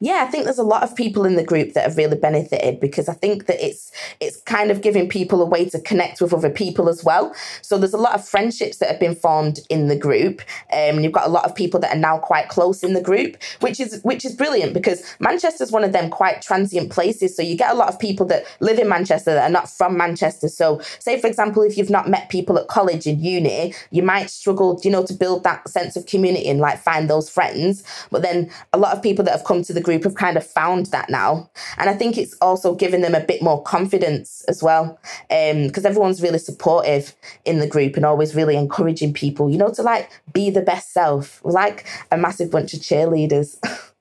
Yeah, 0.00 0.24
I 0.26 0.30
think 0.30 0.44
there's 0.44 0.58
a 0.58 0.62
lot 0.62 0.82
of 0.82 0.94
people 0.94 1.24
in 1.24 1.36
the 1.36 1.44
group 1.44 1.72
that 1.72 1.84
have 1.84 1.96
really 1.96 2.16
benefited 2.16 2.80
because 2.80 3.08
I 3.08 3.14
think 3.14 3.46
that 3.46 3.64
it's 3.64 3.90
it's 4.20 4.40
kind 4.42 4.70
of 4.70 4.80
giving 4.80 5.08
people 5.08 5.42
a 5.42 5.46
way 5.46 5.68
to 5.70 5.80
connect 5.80 6.20
with 6.20 6.32
other 6.32 6.50
people 6.50 6.88
as 6.88 7.02
well. 7.04 7.34
So 7.62 7.78
there's 7.78 7.94
a 7.94 7.98
lot 7.98 8.14
of 8.14 8.26
friendships 8.26 8.78
that 8.78 8.90
have 8.90 9.00
been 9.00 9.14
formed 9.14 9.60
in 9.70 9.88
the 9.88 9.96
group. 9.96 10.42
Um, 10.72 11.00
you've 11.00 11.12
got 11.12 11.26
a 11.26 11.30
lot 11.30 11.44
of 11.44 11.54
people 11.54 11.80
that 11.80 11.94
are 11.94 11.98
now 11.98 12.18
quite 12.18 12.48
close 12.48 12.82
in 12.82 12.94
the 12.94 13.00
group, 13.00 13.36
which 13.60 13.80
is 13.80 14.00
which 14.02 14.24
is 14.24 14.34
brilliant 14.34 14.74
because 14.74 15.02
Manchester's 15.20 15.72
one 15.72 15.84
of 15.84 15.92
them 15.92 16.10
quite 16.10 16.42
transient 16.42 16.90
places. 16.90 17.36
So 17.36 17.42
you 17.42 17.56
get 17.56 17.72
a 17.72 17.76
lot 17.76 17.88
of 17.88 17.98
people 17.98 18.26
that 18.26 18.44
live 18.60 18.78
in 18.78 18.88
Manchester 18.88 19.34
that 19.34 19.50
are 19.50 19.52
not 19.52 19.68
from 19.68 19.96
Manchester. 19.96 20.48
So 20.48 20.80
say 20.98 21.20
for 21.20 21.26
example, 21.26 21.62
if 21.62 21.76
you've 21.76 21.90
not 21.90 22.08
met 22.08 22.28
people 22.28 22.58
at 22.58 22.68
college 22.68 23.06
and 23.06 23.20
uni, 23.20 23.74
you 23.90 24.02
might 24.02 24.30
struggle, 24.30 24.80
you 24.82 24.90
know, 24.90 25.04
to 25.04 25.14
build 25.14 25.44
that 25.44 25.68
sense 25.68 25.96
of 25.96 26.06
community 26.06 26.48
and 26.48 26.60
like 26.60 26.78
find 26.78 27.08
those 27.08 27.28
friends. 27.28 27.82
But 28.10 28.22
then 28.22 28.50
a 28.72 28.78
lot 28.78 28.96
of 28.96 29.02
people 29.02 29.24
that 29.24 29.32
have 29.32 29.44
come 29.44 29.62
to 29.66 29.72
the 29.72 29.80
group 29.80 30.04
have 30.04 30.14
kind 30.14 30.36
of 30.36 30.46
found 30.46 30.86
that 30.86 31.10
now. 31.10 31.50
And 31.78 31.90
I 31.90 31.94
think 31.94 32.16
it's 32.16 32.34
also 32.40 32.74
given 32.74 33.02
them 33.02 33.14
a 33.14 33.20
bit 33.20 33.42
more 33.42 33.62
confidence 33.62 34.44
as 34.48 34.62
well. 34.62 34.98
Because 35.28 35.84
um, 35.84 35.86
everyone's 35.86 36.22
really 36.22 36.38
supportive 36.38 37.14
in 37.44 37.58
the 37.58 37.66
group 37.66 37.96
and 37.96 38.04
always 38.04 38.34
really 38.34 38.56
encouraging 38.56 39.12
people, 39.12 39.50
you 39.50 39.58
know, 39.58 39.70
to 39.70 39.82
like 39.82 40.10
be 40.32 40.50
the 40.50 40.62
best 40.62 40.92
self. 40.92 41.42
We're 41.44 41.52
like 41.52 41.86
a 42.10 42.16
massive 42.16 42.50
bunch 42.50 42.74
of 42.74 42.80
cheerleaders. 42.80 43.56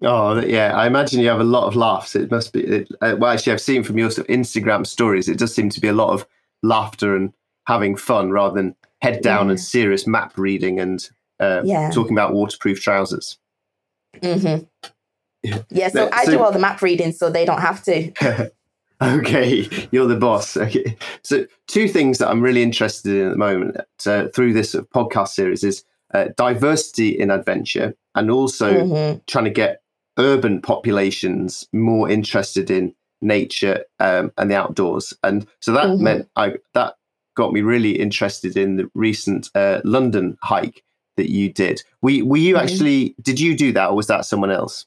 Oh 0.00 0.40
yeah, 0.40 0.76
I 0.76 0.86
imagine 0.86 1.20
you 1.20 1.28
have 1.28 1.40
a 1.40 1.44
lot 1.44 1.66
of 1.66 1.74
laughs. 1.74 2.14
It 2.14 2.30
must 2.30 2.52
be. 2.52 2.60
It, 2.60 2.88
uh, 3.00 3.16
well, 3.18 3.32
actually, 3.32 3.52
I've 3.52 3.60
seen 3.60 3.82
from 3.82 3.98
your 3.98 4.10
sort 4.10 4.28
of 4.28 4.34
Instagram 4.34 4.86
stories, 4.86 5.28
it 5.28 5.38
does 5.38 5.52
seem 5.52 5.70
to 5.70 5.80
be 5.80 5.88
a 5.88 5.92
lot 5.92 6.10
of 6.10 6.24
laughter 6.62 7.16
and 7.16 7.32
having 7.66 7.96
fun 7.96 8.30
rather 8.30 8.54
than 8.54 8.76
head 9.02 9.22
down 9.22 9.46
yeah. 9.46 9.50
and 9.50 9.60
serious 9.60 10.06
map 10.06 10.36
reading 10.38 10.78
and 10.78 11.10
uh, 11.40 11.62
yeah. 11.64 11.90
talking 11.90 12.12
about 12.12 12.32
waterproof 12.32 12.80
trousers. 12.80 13.38
Mm-hmm. 14.20 14.64
Yeah. 15.42 15.58
yeah, 15.70 15.88
so, 15.88 16.10
I 16.12 16.24
do 16.26 16.40
all 16.40 16.52
the 16.52 16.58
map 16.58 16.82
reading, 16.82 17.12
so 17.12 17.30
they 17.30 17.44
don't 17.44 17.60
have 17.60 17.82
to. 17.84 18.50
okay, 19.02 19.68
you're 19.90 20.06
the 20.06 20.16
boss. 20.16 20.56
Okay, 20.56 20.96
so 21.22 21.46
two 21.66 21.88
things 21.88 22.18
that 22.18 22.28
I'm 22.28 22.40
really 22.40 22.62
interested 22.62 23.14
in 23.14 23.26
at 23.26 23.30
the 23.30 23.38
moment 23.38 23.76
uh, 24.06 24.28
through 24.34 24.52
this 24.52 24.74
podcast 24.74 25.28
series 25.28 25.62
is 25.64 25.84
uh, 26.12 26.26
diversity 26.36 27.18
in 27.18 27.30
adventure, 27.30 27.94
and 28.14 28.30
also 28.30 28.72
mm-hmm. 28.72 29.18
trying 29.26 29.44
to 29.44 29.50
get 29.50 29.82
urban 30.18 30.60
populations 30.60 31.68
more 31.72 32.10
interested 32.10 32.70
in 32.70 32.94
nature 33.20 33.84
um, 34.00 34.32
and 34.36 34.50
the 34.50 34.56
outdoors. 34.56 35.14
And 35.22 35.46
so 35.60 35.72
that 35.72 35.86
mm-hmm. 35.86 36.02
meant 36.02 36.28
I 36.36 36.54
that 36.74 36.94
got 37.36 37.52
me 37.52 37.60
really 37.60 37.98
interested 37.98 38.56
in 38.56 38.76
the 38.76 38.90
recent 38.94 39.50
uh, 39.54 39.80
London 39.84 40.36
hike 40.42 40.82
that 41.18 41.30
you 41.30 41.52
did. 41.52 41.82
Were, 42.00 42.24
were 42.24 42.38
you 42.38 42.54
mm-hmm. 42.54 42.64
actually, 42.64 43.14
did 43.20 43.38
you 43.38 43.54
do 43.54 43.72
that 43.72 43.90
or 43.90 43.96
was 43.96 44.06
that 44.06 44.24
someone 44.24 44.50
else? 44.50 44.86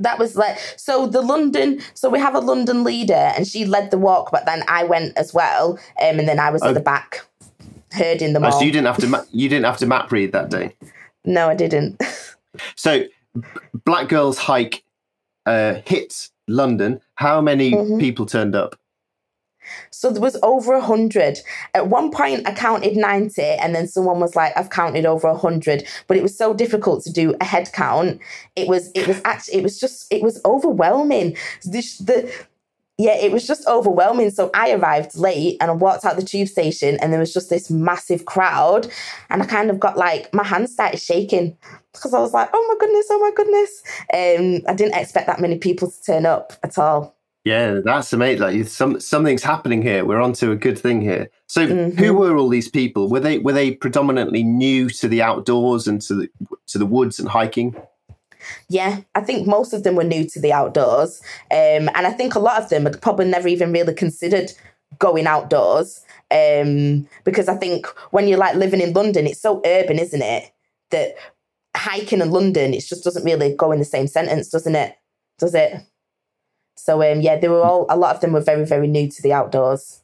That 0.00 0.18
was 0.18 0.36
like, 0.36 0.58
so 0.76 1.06
the 1.06 1.20
London, 1.20 1.80
so 1.94 2.08
we 2.08 2.18
have 2.18 2.34
a 2.34 2.40
London 2.40 2.82
leader 2.82 3.14
and 3.14 3.46
she 3.46 3.64
led 3.64 3.90
the 3.90 3.98
walk, 3.98 4.30
but 4.32 4.46
then 4.46 4.64
I 4.66 4.84
went 4.84 5.16
as 5.16 5.32
well. 5.32 5.78
Um, 6.02 6.18
and 6.18 6.28
then 6.28 6.40
I 6.40 6.50
was 6.50 6.62
oh. 6.62 6.68
at 6.68 6.74
the 6.74 6.80
back 6.80 7.24
herding 7.92 8.32
them 8.32 8.44
oh, 8.44 8.48
all. 8.48 8.58
So 8.58 8.64
you 8.64 8.72
didn't 8.72 8.86
have 8.86 8.98
to, 8.98 9.06
ma- 9.06 9.24
you 9.30 9.48
didn't 9.48 9.66
have 9.66 9.78
to 9.78 9.86
map 9.86 10.10
read 10.10 10.32
that 10.32 10.50
day? 10.50 10.74
No, 11.24 11.48
I 11.48 11.54
didn't. 11.54 12.02
so 12.76 13.04
Black 13.84 14.08
Girls 14.08 14.38
Hike 14.38 14.82
uh, 15.46 15.80
hit 15.84 16.30
London. 16.46 17.00
How 17.14 17.40
many 17.40 17.72
mm-hmm. 17.72 17.98
people 17.98 18.26
turned 18.26 18.54
up? 18.56 18.78
So 19.90 20.10
there 20.10 20.22
was 20.22 20.36
over 20.42 20.74
a 20.74 20.80
hundred. 20.80 21.38
At 21.74 21.88
one 21.88 22.10
point, 22.10 22.46
I 22.46 22.52
counted 22.52 22.96
ninety, 22.96 23.42
and 23.42 23.74
then 23.74 23.86
someone 23.86 24.20
was 24.20 24.36
like, 24.36 24.56
"I've 24.56 24.70
counted 24.70 25.06
over 25.06 25.28
a 25.28 25.36
hundred." 25.36 25.86
But 26.06 26.16
it 26.16 26.22
was 26.22 26.36
so 26.36 26.54
difficult 26.54 27.04
to 27.04 27.12
do 27.12 27.34
a 27.40 27.44
head 27.44 27.70
count. 27.72 28.20
It 28.56 28.68
was. 28.68 28.90
It 28.94 29.06
was 29.06 29.20
actually. 29.24 29.58
It 29.58 29.62
was 29.62 29.78
just. 29.78 30.12
It 30.12 30.22
was 30.22 30.40
overwhelming. 30.44 31.36
The, 31.64 31.80
the 32.00 32.32
yeah, 33.00 33.14
it 33.14 33.30
was 33.30 33.46
just 33.46 33.66
overwhelming. 33.68 34.30
So 34.30 34.50
I 34.54 34.72
arrived 34.72 35.16
late 35.16 35.56
and 35.60 35.70
I 35.70 35.74
walked 35.74 36.04
out 36.04 36.16
the 36.16 36.22
tube 36.22 36.48
station 36.48 36.98
and 37.00 37.12
there 37.12 37.20
was 37.20 37.32
just 37.32 37.48
this 37.48 37.70
massive 37.70 38.24
crowd. 38.24 38.88
And 39.30 39.40
I 39.40 39.46
kind 39.46 39.70
of 39.70 39.78
got 39.78 39.96
like, 39.96 40.34
my 40.34 40.42
hands 40.42 40.72
started 40.72 40.98
shaking 40.98 41.56
because 41.92 42.12
I 42.12 42.18
was 42.18 42.32
like, 42.32 42.50
oh 42.52 42.66
my 42.68 42.74
goodness, 42.80 43.06
oh 43.10 43.18
my 43.20 43.30
goodness. 43.36 43.82
Um, 44.12 44.62
I 44.68 44.74
didn't 44.74 45.00
expect 45.00 45.28
that 45.28 45.40
many 45.40 45.58
people 45.58 45.88
to 45.88 46.02
turn 46.02 46.26
up 46.26 46.54
at 46.64 46.76
all. 46.76 47.14
Yeah, 47.48 47.80
that's 47.82 48.12
amazing. 48.12 48.42
Like 48.42 48.68
some 48.68 49.00
something's 49.00 49.42
happening 49.42 49.80
here. 49.80 50.04
We're 50.04 50.20
onto 50.20 50.50
a 50.50 50.56
good 50.56 50.78
thing 50.78 51.00
here. 51.00 51.30
So, 51.46 51.66
mm-hmm. 51.66 51.96
who 51.96 52.12
were 52.12 52.36
all 52.36 52.50
these 52.50 52.68
people? 52.68 53.08
Were 53.08 53.20
they 53.20 53.38
were 53.38 53.54
they 53.54 53.70
predominantly 53.70 54.42
new 54.42 54.90
to 54.90 55.08
the 55.08 55.22
outdoors 55.22 55.88
and 55.88 56.02
to 56.02 56.14
the 56.14 56.28
to 56.66 56.76
the 56.76 56.84
woods 56.84 57.18
and 57.18 57.26
hiking? 57.26 57.74
Yeah, 58.68 59.00
I 59.14 59.22
think 59.22 59.46
most 59.46 59.72
of 59.72 59.82
them 59.82 59.94
were 59.94 60.04
new 60.04 60.28
to 60.28 60.38
the 60.38 60.52
outdoors, 60.52 61.22
um, 61.50 61.88
and 61.94 62.06
I 62.06 62.10
think 62.10 62.34
a 62.34 62.38
lot 62.38 62.62
of 62.62 62.68
them 62.68 62.84
had 62.84 63.00
probably 63.00 63.24
never 63.24 63.48
even 63.48 63.72
really 63.72 63.94
considered 63.94 64.52
going 64.98 65.26
outdoors. 65.26 66.04
Um, 66.30 67.08
because 67.24 67.48
I 67.48 67.56
think 67.56 67.86
when 68.10 68.28
you're 68.28 68.36
like 68.36 68.56
living 68.56 68.82
in 68.82 68.92
London, 68.92 69.26
it's 69.26 69.40
so 69.40 69.62
urban, 69.64 69.98
isn't 69.98 70.22
it? 70.22 70.52
That 70.90 71.14
hiking 71.74 72.20
in 72.20 72.30
London, 72.30 72.74
it 72.74 72.84
just 72.84 73.04
doesn't 73.04 73.24
really 73.24 73.56
go 73.56 73.72
in 73.72 73.78
the 73.78 73.86
same 73.86 74.06
sentence, 74.06 74.50
doesn't 74.50 74.76
it? 74.76 74.96
Does 75.38 75.54
it? 75.54 75.80
So 76.78 77.02
um, 77.02 77.20
yeah, 77.20 77.38
they 77.38 77.48
were 77.48 77.62
all 77.62 77.86
a 77.88 77.96
lot 77.96 78.14
of 78.14 78.20
them 78.20 78.32
were 78.32 78.40
very 78.40 78.64
very 78.64 78.86
new 78.86 79.10
to 79.10 79.22
the 79.22 79.32
outdoors. 79.32 80.02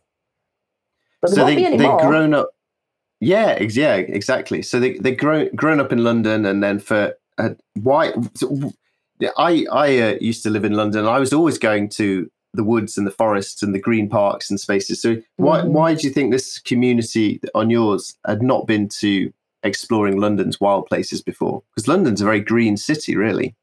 But 1.20 1.30
so 1.30 1.46
they 1.46 1.54
they've 1.54 1.78
grown 1.78 2.34
up. 2.34 2.50
Yeah, 3.20 3.60
yeah, 3.62 3.94
exactly. 3.94 4.62
So 4.62 4.80
they 4.80 4.98
they 4.98 5.14
grown 5.14 5.54
grown 5.54 5.80
up 5.80 5.92
in 5.92 6.04
London, 6.04 6.44
and 6.44 6.62
then 6.62 6.78
for 6.78 7.14
uh, 7.38 7.50
why? 7.74 8.12
I 9.38 9.66
I 9.72 9.98
uh, 9.98 10.16
used 10.20 10.42
to 10.42 10.50
live 10.50 10.64
in 10.64 10.74
London. 10.74 11.06
I 11.06 11.18
was 11.18 11.32
always 11.32 11.58
going 11.58 11.88
to 11.90 12.30
the 12.52 12.64
woods 12.64 12.98
and 12.98 13.06
the 13.06 13.10
forests 13.10 13.62
and 13.62 13.74
the 13.74 13.80
green 13.80 14.08
parks 14.08 14.50
and 14.50 14.60
spaces. 14.60 15.00
So 15.00 15.16
why 15.36 15.60
mm. 15.60 15.68
why 15.68 15.94
do 15.94 16.06
you 16.06 16.12
think 16.12 16.32
this 16.32 16.58
community 16.58 17.40
on 17.54 17.70
yours 17.70 18.16
had 18.26 18.42
not 18.42 18.66
been 18.66 18.88
to 19.00 19.32
exploring 19.62 20.20
London's 20.20 20.60
wild 20.60 20.86
places 20.86 21.22
before? 21.22 21.62
Because 21.74 21.88
London's 21.88 22.20
a 22.20 22.24
very 22.24 22.40
green 22.40 22.76
city, 22.76 23.16
really. 23.16 23.54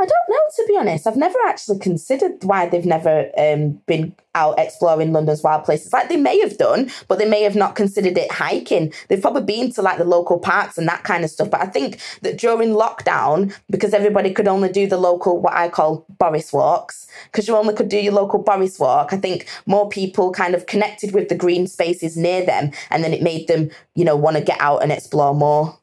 I 0.00 0.06
don't 0.06 0.30
know, 0.30 0.40
to 0.56 0.64
be 0.66 0.76
honest. 0.78 1.06
I've 1.06 1.16
never 1.16 1.38
actually 1.46 1.78
considered 1.78 2.42
why 2.42 2.66
they've 2.66 2.86
never 2.86 3.30
um, 3.36 3.72
been 3.86 4.14
out 4.34 4.58
exploring 4.58 5.12
London's 5.12 5.42
wild 5.42 5.64
places. 5.64 5.92
Like 5.92 6.08
they 6.08 6.16
may 6.16 6.38
have 6.40 6.56
done, 6.56 6.90
but 7.08 7.18
they 7.18 7.28
may 7.28 7.42
have 7.42 7.56
not 7.56 7.74
considered 7.74 8.16
it 8.16 8.32
hiking. 8.32 8.92
They've 9.08 9.20
probably 9.20 9.42
been 9.42 9.72
to 9.72 9.82
like 9.82 9.98
the 9.98 10.04
local 10.04 10.38
parks 10.38 10.78
and 10.78 10.88
that 10.88 11.04
kind 11.04 11.24
of 11.24 11.30
stuff. 11.30 11.50
But 11.50 11.60
I 11.60 11.66
think 11.66 12.00
that 12.22 12.38
during 12.38 12.70
lockdown, 12.70 13.54
because 13.68 13.92
everybody 13.92 14.32
could 14.32 14.48
only 14.48 14.70
do 14.70 14.86
the 14.86 14.96
local, 14.96 15.38
what 15.40 15.54
I 15.54 15.68
call 15.68 16.06
Boris 16.18 16.52
walks, 16.52 17.06
because 17.24 17.46
you 17.46 17.56
only 17.56 17.74
could 17.74 17.88
do 17.88 17.98
your 17.98 18.14
local 18.14 18.38
Boris 18.38 18.78
walk, 18.78 19.12
I 19.12 19.16
think 19.16 19.46
more 19.66 19.88
people 19.88 20.32
kind 20.32 20.54
of 20.54 20.66
connected 20.66 21.12
with 21.12 21.28
the 21.28 21.34
green 21.34 21.66
spaces 21.66 22.16
near 22.16 22.44
them. 22.46 22.70
And 22.90 23.04
then 23.04 23.12
it 23.12 23.22
made 23.22 23.48
them, 23.48 23.70
you 23.94 24.04
know, 24.04 24.16
want 24.16 24.36
to 24.36 24.42
get 24.42 24.60
out 24.60 24.82
and 24.82 24.92
explore 24.92 25.34
more. 25.34 25.79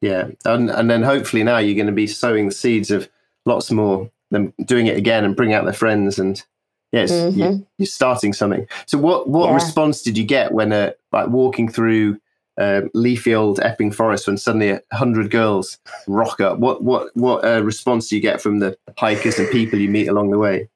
Yeah, 0.00 0.28
and 0.44 0.70
and 0.70 0.90
then 0.90 1.02
hopefully 1.02 1.42
now 1.42 1.58
you're 1.58 1.74
going 1.74 1.86
to 1.86 1.92
be 1.92 2.06
sowing 2.06 2.46
the 2.46 2.54
seeds 2.54 2.90
of 2.90 3.08
lots 3.44 3.70
more 3.70 4.10
them 4.30 4.52
doing 4.64 4.86
it 4.86 4.96
again 4.96 5.24
and 5.24 5.36
bring 5.36 5.52
out 5.52 5.64
their 5.64 5.72
friends 5.72 6.18
and 6.18 6.44
yes, 6.92 7.10
mm-hmm. 7.10 7.38
you, 7.40 7.66
are 7.80 7.86
starting 7.86 8.32
something. 8.32 8.66
So 8.86 8.98
what 8.98 9.28
what 9.28 9.48
yeah. 9.48 9.54
response 9.54 10.02
did 10.02 10.16
you 10.18 10.24
get 10.24 10.52
when 10.52 10.72
uh, 10.72 10.92
like 11.12 11.28
walking 11.28 11.68
through 11.68 12.18
uh, 12.58 12.82
leafy 12.94 13.34
old 13.34 13.60
Epping 13.60 13.92
Forest 13.92 14.26
when 14.26 14.36
suddenly 14.36 14.70
a 14.70 14.82
hundred 14.92 15.30
girls 15.30 15.78
rock 16.06 16.40
up? 16.40 16.58
What 16.58 16.82
what 16.82 17.14
what 17.16 17.44
uh, 17.44 17.62
response 17.62 18.08
do 18.08 18.16
you 18.16 18.22
get 18.22 18.40
from 18.40 18.58
the 18.58 18.76
hikers 18.96 19.38
and 19.38 19.50
people 19.50 19.78
you 19.78 19.88
meet 19.88 20.08
along 20.08 20.30
the 20.30 20.38
way? 20.38 20.68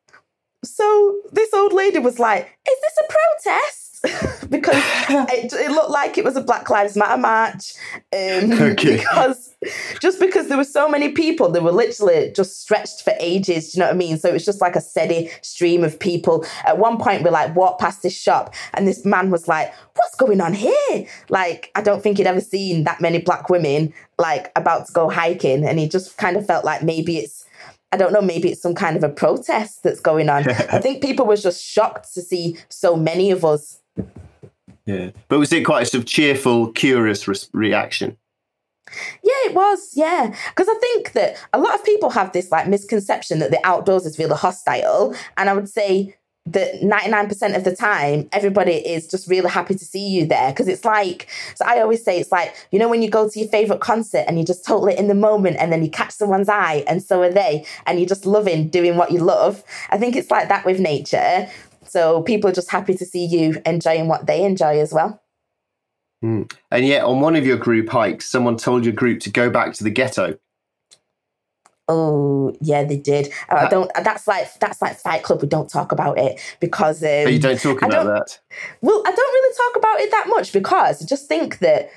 So 0.64 1.20
this 1.32 1.52
old 1.52 1.72
lady 1.72 1.98
was 1.98 2.18
like, 2.18 2.58
"Is 2.68 2.80
this 2.80 2.94
a 3.00 3.12
protest?" 3.12 3.81
because 4.48 4.82
it, 5.08 5.52
it, 5.52 5.70
looked 5.70 5.90
like 5.90 6.18
it 6.18 6.24
was 6.24 6.34
a 6.34 6.40
Black 6.40 6.68
Lives 6.68 6.96
Matter 6.96 7.20
march. 7.20 7.74
Um, 8.12 8.52
okay. 8.72 8.96
Because 8.96 9.54
just 10.00 10.18
because 10.18 10.48
there 10.48 10.58
were 10.58 10.64
so 10.64 10.88
many 10.88 11.12
people, 11.12 11.50
they 11.50 11.60
were 11.60 11.70
literally 11.70 12.32
just 12.34 12.60
stretched 12.60 13.02
for 13.02 13.14
ages. 13.20 13.70
Do 13.70 13.76
you 13.76 13.80
know 13.80 13.86
what 13.86 13.94
I 13.94 13.98
mean? 13.98 14.18
So 14.18 14.28
it 14.28 14.32
was 14.32 14.44
just 14.44 14.60
like 14.60 14.74
a 14.74 14.80
steady 14.80 15.30
stream 15.42 15.84
of 15.84 16.00
people. 16.00 16.44
At 16.64 16.78
one 16.78 16.98
point, 16.98 17.22
we 17.22 17.30
like 17.30 17.54
walked 17.54 17.80
past 17.80 18.02
this 18.02 18.18
shop, 18.18 18.54
and 18.74 18.88
this 18.88 19.04
man 19.04 19.30
was 19.30 19.46
like, 19.46 19.72
"What's 19.94 20.16
going 20.16 20.40
on 20.40 20.52
here?" 20.52 21.06
Like 21.28 21.70
I 21.76 21.80
don't 21.80 22.02
think 22.02 22.16
he'd 22.16 22.26
ever 22.26 22.40
seen 22.40 22.82
that 22.84 23.00
many 23.00 23.18
black 23.20 23.50
women 23.50 23.94
like 24.18 24.50
about 24.56 24.88
to 24.88 24.92
go 24.92 25.10
hiking, 25.10 25.64
and 25.64 25.78
he 25.78 25.88
just 25.88 26.16
kind 26.16 26.36
of 26.36 26.44
felt 26.44 26.64
like 26.64 26.82
maybe 26.82 27.18
it's 27.18 27.44
I 27.92 27.98
don't 27.98 28.12
know, 28.12 28.22
maybe 28.22 28.50
it's 28.50 28.62
some 28.62 28.74
kind 28.74 28.96
of 28.96 29.04
a 29.04 29.10
protest 29.10 29.82
that's 29.82 30.00
going 30.00 30.28
on. 30.28 30.48
I 30.50 30.80
think 30.80 31.02
people 31.02 31.26
were 31.26 31.36
just 31.36 31.62
shocked 31.62 32.12
to 32.14 32.22
see 32.22 32.56
so 32.68 32.96
many 32.96 33.30
of 33.30 33.44
us 33.44 33.78
yeah, 34.86 35.10
but 35.28 35.38
was 35.38 35.52
it 35.52 35.64
quite 35.64 35.82
a 35.82 35.86
sort 35.86 36.02
of 36.02 36.08
cheerful, 36.08 36.72
curious 36.72 37.28
re- 37.28 37.36
reaction? 37.52 38.16
Yeah, 39.22 39.32
it 39.44 39.54
was. 39.54 39.92
Yeah, 39.94 40.34
because 40.50 40.68
I 40.68 40.74
think 40.74 41.12
that 41.12 41.36
a 41.52 41.58
lot 41.58 41.74
of 41.74 41.84
people 41.84 42.10
have 42.10 42.32
this 42.32 42.50
like 42.50 42.68
misconception 42.68 43.38
that 43.38 43.50
the 43.50 43.64
outdoors 43.64 44.06
is 44.06 44.18
really 44.18 44.36
hostile, 44.36 45.14
and 45.36 45.48
I 45.48 45.54
would 45.54 45.68
say 45.68 46.16
that 46.46 46.80
99% 46.80 47.56
of 47.56 47.62
the 47.62 47.74
time 47.74 48.28
everybody 48.32 48.72
is 48.72 49.06
just 49.06 49.28
really 49.28 49.48
happy 49.48 49.74
to 49.74 49.84
see 49.84 50.08
you 50.08 50.26
there 50.26 50.50
because 50.50 50.66
it's 50.66 50.84
like 50.84 51.28
so 51.54 51.64
i 51.64 51.80
always 51.80 52.04
say 52.04 52.18
it's 52.18 52.32
like 52.32 52.52
you 52.72 52.80
know 52.80 52.88
when 52.88 53.00
you 53.00 53.08
go 53.08 53.28
to 53.28 53.38
your 53.38 53.48
favorite 53.48 53.78
concert 53.80 54.24
and 54.26 54.36
you're 54.36 54.44
just 54.44 54.66
totally 54.66 54.98
in 54.98 55.06
the 55.06 55.14
moment 55.14 55.56
and 55.60 55.72
then 55.72 55.84
you 55.84 55.90
catch 55.90 56.10
someone's 56.10 56.48
eye 56.48 56.82
and 56.88 57.00
so 57.00 57.22
are 57.22 57.30
they 57.30 57.64
and 57.86 58.00
you're 58.00 58.08
just 58.08 58.26
loving 58.26 58.68
doing 58.68 58.96
what 58.96 59.12
you 59.12 59.20
love 59.20 59.62
i 59.90 59.96
think 59.96 60.16
it's 60.16 60.32
like 60.32 60.48
that 60.48 60.66
with 60.66 60.80
nature 60.80 61.48
so 61.92 62.22
people 62.22 62.48
are 62.48 62.54
just 62.54 62.70
happy 62.70 62.94
to 62.94 63.04
see 63.04 63.24
you 63.24 63.60
enjoying 63.66 64.08
what 64.08 64.26
they 64.26 64.44
enjoy 64.44 64.80
as 64.80 64.92
well 64.92 65.22
mm. 66.24 66.50
and 66.70 66.86
yet 66.86 67.04
on 67.04 67.20
one 67.20 67.36
of 67.36 67.46
your 67.46 67.58
group 67.58 67.88
hikes 67.88 68.28
someone 68.28 68.56
told 68.56 68.84
your 68.84 68.94
group 68.94 69.20
to 69.20 69.30
go 69.30 69.50
back 69.50 69.74
to 69.74 69.84
the 69.84 69.90
ghetto 69.90 70.38
Oh 71.88 72.54
yeah, 72.60 72.84
they 72.84 72.96
did. 72.96 73.32
Uh, 73.50 73.56
I 73.56 73.68
don't. 73.68 73.90
That's 74.02 74.28
like 74.28 74.54
that's 74.60 74.80
like 74.80 74.96
Fight 74.96 75.24
Club. 75.24 75.42
We 75.42 75.48
don't 75.48 75.68
talk 75.68 75.90
about 75.90 76.16
it 76.16 76.40
because 76.60 77.02
um, 77.02 77.28
you 77.28 77.40
don't 77.40 77.60
talk 77.60 77.82
about 77.82 78.06
that. 78.06 78.38
Well, 78.80 79.02
I 79.04 79.10
don't 79.10 79.32
really 79.34 79.56
talk 79.56 79.76
about 79.76 80.00
it 80.00 80.10
that 80.12 80.26
much 80.28 80.52
because 80.52 81.02
I 81.02 81.06
just 81.06 81.26
think 81.26 81.58
that 81.58 81.90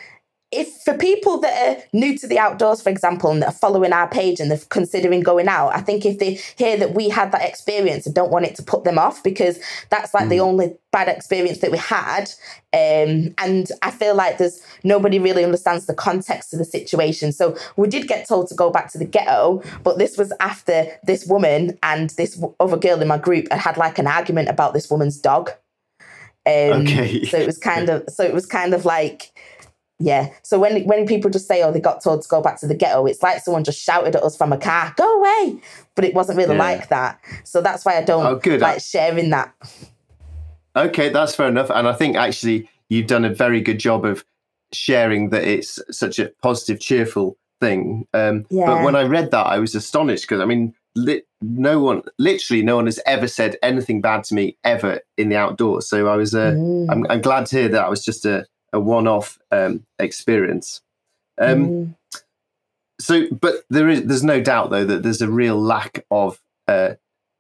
if 0.52 0.70
for 0.84 0.96
people 0.98 1.39
that 1.39 1.68
are 1.68 1.84
new 1.91 2.18
to 2.18 2.28
the 2.28 2.39
outdoors, 2.39 2.82
for 2.82 2.89
example, 2.89 3.32
and 3.32 3.41
that 3.41 3.50
are 3.50 3.52
following 3.52 3.91
our 3.91 4.08
page 4.08 4.39
and 4.39 4.50
they're 4.50 4.60
considering 4.70 5.22
going 5.22 5.48
out, 5.48 5.76
I 5.76 5.82
think 5.82 6.06
if 6.06 6.20
they 6.20 6.36
hear 6.56 6.78
that 6.78 6.93
we 6.93 7.10
had 7.10 7.32
that 7.32 7.41
experience, 7.41 8.08
I 8.08 8.12
don't 8.12 8.32
want 8.32 8.46
it 8.46 8.56
to 8.56 8.64
put 8.64 8.84
them 8.84 8.98
off 8.98 9.24
because 9.24 9.60
that's 9.89 10.14
like 10.14 10.26
mm. 10.26 10.30
the 10.30 10.39
only 10.39 10.76
bad 10.91 11.10
experience 11.10 11.60
that 11.60 11.72
we 11.72 11.78
had. 11.78 12.32
Um, 12.74 13.34
and 13.39 13.70
I 13.82 13.91
feel 13.91 14.16
like 14.16 14.38
there's 14.38 14.62
nobody 14.84 15.20
really 15.20 15.43
understands 15.43 15.88
the 15.88 15.93
context 15.93 16.54
of 16.54 16.60
the 16.60 16.66
situation. 16.66 17.32
So 17.32 17.58
we 17.76 17.88
did 17.88 18.08
get 18.08 18.28
told 18.28 18.48
to 18.50 18.56
go 18.56 18.70
back 18.70 18.91
to 18.91 18.98
the 18.98 19.06
ghetto, 19.06 19.62
but 19.84 19.98
this 19.98 20.18
was 20.18 20.32
after 20.39 20.86
this 21.04 21.26
woman 21.26 21.78
and 21.84 22.12
this 22.12 22.41
other 22.60 22.78
girl 22.78 23.02
in 23.02 23.08
my 23.08 23.18
group 23.18 23.52
had 23.52 23.60
had 23.60 23.78
like 23.78 24.00
an 24.00 24.08
argument 24.08 24.50
about 24.50 24.74
this 24.74 24.89
woman's 24.89 25.18
dog. 25.18 25.52
Um, 26.48 26.84
okay. 26.84 27.26
So 27.26 27.38
it 27.38 27.48
was 27.48 27.58
kind 27.58 27.89
of 27.89 28.04
so 28.08 28.24
it 28.24 28.34
was 28.34 28.46
kind 28.46 28.74
of 28.74 28.86
like 28.86 29.32
yeah. 30.00 30.30
So 30.43 30.60
when 30.60 30.84
when 30.86 31.06
people 31.06 31.30
just 31.32 31.48
say, 31.48 31.64
"Oh, 31.64 31.72
they 31.72 31.80
got 31.80 32.04
told 32.04 32.22
to 32.22 32.28
go 32.28 32.41
back 32.41 32.60
to 32.60 32.68
the 32.68 32.76
ghetto," 32.76 33.06
it's 33.06 33.24
like 33.24 33.41
someone 33.41 33.64
just 33.64 33.82
shouted 33.82 34.16
at 34.16 34.24
us 34.24 34.36
from 34.36 34.52
a 34.52 34.58
car, 34.58 34.93
"Go 34.98 35.20
away!" 35.20 35.60
But 35.96 36.06
it 36.06 36.14
wasn't 36.14 36.38
really 36.38 36.56
yeah. 36.56 36.64
like 36.64 36.89
that. 36.89 37.20
So 37.43 37.62
that's 37.62 37.86
why 37.86 37.98
I 37.98 38.02
don't 38.04 38.26
oh, 38.26 38.36
good. 38.36 38.62
like 38.62 38.82
sharing 38.82 39.30
that. 39.30 39.54
Okay, 40.76 41.10
that's 41.10 41.36
fair 41.36 41.48
enough. 41.48 41.70
And 41.70 41.88
I 41.88 41.93
think 41.93 42.18
actually 42.18 42.70
you've 42.89 43.08
done 43.08 43.24
a 43.24 43.34
very 43.34 43.62
good 43.62 43.80
job 43.80 44.06
of 44.06 44.26
sharing 44.74 45.30
that 45.30 45.46
it's 45.46 45.80
such 45.91 46.20
a 46.20 46.32
positive, 46.41 46.80
cheerful 46.80 47.38
thing. 47.62 48.06
Um, 48.14 48.46
yeah. 48.50 48.66
But 48.66 48.84
when 48.84 48.96
I 48.96 49.04
read 49.04 49.32
that, 49.32 49.48
I 49.48 49.60
was 49.60 49.76
astonished 49.76 50.26
because 50.26 50.41
I 50.41 50.46
mean, 50.46 50.74
li- 50.96 51.24
no 51.41 51.80
one, 51.80 52.02
literally, 52.20 52.64
no 52.64 52.76
one 52.76 52.86
has 52.86 53.00
ever 53.06 53.28
said 53.28 53.56
anything 53.64 54.02
bad 54.02 54.26
to 54.26 54.36
me 54.36 54.58
ever 54.66 55.00
in 55.18 55.30
the 55.30 55.38
outdoors. 55.38 55.88
So 55.88 56.08
I 56.08 56.16
was, 56.16 56.36
uh, 56.36 56.52
mm. 56.52 56.88
I'm, 56.89 57.06
I'm 57.10 57.22
glad 57.22 57.46
to 57.48 57.58
hear 57.58 57.70
that 57.70 57.86
I 57.86 57.89
was 57.89 58.04
just 58.04 58.26
a 58.26 58.46
a 58.74 58.80
one-off 58.80 59.39
um, 59.51 59.86
experience. 59.99 60.82
Um, 61.38 61.68
mm. 61.68 61.95
So, 62.99 63.28
but 63.32 63.63
there 63.70 63.89
is 63.89 64.03
there's 64.03 64.24
no 64.24 64.41
doubt 64.41 64.70
though 64.70 64.86
that 64.86 65.03
there's 65.03 65.22
a 65.22 65.30
real 65.30 65.59
lack 65.59 66.05
of 66.09 66.41
uh, 66.68 66.93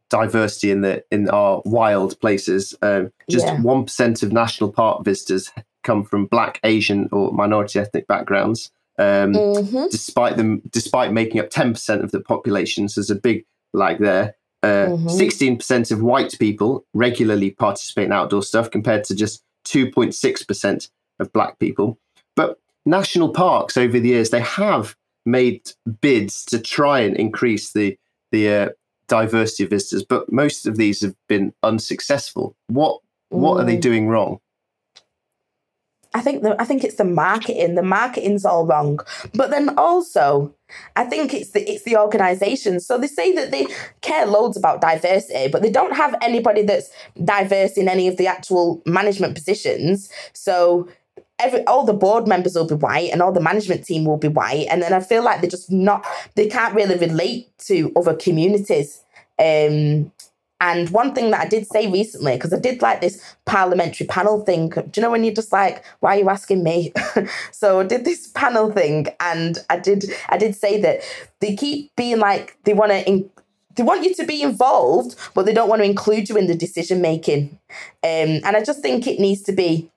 diversity 0.09 0.71
in 0.71 0.81
the 0.81 1.03
in 1.11 1.29
our 1.29 1.61
wild 1.65 2.19
places. 2.19 2.75
Um, 2.81 3.11
just 3.29 3.47
one 3.59 3.85
yeah. 3.99 4.05
of 4.07 4.33
national 4.33 4.71
park 4.71 5.05
visitors 5.05 5.51
come 5.83 6.03
from 6.03 6.25
Black, 6.25 6.59
Asian, 6.63 7.07
or 7.11 7.31
minority 7.31 7.79
ethnic 7.79 8.07
backgrounds. 8.07 8.71
Um, 8.97 9.33
mm-hmm. 9.33 9.85
Despite 9.91 10.37
them, 10.37 10.61
despite 10.69 11.13
making 11.13 11.39
up 11.39 11.49
ten 11.49 11.73
percent 11.73 12.03
of 12.03 12.11
the 12.11 12.19
population, 12.19 12.89
so 12.89 12.99
there's 12.99 13.09
a 13.09 13.15
big 13.15 13.45
lag 13.73 13.99
there. 13.99 14.35
Uh, 14.63 14.87
mm-hmm. 14.87 15.07
16% 15.09 15.91
of 15.91 16.01
white 16.01 16.35
people 16.39 16.87
regularly 16.95 17.51
participate 17.51 18.05
in 18.05 18.11
outdoor 18.11 18.41
stuff 18.41 18.71
compared 18.71 19.03
to 19.03 19.13
just 19.13 19.43
2.6% 19.67 20.89
of 21.19 21.31
black 21.33 21.59
people. 21.59 21.97
But 22.35 22.59
national 22.85 23.29
parks 23.29 23.77
over 23.77 23.99
the 23.99 24.09
years, 24.09 24.29
they 24.29 24.41
have 24.41 24.95
made 25.25 25.71
bids 26.01 26.45
to 26.45 26.59
try 26.59 26.99
and 26.99 27.15
increase 27.15 27.73
the 27.73 27.97
the 28.31 28.49
uh, 28.49 28.69
diversity 29.07 29.63
of 29.63 29.69
visitors, 29.69 30.03
but 30.03 30.31
most 30.31 30.65
of 30.65 30.77
these 30.77 31.01
have 31.01 31.15
been 31.27 31.53
unsuccessful. 31.63 32.55
What 32.67 32.99
what 33.29 33.57
mm. 33.57 33.61
are 33.61 33.65
they 33.65 33.77
mm. 33.77 33.81
doing 33.81 34.07
wrong? 34.07 34.39
I 36.13 36.21
think 36.21 36.43
the, 36.43 36.59
I 36.61 36.63
think 36.63 36.85
it's 36.85 36.95
the 36.95 37.03
marketing. 37.03 37.75
The 37.75 37.83
marketing's 37.83 38.45
all 38.45 38.65
wrong. 38.65 39.01
But 39.33 39.51
then 39.51 39.77
also, 39.77 40.55
I 40.95 41.03
think 41.03 41.33
it's 41.33 41.51
the 41.51 41.69
it's 41.69 41.83
the 41.83 41.97
organisation. 41.97 42.79
So 42.79 42.97
they 42.97 43.07
say 43.07 43.33
that 43.33 43.51
they 43.51 43.67
care 43.99 44.25
loads 44.25 44.55
about 44.55 44.79
diversity, 44.79 45.49
but 45.49 45.61
they 45.61 45.69
don't 45.69 45.95
have 45.95 46.15
anybody 46.21 46.61
that's 46.61 46.89
diverse 47.23 47.73
in 47.73 47.89
any 47.89 48.07
of 48.07 48.15
the 48.15 48.27
actual 48.27 48.81
management 48.85 49.35
positions. 49.35 50.09
So 50.33 50.87
every 51.39 51.65
all 51.65 51.85
the 51.85 51.93
board 51.93 52.27
members 52.27 52.55
will 52.55 52.67
be 52.67 52.75
white 52.75 53.09
and 53.11 53.21
all 53.21 53.31
the 53.31 53.41
management 53.41 53.83
team 53.85 54.05
will 54.05 54.17
be 54.17 54.27
white 54.27 54.67
and 54.69 54.81
then 54.81 54.93
i 54.93 54.99
feel 54.99 55.23
like 55.23 55.41
they're 55.41 55.49
just 55.49 55.71
not 55.71 56.05
they 56.35 56.47
can't 56.47 56.75
really 56.75 56.97
relate 56.97 57.49
to 57.57 57.91
other 57.95 58.15
communities 58.15 59.03
um 59.39 60.11
and 60.61 60.89
one 60.89 61.13
thing 61.13 61.31
that 61.31 61.41
I 61.41 61.47
did 61.47 61.67
say 61.67 61.91
recently, 61.91 62.35
because 62.35 62.53
I 62.53 62.59
did 62.59 62.81
like 62.81 63.01
this 63.01 63.21
parliamentary 63.45 64.07
panel 64.07 64.39
thing. 64.39 64.69
Do 64.69 64.89
you 64.95 65.01
know 65.01 65.11
when 65.11 65.23
you're 65.25 65.33
just 65.33 65.51
like, 65.51 65.83
why 65.99 66.15
are 66.15 66.19
you 66.19 66.29
asking 66.29 66.63
me? 66.63 66.93
so 67.51 67.81
I 67.81 67.83
did 67.83 68.05
this 68.05 68.27
panel 68.29 68.71
thing, 68.71 69.07
and 69.19 69.57
I 69.69 69.77
did 69.77 70.05
I 70.29 70.37
did 70.37 70.55
say 70.55 70.79
that 70.81 71.01
they 71.41 71.55
keep 71.55 71.93
being 71.97 72.19
like 72.19 72.57
they 72.63 72.73
want 72.73 72.91
to 72.91 73.05
in, 73.05 73.29
they 73.75 73.83
want 73.83 74.03
you 74.03 74.15
to 74.15 74.25
be 74.25 74.41
involved, 74.41 75.15
but 75.33 75.45
they 75.45 75.53
don't 75.53 75.67
want 75.67 75.81
to 75.81 75.85
include 75.85 76.29
you 76.29 76.37
in 76.37 76.47
the 76.47 76.55
decision 76.55 77.01
making. 77.01 77.59
Um, 78.03 78.39
and 78.43 78.55
I 78.55 78.63
just 78.63 78.81
think 78.81 79.05
it 79.07 79.19
needs 79.19 79.41
to 79.43 79.51
be 79.51 79.91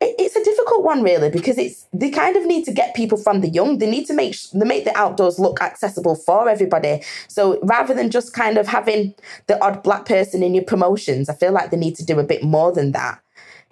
it's 0.00 0.36
a 0.36 0.44
difficult 0.44 0.84
one 0.84 1.02
really 1.02 1.30
because 1.30 1.56
it's 1.56 1.86
they 1.92 2.10
kind 2.10 2.36
of 2.36 2.44
need 2.44 2.64
to 2.64 2.72
get 2.72 2.94
people 2.94 3.16
from 3.16 3.40
the 3.40 3.48
young. 3.48 3.78
They 3.78 3.90
need 3.90 4.06
to 4.06 4.14
make 4.14 4.36
they 4.52 4.66
make 4.66 4.84
the 4.84 4.96
outdoors 4.96 5.38
look 5.38 5.60
accessible 5.62 6.16
for 6.16 6.48
everybody. 6.48 7.02
So 7.28 7.58
rather 7.62 7.94
than 7.94 8.10
just 8.10 8.34
kind 8.34 8.58
of 8.58 8.66
having 8.66 9.14
the 9.46 9.62
odd 9.62 9.82
black 9.82 10.04
person 10.04 10.42
in 10.42 10.54
your 10.54 10.64
promotions 10.64 11.28
i 11.28 11.34
feel 11.34 11.52
like 11.52 11.70
they 11.70 11.76
need 11.76 11.96
to 11.96 12.04
do 12.04 12.18
a 12.18 12.24
bit 12.24 12.42
more 12.42 12.72
than 12.72 12.92
that. 12.92 13.20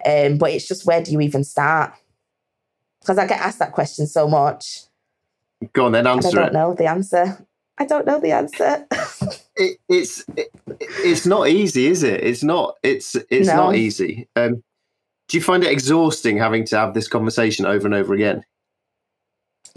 Um, 0.05 0.37
but 0.37 0.51
it's 0.51 0.67
just 0.67 0.85
where 0.85 1.01
do 1.01 1.11
you 1.11 1.21
even 1.21 1.43
start? 1.43 1.93
Because 3.01 3.17
i 3.19 3.27
get 3.27 3.41
asked 3.41 3.59
that 3.59 3.71
question 3.71 4.07
so 4.07 4.27
much. 4.27 4.81
Go 5.73 5.85
on 5.85 5.91
then 5.91 6.07
answer 6.07 6.27
it. 6.27 6.33
i 6.33 6.35
don't 6.35 6.47
it. 6.47 6.53
know 6.53 6.73
the 6.73 6.87
answer. 6.87 7.47
I 7.77 7.85
don't 7.85 8.05
know 8.05 8.19
the 8.19 8.31
answer. 8.31 8.87
It, 9.57 9.77
it's 9.87 10.25
it, 10.35 10.51
it's 10.79 11.25
not 11.25 11.47
easy 11.47 11.87
is 11.87 12.03
it? 12.03 12.21
It's 12.21 12.43
not 12.43 12.75
it's 12.83 13.15
it's 13.29 13.47
no. 13.47 13.55
not 13.55 13.75
easy. 13.77 14.27
Um 14.35 14.61
do 15.27 15.37
you 15.37 15.43
find 15.43 15.63
it 15.63 15.71
exhausting 15.71 16.37
having 16.37 16.65
to 16.65 16.77
have 16.77 16.93
this 16.93 17.07
conversation 17.07 17.65
over 17.65 17.85
and 17.87 17.95
over 17.95 18.13
again? 18.13 18.43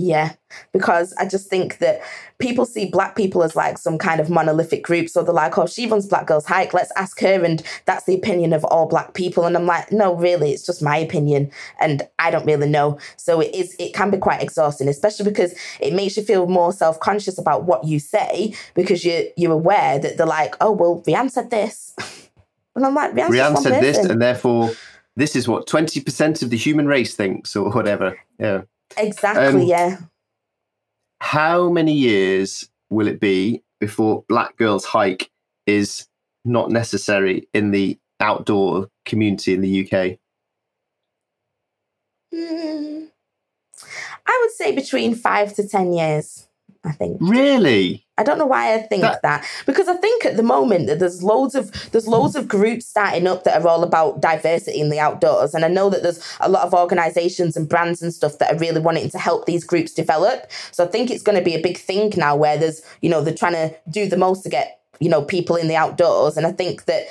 Yeah, 0.00 0.34
because 0.72 1.12
I 1.14 1.26
just 1.26 1.50
think 1.50 1.78
that 1.78 2.00
people 2.38 2.64
see 2.64 2.88
black 2.88 3.16
people 3.16 3.42
as 3.42 3.56
like 3.56 3.78
some 3.78 3.98
kind 3.98 4.20
of 4.20 4.30
monolithic 4.30 4.84
group. 4.84 5.08
So 5.08 5.24
they're 5.24 5.34
like, 5.34 5.58
oh, 5.58 5.66
she 5.66 5.88
runs 5.88 6.06
Black 6.06 6.24
Girls 6.24 6.46
Hike, 6.46 6.72
let's 6.72 6.92
ask 6.94 7.18
her. 7.18 7.44
And 7.44 7.64
that's 7.84 8.04
the 8.04 8.14
opinion 8.14 8.52
of 8.52 8.64
all 8.66 8.86
black 8.86 9.14
people. 9.14 9.44
And 9.44 9.56
I'm 9.56 9.66
like, 9.66 9.90
no, 9.90 10.14
really, 10.14 10.52
it's 10.52 10.64
just 10.64 10.82
my 10.82 10.96
opinion. 10.96 11.50
And 11.80 12.06
I 12.20 12.30
don't 12.30 12.46
really 12.46 12.68
know. 12.70 12.96
So 13.16 13.40
it 13.40 13.52
is, 13.52 13.74
it 13.80 13.92
can 13.92 14.12
be 14.12 14.18
quite 14.18 14.40
exhausting, 14.40 14.86
especially 14.86 15.28
because 15.28 15.52
it 15.80 15.92
makes 15.92 16.16
you 16.16 16.22
feel 16.22 16.46
more 16.46 16.72
self-conscious 16.72 17.36
about 17.36 17.64
what 17.64 17.82
you 17.82 17.98
say 17.98 18.54
because 18.74 19.04
you're, 19.04 19.24
you're 19.36 19.50
aware 19.50 19.98
that 19.98 20.16
they're 20.16 20.26
like, 20.26 20.54
oh, 20.60 20.70
well, 20.70 21.02
Rhiane 21.08 21.28
said 21.32 21.50
this. 21.50 21.96
and 22.76 22.86
I'm 22.86 22.94
like, 22.94 23.14
Rhiane 23.14 23.56
said 23.56 23.72
person. 23.72 23.80
this, 23.80 23.98
and 23.98 24.22
therefore 24.22 24.70
this 25.18 25.36
is 25.36 25.48
what 25.48 25.66
20% 25.66 26.42
of 26.42 26.50
the 26.50 26.56
human 26.56 26.86
race 26.86 27.14
thinks 27.14 27.56
or 27.56 27.70
whatever. 27.70 28.18
Yeah. 28.38 28.62
Exactly 28.96 29.62
um, 29.62 29.68
yeah. 29.68 29.98
how 31.20 31.68
many 31.68 31.92
years 31.92 32.68
will 32.88 33.06
it 33.06 33.20
be 33.20 33.62
before 33.80 34.24
black 34.28 34.56
girls 34.56 34.84
hike 34.84 35.30
is 35.66 36.06
not 36.44 36.70
necessary 36.70 37.46
in 37.52 37.70
the 37.70 37.98
outdoor 38.20 38.88
community 39.04 39.52
in 39.52 39.60
the 39.60 39.84
uk 39.84 40.18
mm, 42.34 43.08
i 44.26 44.38
would 44.40 44.50
say 44.52 44.74
between 44.74 45.14
five 45.14 45.54
to 45.54 45.68
ten 45.68 45.92
years 45.92 46.48
I 46.84 46.92
think. 46.92 47.18
Really? 47.20 48.06
I 48.18 48.24
don't 48.24 48.36
know 48.36 48.46
why 48.46 48.74
I 48.74 48.78
think 48.82 49.02
that, 49.02 49.22
that, 49.22 49.46
because 49.64 49.86
I 49.86 49.94
think 49.94 50.26
at 50.26 50.36
the 50.36 50.42
moment 50.42 50.88
that 50.88 50.98
there's 50.98 51.22
loads 51.22 51.54
of 51.54 51.70
there's 51.92 52.08
loads 52.08 52.34
of 52.34 52.48
groups 52.48 52.86
starting 52.86 53.28
up 53.28 53.44
that 53.44 53.62
are 53.62 53.68
all 53.68 53.84
about 53.84 54.20
diversity 54.20 54.80
in 54.80 54.90
the 54.90 54.98
outdoors, 54.98 55.54
and 55.54 55.64
I 55.64 55.68
know 55.68 55.88
that 55.88 56.02
there's 56.02 56.20
a 56.40 56.48
lot 56.48 56.66
of 56.66 56.74
organisations 56.74 57.56
and 57.56 57.68
brands 57.68 58.02
and 58.02 58.12
stuff 58.12 58.38
that 58.38 58.52
are 58.52 58.58
really 58.58 58.80
wanting 58.80 59.08
to 59.10 59.18
help 59.18 59.46
these 59.46 59.64
groups 59.64 59.94
develop. 59.94 60.50
So 60.72 60.84
I 60.84 60.88
think 60.88 61.10
it's 61.10 61.22
going 61.22 61.38
to 61.38 61.44
be 61.44 61.54
a 61.54 61.62
big 61.62 61.78
thing 61.78 62.12
now 62.16 62.34
where 62.34 62.58
there's 62.58 62.82
you 63.00 63.08
know 63.08 63.22
they're 63.22 63.34
trying 63.34 63.52
to 63.52 63.74
do 63.88 64.08
the 64.08 64.16
most 64.16 64.42
to 64.42 64.48
get 64.48 64.80
you 64.98 65.08
know 65.08 65.22
people 65.22 65.54
in 65.54 65.68
the 65.68 65.76
outdoors, 65.76 66.36
and 66.36 66.46
I 66.46 66.52
think 66.52 66.86
that 66.86 67.06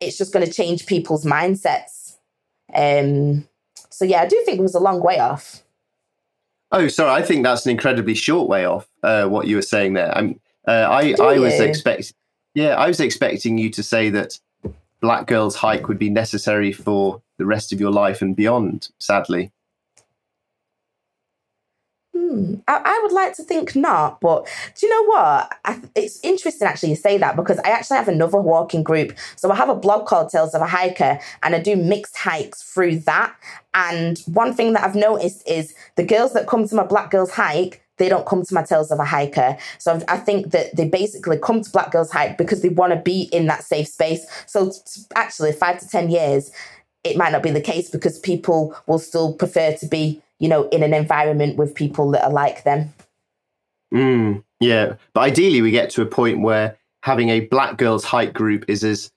it's 0.00 0.16
just 0.16 0.32
going 0.32 0.46
to 0.46 0.52
change 0.52 0.86
people's 0.86 1.24
mindsets. 1.24 2.16
Um, 2.72 3.48
so 3.90 4.04
yeah, 4.04 4.22
I 4.22 4.26
do 4.26 4.40
think 4.46 4.60
it 4.60 4.62
was 4.62 4.76
a 4.76 4.80
long 4.80 5.02
way 5.02 5.18
off. 5.18 5.62
Oh, 6.72 6.88
sorry. 6.88 7.10
I 7.10 7.22
think 7.22 7.44
that's 7.44 7.66
an 7.66 7.70
incredibly 7.70 8.14
short 8.14 8.48
way 8.48 8.64
off. 8.64 8.88
Uh, 9.02 9.26
what 9.26 9.46
you 9.46 9.56
were 9.56 9.62
saying 9.62 9.92
there. 9.92 10.16
I'm, 10.16 10.40
uh, 10.66 10.70
I 10.70 11.14
I 11.20 11.38
was 11.38 11.60
expecting. 11.60 12.16
Yeah, 12.54 12.74
I 12.74 12.88
was 12.88 13.00
expecting 13.00 13.56
you 13.58 13.70
to 13.70 13.82
say 13.82 14.10
that 14.10 14.38
Black 15.00 15.26
Girls 15.26 15.56
hike 15.56 15.88
would 15.88 15.98
be 15.98 16.10
necessary 16.10 16.72
for 16.72 17.22
the 17.38 17.46
rest 17.46 17.72
of 17.72 17.80
your 17.80 17.90
life 17.90 18.22
and 18.22 18.36
beyond, 18.36 18.88
sadly. 18.98 19.52
Hmm. 22.14 22.56
I, 22.68 22.80
I, 22.84 23.00
would 23.02 23.12
like 23.12 23.34
to 23.36 23.42
think 23.42 23.74
not, 23.74 24.20
but 24.20 24.46
do 24.76 24.86
you 24.86 24.90
know 24.90 25.06
what? 25.08 25.58
I, 25.64 25.80
it's 25.94 26.20
interesting 26.22 26.68
actually 26.68 26.90
you 26.90 26.96
say 26.96 27.18
that 27.18 27.36
because 27.36 27.58
I 27.58 27.70
actually 27.70 27.96
have 27.96 28.08
another 28.08 28.38
walking 28.38 28.82
group. 28.82 29.16
So 29.36 29.50
I 29.50 29.56
have 29.56 29.70
a 29.70 29.74
blog 29.74 30.06
called 30.06 30.28
Tales 30.28 30.54
of 30.54 30.60
a 30.60 30.66
Hiker 30.66 31.18
and 31.42 31.54
I 31.54 31.58
do 31.58 31.74
mixed 31.74 32.16
hikes 32.16 32.62
through 32.62 33.00
that. 33.00 33.34
And 33.74 34.18
one 34.26 34.54
thing 34.54 34.74
that 34.74 34.84
I've 34.84 34.94
noticed 34.94 35.48
is 35.48 35.74
the 35.96 36.04
girls 36.04 36.34
that 36.34 36.46
come 36.46 36.68
to 36.68 36.74
my 36.74 36.84
Black 36.84 37.10
Girls 37.10 37.32
hike, 37.32 37.81
they 38.02 38.08
don't 38.08 38.26
come 38.26 38.42
to 38.44 38.54
my 38.54 38.62
Tales 38.62 38.90
of 38.90 38.98
a 38.98 39.04
Hiker. 39.04 39.56
So 39.78 40.00
I 40.08 40.16
think 40.16 40.50
that 40.50 40.74
they 40.76 40.88
basically 40.88 41.38
come 41.38 41.62
to 41.62 41.70
Black 41.70 41.92
Girls 41.92 42.10
Hike 42.10 42.36
because 42.36 42.62
they 42.62 42.68
want 42.68 42.92
to 42.92 42.98
be 42.98 43.28
in 43.32 43.46
that 43.46 43.64
safe 43.64 43.88
space. 43.88 44.26
So 44.46 44.72
actually, 45.14 45.52
five 45.52 45.78
to 45.80 45.88
10 45.88 46.10
years, 46.10 46.50
it 47.04 47.16
might 47.16 47.32
not 47.32 47.42
be 47.42 47.50
the 47.50 47.60
case 47.60 47.90
because 47.90 48.18
people 48.18 48.76
will 48.86 48.98
still 48.98 49.32
prefer 49.34 49.74
to 49.76 49.86
be 49.86 50.22
you 50.42 50.48
know, 50.48 50.68
in 50.70 50.82
an 50.82 50.92
environment 50.92 51.56
with 51.56 51.72
people 51.72 52.10
that 52.10 52.24
are 52.24 52.32
like 52.32 52.64
them. 52.64 52.92
Mm, 53.94 54.42
yeah. 54.58 54.96
But 55.14 55.20
ideally, 55.20 55.62
we 55.62 55.70
get 55.70 55.88
to 55.90 56.02
a 56.02 56.06
point 56.06 56.42
where 56.42 56.76
having 57.04 57.28
a 57.28 57.46
black 57.46 57.78
girls 57.78 58.02
hike 58.04 58.32
group 58.32 58.64
is 58.66 58.82
as 58.82 59.12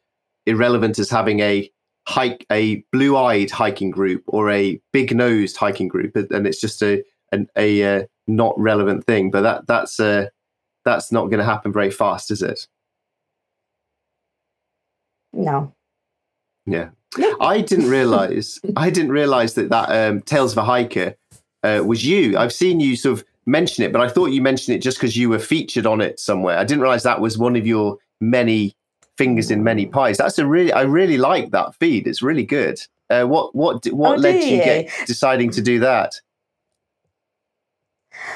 irrelevant 0.46 1.00
as 1.00 1.10
having 1.10 1.40
a 1.40 1.68
hike, 2.08 2.46
a 2.52 2.86
blue 2.92 3.18
eyed 3.18 3.50
hiking 3.50 3.90
group 3.90 4.24
or 4.28 4.52
a 4.52 4.80
big 4.94 5.16
nosed 5.16 5.58
hiking 5.58 5.88
group. 5.88 6.16
And 6.16 6.46
it's 6.46 6.62
just 6.62 6.84
a, 6.84 7.04
a, 7.34 7.48
a 7.58 8.02
uh, 8.02 8.04
not 8.28 8.60
relevant 8.60 9.06
thing. 9.06 9.32
But 9.32 9.42
that, 9.42 9.68
that's, 9.68 10.00
uh, 10.00 10.28
that's 10.84 11.12
not 11.12 11.26
going 11.26 11.40
to 11.40 11.46
happen 11.46 11.72
very 11.74 11.92
fast, 11.92 12.32
is 12.32 12.42
it? 12.42 12.68
No. 15.34 15.74
Yeah. 16.66 16.90
I 17.40 17.62
didn't 17.62 17.90
realize. 17.90 18.60
I 18.76 18.90
didn't 18.90 19.12
realize 19.12 19.54
that 19.56 19.70
that 19.70 19.90
um, 19.90 20.22
Tales 20.22 20.52
of 20.54 20.58
a 20.60 20.64
Hiker 20.64 21.16
uh, 21.64 21.84
was 21.86 22.06
you. 22.06 22.38
I've 22.38 22.54
seen 22.54 22.80
you 22.80 22.96
sort 22.96 23.20
of 23.20 23.26
mention 23.46 23.84
it, 23.84 23.92
but 23.92 24.02
I 24.02 24.10
thought 24.10 24.28
you 24.28 24.42
mentioned 24.42 24.76
it 24.76 24.82
just 24.82 24.98
because 24.98 25.16
you 25.16 25.30
were 25.30 25.40
featured 25.40 25.86
on 25.86 26.02
it 26.02 26.20
somewhere. 26.20 26.58
I 26.58 26.64
didn't 26.64 26.82
realize 26.82 27.04
that 27.04 27.22
was 27.22 27.38
one 27.38 27.56
of 27.56 27.66
your 27.66 27.98
many 28.22 28.76
fingers 29.18 29.52
in 29.52 29.64
many 29.64 29.86
pies. 29.86 30.18
That's 30.18 30.40
a 30.40 30.48
really. 30.48 30.72
I 30.72 30.82
really 30.82 31.18
like 31.18 31.52
that 31.52 31.76
feed. 31.76 32.08
It's 32.08 32.22
really 32.22 32.46
good. 32.46 32.80
Uh, 33.10 33.24
what 33.26 33.56
what 33.56 33.86
what 33.88 34.18
oh, 34.18 34.22
led 34.22 34.44
you, 34.44 34.58
you 34.58 34.64
get 34.64 34.92
deciding 35.06 35.52
to 35.52 35.62
do 35.62 35.80
that? 35.80 36.20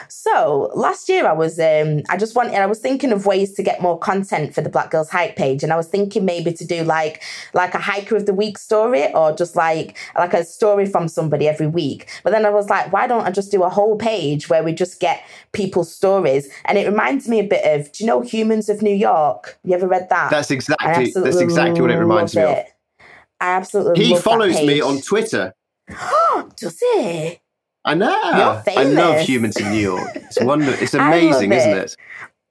So 0.07 0.71
last 0.75 1.09
year 1.09 1.27
I 1.27 1.33
was 1.33 1.59
um 1.59 2.01
I 2.09 2.17
just 2.17 2.35
wanted 2.35 2.55
I 2.55 2.65
was 2.65 2.79
thinking 2.79 3.11
of 3.11 3.25
ways 3.25 3.53
to 3.53 3.63
get 3.63 3.81
more 3.81 3.97
content 3.97 4.53
for 4.53 4.61
the 4.61 4.69
Black 4.69 4.91
Girls 4.91 5.09
Hike 5.09 5.35
page 5.35 5.63
and 5.63 5.71
I 5.71 5.75
was 5.75 5.87
thinking 5.87 6.25
maybe 6.25 6.53
to 6.53 6.65
do 6.65 6.83
like 6.83 7.23
like 7.53 7.73
a 7.73 7.79
hiker 7.79 8.15
of 8.15 8.25
the 8.25 8.33
week 8.33 8.57
story 8.57 9.13
or 9.13 9.31
just 9.33 9.55
like 9.55 9.97
like 10.17 10.33
a 10.33 10.43
story 10.43 10.85
from 10.85 11.07
somebody 11.07 11.47
every 11.47 11.67
week. 11.67 12.09
But 12.23 12.31
then 12.31 12.45
I 12.45 12.49
was 12.49 12.69
like, 12.69 12.91
why 12.91 13.07
don't 13.07 13.25
I 13.25 13.31
just 13.31 13.51
do 13.51 13.63
a 13.63 13.69
whole 13.69 13.97
page 13.97 14.49
where 14.49 14.63
we 14.63 14.73
just 14.73 14.99
get 14.99 15.23
people's 15.51 15.93
stories? 15.93 16.49
And 16.65 16.77
it 16.77 16.87
reminds 16.87 17.27
me 17.27 17.39
a 17.39 17.47
bit 17.47 17.65
of 17.65 17.91
do 17.91 18.03
you 18.03 18.07
know 18.07 18.21
Humans 18.21 18.69
of 18.69 18.81
New 18.81 18.95
York? 18.95 19.59
You 19.63 19.73
ever 19.73 19.87
read 19.87 20.09
that? 20.09 20.31
That's 20.31 20.51
exactly 20.51 21.11
that's 21.11 21.39
exactly 21.39 21.81
what 21.81 21.91
it 21.91 21.97
reminds 21.97 22.35
me 22.35 22.43
it. 22.43 22.59
of. 22.59 22.65
I 23.41 23.51
absolutely 23.51 24.05
He 24.05 24.15
follows 24.17 24.55
me 24.55 24.81
on 24.81 25.01
Twitter. 25.01 25.53
Does 26.57 26.79
he? 26.79 27.39
I 27.89 27.95
know. 27.95 28.61
I 28.67 28.83
love 28.83 29.21
humans 29.21 29.57
in 29.57 29.71
New 29.71 29.79
York. 29.79 30.11
It's 30.13 30.39
wonderful. 30.41 30.83
It's 30.83 30.93
amazing, 30.93 31.51
is 31.51 31.65
isn't 31.65 31.77
it? 31.77 31.97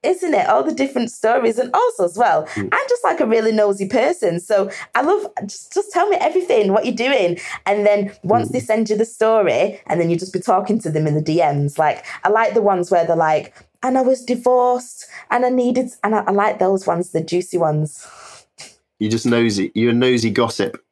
Isn't 0.03 0.35
it? 0.35 0.49
All 0.49 0.65
the 0.65 0.75
different 0.75 1.13
stories, 1.13 1.59
and 1.59 1.71
also 1.73 2.05
as 2.05 2.19
well, 2.19 2.45
mm. 2.47 2.69
I'm 2.73 2.89
just 2.89 3.05
like 3.05 3.21
a 3.21 3.27
really 3.27 3.53
nosy 3.53 3.89
person. 3.89 4.41
So 4.41 4.69
I 4.97 5.03
love 5.03 5.27
just 5.43 5.73
just 5.73 5.93
tell 5.93 6.09
me 6.09 6.17
everything, 6.17 6.73
what 6.73 6.87
you're 6.87 6.95
doing, 6.95 7.39
and 7.67 7.87
then 7.87 8.13
once 8.25 8.49
mm. 8.49 8.53
they 8.53 8.61
send 8.61 8.91
you 8.91 8.97
the 8.97 9.05
story, 9.05 9.81
and 9.87 10.01
then 10.01 10.11
you 10.11 10.17
just 10.17 10.33
be 10.33 10.41
talking 10.41 10.81
to 10.81 10.91
them 10.91 11.07
in 11.07 11.15
the 11.15 11.23
DMs. 11.23 11.79
Like 11.79 12.05
I 12.25 12.31
like 12.31 12.55
the 12.55 12.63
ones 12.63 12.91
where 12.91 13.07
they're 13.07 13.17
like, 13.17 13.55
"And 13.85 13.97
I 13.97 14.03
was 14.03 14.25
divorced, 14.25 15.07
and 15.31 15.45
I 15.45 15.51
needed," 15.51 15.91
and 16.03 16.17
I, 16.17 16.25
I 16.27 16.33
like 16.33 16.59
those 16.59 16.85
ones, 16.85 17.11
the 17.11 17.23
juicy 17.23 17.59
ones. 17.59 18.07
You 18.99 19.09
just 19.09 19.27
nosy. 19.27 19.71
You're 19.75 19.91
a 19.91 19.95
nosy 19.95 20.31
gossip. 20.31 20.83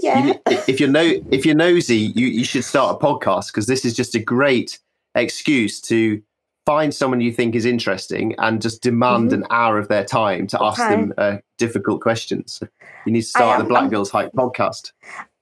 Yeah. 0.00 0.26
You, 0.26 0.34
if 0.68 0.80
you're 0.80 0.88
no, 0.88 1.12
if 1.30 1.44
you're 1.44 1.54
nosy, 1.54 1.96
you 1.96 2.26
you 2.26 2.44
should 2.44 2.64
start 2.64 2.96
a 3.00 3.04
podcast 3.04 3.48
because 3.48 3.66
this 3.66 3.84
is 3.84 3.94
just 3.94 4.14
a 4.14 4.18
great 4.18 4.78
excuse 5.14 5.80
to 5.82 6.22
find 6.66 6.94
someone 6.94 7.20
you 7.20 7.32
think 7.32 7.54
is 7.54 7.64
interesting 7.64 8.34
and 8.38 8.62
just 8.62 8.82
demand 8.82 9.30
mm-hmm. 9.30 9.42
an 9.42 9.48
hour 9.50 9.78
of 9.78 9.88
their 9.88 10.04
time 10.04 10.46
to 10.46 10.62
ask 10.62 10.80
okay. 10.80 10.90
them 10.90 11.14
uh, 11.18 11.36
difficult 11.58 12.00
questions. 12.00 12.62
You 13.06 13.12
need 13.12 13.22
to 13.22 13.26
start 13.26 13.58
am, 13.58 13.64
the 13.64 13.68
Black 13.68 13.84
I'm, 13.84 13.90
Girls 13.90 14.10
Hike 14.10 14.32
podcast. 14.32 14.92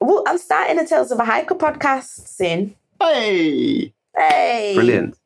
Well, 0.00 0.22
I'm 0.26 0.38
starting 0.38 0.78
a 0.78 0.86
Tales 0.86 1.10
of 1.10 1.18
a 1.18 1.24
Hiker 1.24 1.54
podcast 1.54 2.28
soon. 2.28 2.74
Hey, 3.00 3.92
hey, 4.16 4.72
brilliant! 4.74 5.18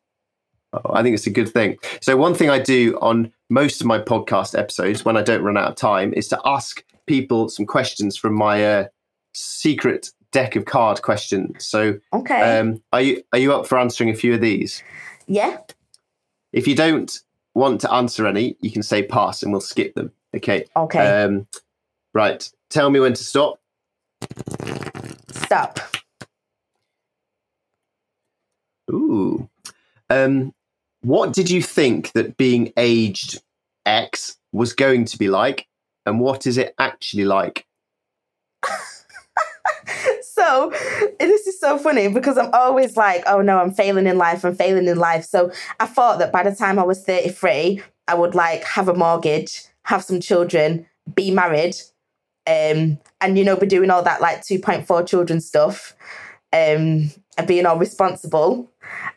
Oh, 0.73 0.93
I 0.93 1.03
think 1.03 1.13
it's 1.13 1.27
a 1.27 1.31
good 1.31 1.49
thing. 1.49 1.77
So 2.01 2.17
one 2.17 2.33
thing 2.33 2.49
I 2.49 2.59
do 2.59 2.97
on 3.01 3.31
most 3.49 3.81
of 3.81 3.87
my 3.87 3.99
podcast 3.99 4.57
episodes 4.57 5.05
when 5.05 5.15
I 5.15 5.21
don't 5.21 5.43
run 5.43 5.57
out 5.57 5.69
of 5.69 5.75
time 5.75 6.13
is 6.13 6.27
to 6.29 6.41
ask 6.45 6.83
people 7.05 7.49
some 7.49 7.65
questions 7.65 8.17
from 8.17 8.33
my 8.33 8.65
uh, 8.65 8.85
secret 9.33 10.09
deck 10.31 10.55
of 10.55 10.65
card 10.65 11.01
questions. 11.01 11.65
So, 11.65 11.99
okay, 12.13 12.59
um, 12.59 12.81
are 12.91 13.01
you 13.01 13.23
are 13.31 13.39
you 13.39 13.53
up 13.53 13.67
for 13.67 13.77
answering 13.77 14.09
a 14.09 14.15
few 14.15 14.33
of 14.33 14.41
these? 14.41 14.83
Yeah. 15.27 15.57
If 16.51 16.67
you 16.67 16.75
don't 16.75 17.11
want 17.55 17.81
to 17.81 17.91
answer 17.91 18.27
any, 18.27 18.57
you 18.61 18.71
can 18.71 18.83
say 18.83 19.03
pass, 19.03 19.43
and 19.43 19.51
we'll 19.51 19.61
skip 19.61 19.95
them. 19.95 20.11
Okay. 20.35 20.65
Okay. 20.75 21.23
Um, 21.23 21.47
right. 22.13 22.49
Tell 22.69 22.89
me 22.89 22.99
when 22.99 23.13
to 23.13 23.23
stop. 23.23 23.59
Stop. 25.31 25.79
Ooh. 28.91 29.49
Um, 30.09 30.53
what 31.01 31.33
did 31.33 31.49
you 31.49 31.61
think 31.61 32.11
that 32.13 32.37
being 32.37 32.73
aged 32.77 33.41
X 33.85 34.37
was 34.51 34.73
going 34.73 35.05
to 35.05 35.17
be 35.17 35.27
like, 35.27 35.67
and 36.05 36.19
what 36.19 36.47
is 36.47 36.57
it 36.57 36.73
actually 36.79 37.25
like? 37.25 37.65
so 40.33 40.71
this 41.19 41.47
is 41.47 41.59
so 41.59 41.77
funny 41.77 42.07
because 42.07 42.37
I'm 42.37 42.49
always 42.53 42.97
like, 42.97 43.23
oh 43.27 43.41
no, 43.41 43.59
I'm 43.59 43.71
failing 43.71 44.07
in 44.07 44.17
life, 44.17 44.43
I'm 44.43 44.55
failing 44.55 44.87
in 44.87 44.97
life. 44.97 45.25
So 45.25 45.51
I 45.79 45.85
thought 45.85 46.19
that 46.19 46.31
by 46.31 46.43
the 46.43 46.55
time 46.55 46.79
I 46.79 46.83
was 46.83 47.03
33, 47.03 47.81
I 48.07 48.15
would 48.15 48.35
like 48.35 48.63
have 48.63 48.87
a 48.87 48.93
mortgage, 48.93 49.65
have 49.83 50.03
some 50.03 50.19
children, 50.19 50.87
be 51.13 51.31
married, 51.31 51.75
um, 52.47 52.97
and 53.21 53.37
you 53.37 53.43
know, 53.43 53.55
be 53.55 53.67
doing 53.67 53.89
all 53.89 54.03
that 54.03 54.21
like 54.21 54.41
2.4 54.41 55.07
children 55.07 55.39
stuff, 55.39 55.95
um, 56.51 57.11
and 57.37 57.47
being 57.47 57.65
all 57.65 57.77
responsible. 57.77 58.69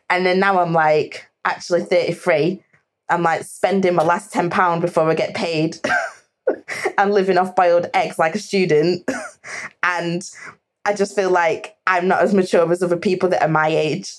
And 0.09 0.25
then 0.25 0.39
now 0.39 0.59
I'm 0.59 0.73
like 0.73 1.27
actually 1.45 1.81
33. 1.81 2.63
I'm 3.09 3.23
like 3.23 3.43
spending 3.43 3.95
my 3.95 4.03
last 4.03 4.33
£10 4.33 4.81
before 4.81 5.09
I 5.09 5.15
get 5.15 5.33
paid. 5.33 5.77
and 6.97 7.13
living 7.13 7.37
off 7.37 7.55
boiled 7.55 7.89
eggs 7.93 8.19
like 8.19 8.35
a 8.35 8.39
student. 8.39 9.09
and 9.83 10.29
I 10.87 10.93
just 10.93 11.13
feel 11.13 11.29
like 11.29 11.75
I'm 11.85 12.07
not 12.07 12.21
as 12.21 12.33
mature 12.33 12.71
as 12.71 12.81
other 12.81 12.95
people 12.95 13.27
that 13.29 13.41
are 13.41 13.49
my 13.49 13.67
age. 13.67 14.15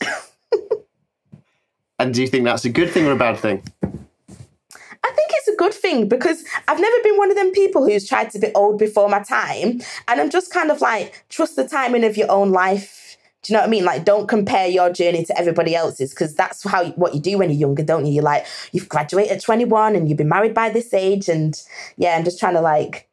and 1.99 2.13
do 2.13 2.21
you 2.21 2.29
think 2.29 2.45
that's 2.45 2.67
a 2.67 2.69
good 2.69 2.91
thing 2.91 3.07
or 3.07 3.13
a 3.13 3.17
bad 3.17 3.39
thing? 3.39 3.63
I 3.83 5.11
think 5.13 5.31
it's 5.31 5.49
a 5.49 5.57
good 5.57 5.73
thing 5.73 6.09
because 6.09 6.45
I've 6.69 6.79
never 6.79 7.03
been 7.03 7.17
one 7.17 7.31
of 7.31 7.39
them 7.39 7.53
people 7.53 7.89
who's 7.89 8.07
tried 8.07 8.31
to 8.33 8.39
be 8.39 8.53
old 8.55 8.79
before 8.79 9.09
my 9.09 9.21
time. 9.21 9.81
And 10.09 10.21
I'm 10.21 10.29
just 10.29 10.53
kind 10.53 10.71
of 10.71 10.83
like, 10.83 11.25
trust 11.31 11.57
the 11.57 11.67
timing 11.67 12.05
of 12.05 12.19
your 12.19 12.31
own 12.31 12.53
life. 12.53 13.17
Do 13.43 13.53
you 13.53 13.57
know 13.57 13.63
what 13.63 13.69
I 13.69 13.71
mean? 13.71 13.87
Like, 13.87 14.05
don't 14.05 14.29
compare 14.29 14.69
your 14.69 14.93
journey 14.93 15.25
to 15.25 15.39
everybody 15.39 15.75
else's 15.75 16.11
because 16.11 16.35
that's 16.35 16.69
how 16.69 16.91
what 16.91 17.15
you 17.15 17.21
do 17.21 17.39
when 17.39 17.49
you're 17.49 17.61
younger, 17.61 17.83
don't 17.83 18.05
you? 18.05 18.13
You're 18.13 18.25
like, 18.25 18.45
you've 18.73 18.91
graduated 18.91 19.39
at 19.39 19.43
21 19.43 19.97
and 19.97 20.07
you've 20.07 20.19
been 20.19 20.29
married 20.29 20.53
by 20.53 20.69
this 20.69 20.93
age. 20.93 21.31
And 21.31 21.59
yeah, 21.97 22.15
I'm 22.15 22.25
just 22.25 22.39
trying 22.39 22.55
to 22.55 22.61
like 22.61 23.09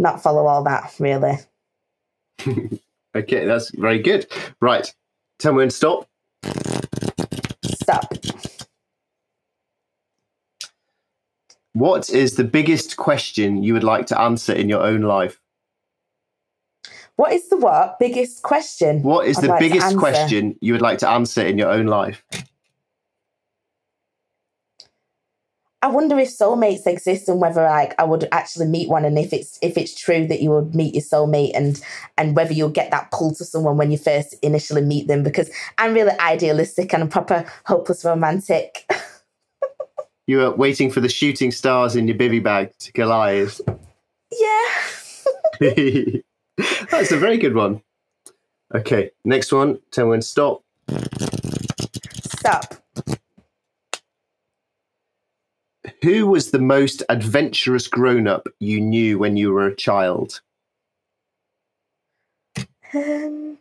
not 0.00 0.20
follow 0.20 0.46
all 0.46 0.64
that 0.64 0.92
really. 0.98 1.38
okay, 3.16 3.44
that's 3.46 3.70
very 3.70 3.98
good. 3.98 4.26
Right. 4.60 4.92
Tell 5.38 5.52
me 5.52 5.58
when 5.58 5.68
to 5.68 5.74
stop. 5.74 6.08
Stop. 7.64 8.14
What 11.72 12.08
is 12.08 12.36
the 12.36 12.44
biggest 12.44 12.96
question 12.96 13.64
you 13.64 13.72
would 13.72 13.82
like 13.82 14.06
to 14.06 14.20
answer 14.20 14.52
in 14.52 14.68
your 14.68 14.82
own 14.82 15.02
life? 15.02 15.40
What 17.16 17.32
is 17.32 17.48
the 17.48 17.56
what? 17.56 17.98
Biggest 17.98 18.42
question? 18.42 19.02
What 19.02 19.26
is 19.26 19.38
I'd 19.38 19.44
the 19.44 19.48
like 19.48 19.60
biggest 19.60 19.96
question 19.96 20.56
you 20.60 20.72
would 20.72 20.82
like 20.82 20.98
to 20.98 21.08
answer 21.08 21.42
in 21.42 21.58
your 21.58 21.70
own 21.70 21.86
life? 21.86 22.24
I 25.84 25.88
wonder 25.88 26.18
if 26.18 26.30
soulmates 26.30 26.86
exist 26.86 27.28
and 27.28 27.42
whether 27.42 27.62
like 27.62 27.94
I 27.98 28.04
would 28.04 28.26
actually 28.32 28.68
meet 28.68 28.88
one 28.88 29.04
and 29.04 29.18
if 29.18 29.34
it's 29.34 29.58
if 29.60 29.76
it's 29.76 29.94
true 29.94 30.26
that 30.28 30.40
you 30.40 30.48
would 30.48 30.74
meet 30.74 30.94
your 30.94 31.02
soulmate 31.02 31.50
and 31.54 31.78
and 32.16 32.34
whether 32.34 32.54
you'll 32.54 32.70
get 32.70 32.90
that 32.90 33.10
pull 33.10 33.34
to 33.34 33.44
someone 33.44 33.76
when 33.76 33.90
you 33.90 33.98
first 33.98 34.34
initially 34.40 34.80
meet 34.80 35.08
them 35.08 35.22
because 35.22 35.50
I'm 35.76 35.92
really 35.92 36.18
idealistic 36.18 36.94
and 36.94 37.02
a 37.02 37.06
proper 37.06 37.44
hopeless 37.66 38.02
romantic. 38.02 38.90
you 40.26 40.38
were 40.38 40.52
waiting 40.52 40.90
for 40.90 41.00
the 41.00 41.08
shooting 41.10 41.50
stars 41.50 41.96
in 41.96 42.08
your 42.08 42.16
bivy 42.16 42.42
bag 42.42 42.72
to 42.78 42.92
collide. 42.92 43.50
Yeah. 44.32 44.68
That's 46.90 47.12
a 47.12 47.18
very 47.18 47.36
good 47.36 47.54
one. 47.54 47.82
Okay, 48.74 49.10
next 49.26 49.52
one. 49.52 49.80
Tell 49.90 50.06
me 50.06 50.12
when 50.12 50.20
to 50.20 50.26
stop. 50.26 50.64
Stop. 52.38 52.83
Who 56.04 56.26
was 56.26 56.50
the 56.50 56.58
most 56.58 57.02
adventurous 57.08 57.88
grown 57.88 58.28
up 58.28 58.46
you 58.60 58.78
knew 58.78 59.18
when 59.18 59.38
you 59.38 59.52
were 59.52 59.66
a 59.66 59.74
child? 59.74 60.42
Um, 62.92 63.56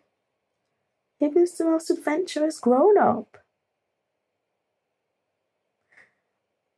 who 1.21 1.29
was 1.29 1.53
the 1.57 1.63
most 1.63 1.89
adventurous 1.89 2.59
grown 2.59 2.97
up? 2.97 3.37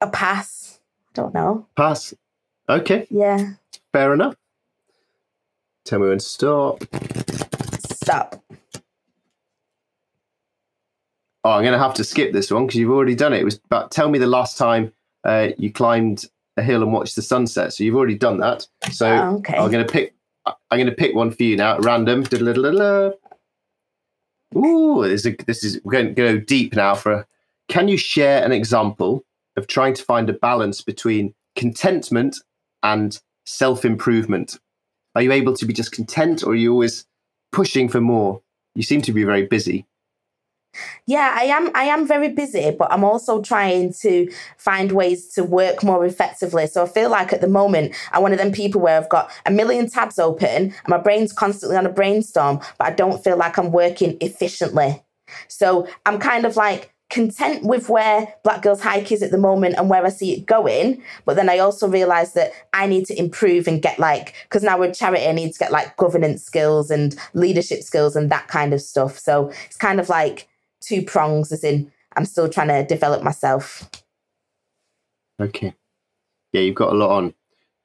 A 0.02 0.08
pass. 0.08 0.82
I 1.10 1.12
don't 1.16 1.34
know. 1.34 1.66
Pass. 1.76 2.14
Okay, 2.70 3.08
Yeah. 3.10 3.54
fair 3.92 4.14
enough. 4.14 4.36
Tell 5.84 5.98
me 5.98 6.10
when 6.10 6.20
to 6.20 6.24
stop. 6.24 6.84
Stop. 7.92 8.36
Oh, 11.44 11.50
I'm 11.54 11.64
going 11.64 11.74
to 11.74 11.80
have 11.80 11.96
to 11.96 12.04
skip 12.04 12.34
this 12.34 12.52
one 12.52 12.68
because 12.68 12.80
you've 12.80 12.92
already 12.92 13.16
done 13.16 13.34
it. 13.34 13.42
It 13.42 13.46
was 13.46 13.60
about 13.66 13.90
tell 13.90 14.10
me 14.10 14.20
the 14.20 14.28
last 14.28 14.60
time 14.60 14.92
uh, 15.26 15.50
you 15.58 15.72
climbed 15.72 16.26
a 16.58 16.64
hill 16.64 16.82
and 16.84 16.94
watched 16.94 17.16
the 17.16 17.22
sunset. 17.22 17.74
So 17.74 17.84
you've 17.84 17.96
already 17.96 18.18
done 18.18 18.38
that. 18.40 18.68
So 18.92 19.08
Oh, 19.08 19.36
okay. 19.38 19.58
I'm 19.58 19.72
going 19.72 19.86
to 19.86 19.92
pick. 19.92 20.14
I'm 20.46 20.78
going 20.78 20.86
to 20.86 20.92
pick 20.92 21.16
one 21.16 21.32
for 21.32 21.44
you 21.44 21.58
now, 21.58 21.74
at 21.76 21.84
random. 21.84 22.24
Ooh, 24.56 25.04
this 25.04 25.26
is, 25.26 25.36
this 25.48 25.64
is 25.64 25.82
we're 25.84 25.92
going 25.92 26.08
to 26.08 26.14
go 26.14 26.38
deep 26.38 26.76
now. 26.76 26.94
For 26.96 27.12
a, 27.12 27.28
can 27.68 27.88
you 27.88 27.98
share 27.98 28.44
an 28.44 28.52
example 28.52 29.26
of 29.58 29.68
trying 29.68 29.96
to 29.96 30.04
find 30.04 30.30
a 30.30 30.34
balance 30.34 30.82
between 30.82 31.34
contentment 31.56 32.38
and 32.84 33.20
self 33.46 33.84
improvement? 33.86 34.60
Are 35.16 35.22
you 35.22 35.32
able 35.32 35.56
to 35.56 35.66
be 35.66 35.74
just 35.74 35.92
content, 35.92 36.44
or 36.44 36.52
are 36.52 36.56
you 36.56 36.72
always 36.72 37.06
pushing 37.52 37.90
for 37.90 38.02
more? 38.02 38.42
You 38.76 38.84
seem 38.84 39.02
to 39.04 39.14
be 39.14 39.24
very 39.24 39.48
busy. 39.48 39.86
Yeah, 41.06 41.34
I 41.38 41.44
am 41.46 41.72
I 41.76 41.84
am 41.86 42.08
very 42.08 42.30
busy, 42.30 42.72
but 42.72 42.92
I'm 42.92 43.04
also 43.04 43.42
trying 43.42 43.94
to 44.02 44.32
find 44.58 44.92
ways 44.92 45.28
to 45.34 45.44
work 45.44 45.84
more 45.84 46.06
effectively. 46.06 46.68
So 46.68 46.84
I 46.84 46.88
feel 46.88 47.10
like 47.10 47.34
at 47.34 47.42
the 47.42 47.48
moment 47.48 47.94
I'm 48.12 48.22
one 48.22 48.32
of 48.32 48.38
them 48.38 48.52
people 48.52 48.82
where 48.82 48.98
I've 48.98 49.10
got 49.10 49.32
a 49.46 49.52
million 49.52 49.90
tabs 49.90 50.20
open 50.20 50.48
and 50.48 50.88
my 50.88 50.98
brain's 50.98 51.34
constantly 51.34 51.78
on 51.78 51.86
a 51.86 51.90
brainstorm, 51.90 52.60
but 52.78 52.88
I 52.88 52.92
don't 52.92 53.24
feel 53.24 53.38
like 53.38 53.58
I'm 53.58 53.72
working 53.72 54.18
efficiently. 54.22 55.04
So 55.48 55.88
I'm 56.06 56.20
kind 56.20 56.46
of 56.46 56.56
like 56.56 56.92
content 57.10 57.64
with 57.64 57.88
where 57.88 58.34
Black 58.44 58.62
Girls 58.62 58.82
Hike 58.82 59.12
is 59.12 59.22
at 59.22 59.32
the 59.32 59.38
moment 59.38 59.76
and 59.78 59.90
where 59.90 60.06
I 60.06 60.10
see 60.10 60.34
it 60.34 60.46
going. 60.46 61.02
But 61.26 61.36
then 61.36 61.50
I 61.50 61.60
also 61.60 61.88
realize 61.88 62.34
that 62.34 62.52
I 62.74 62.88
need 62.88 63.06
to 63.06 63.18
improve 63.18 63.68
and 63.68 63.82
get 63.82 64.00
like, 64.00 64.34
because 64.44 64.64
now 64.64 64.80
we're 64.80 64.94
charity, 64.94 65.26
I 65.26 65.32
need 65.32 65.54
to 65.54 65.60
get 65.60 65.72
like 65.72 65.96
governance 65.98 66.44
skills 66.44 66.90
and 66.90 67.16
leadership 67.34 67.84
skills 67.84 68.16
and 68.16 68.32
that 68.32 68.48
kind 68.48 68.74
of 68.74 68.82
stuff. 68.82 69.20
So 69.20 69.52
it's 69.66 69.78
kind 69.78 70.00
of 70.00 70.10
like 70.10 70.48
two 70.82 71.04
prongs, 71.04 71.52
as 71.52 71.64
in 71.64 71.92
I'm 72.16 72.26
still 72.26 72.50
trying 72.50 72.70
to 72.70 72.86
develop 72.86 73.24
myself. 73.24 73.90
Okay. 75.40 75.74
Yeah, 76.54 76.62
you've 76.62 76.76
got 76.76 76.94
a 76.94 76.96
lot 76.96 77.12
on. 77.12 77.34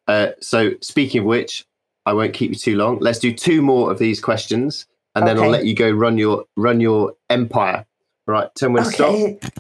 Uh, 0.07 0.33
so, 0.41 0.73
speaking 0.81 1.21
of 1.21 1.27
which, 1.27 1.67
I 2.07 2.13
won't 2.13 2.35
keep 2.35 2.51
you 2.51 2.57
too 2.57 2.77
long. 2.77 2.99
Let's 3.01 3.19
do 3.19 3.33
two 3.33 3.63
more 3.63 3.91
of 3.91 3.99
these 3.99 4.21
questions, 4.21 4.87
and 5.15 5.27
then 5.27 5.39
I'll 5.39 5.51
let 5.51 5.67
you 5.67 5.75
go 5.75 5.91
run 5.91 6.19
your 6.19 6.45
run 6.57 6.81
your 6.81 7.15
empire. 7.29 7.87
Right, 8.27 8.49
tell 8.55 8.71
me 8.71 8.77
when 8.77 8.85
to 8.85 8.91
stop. 8.91 9.53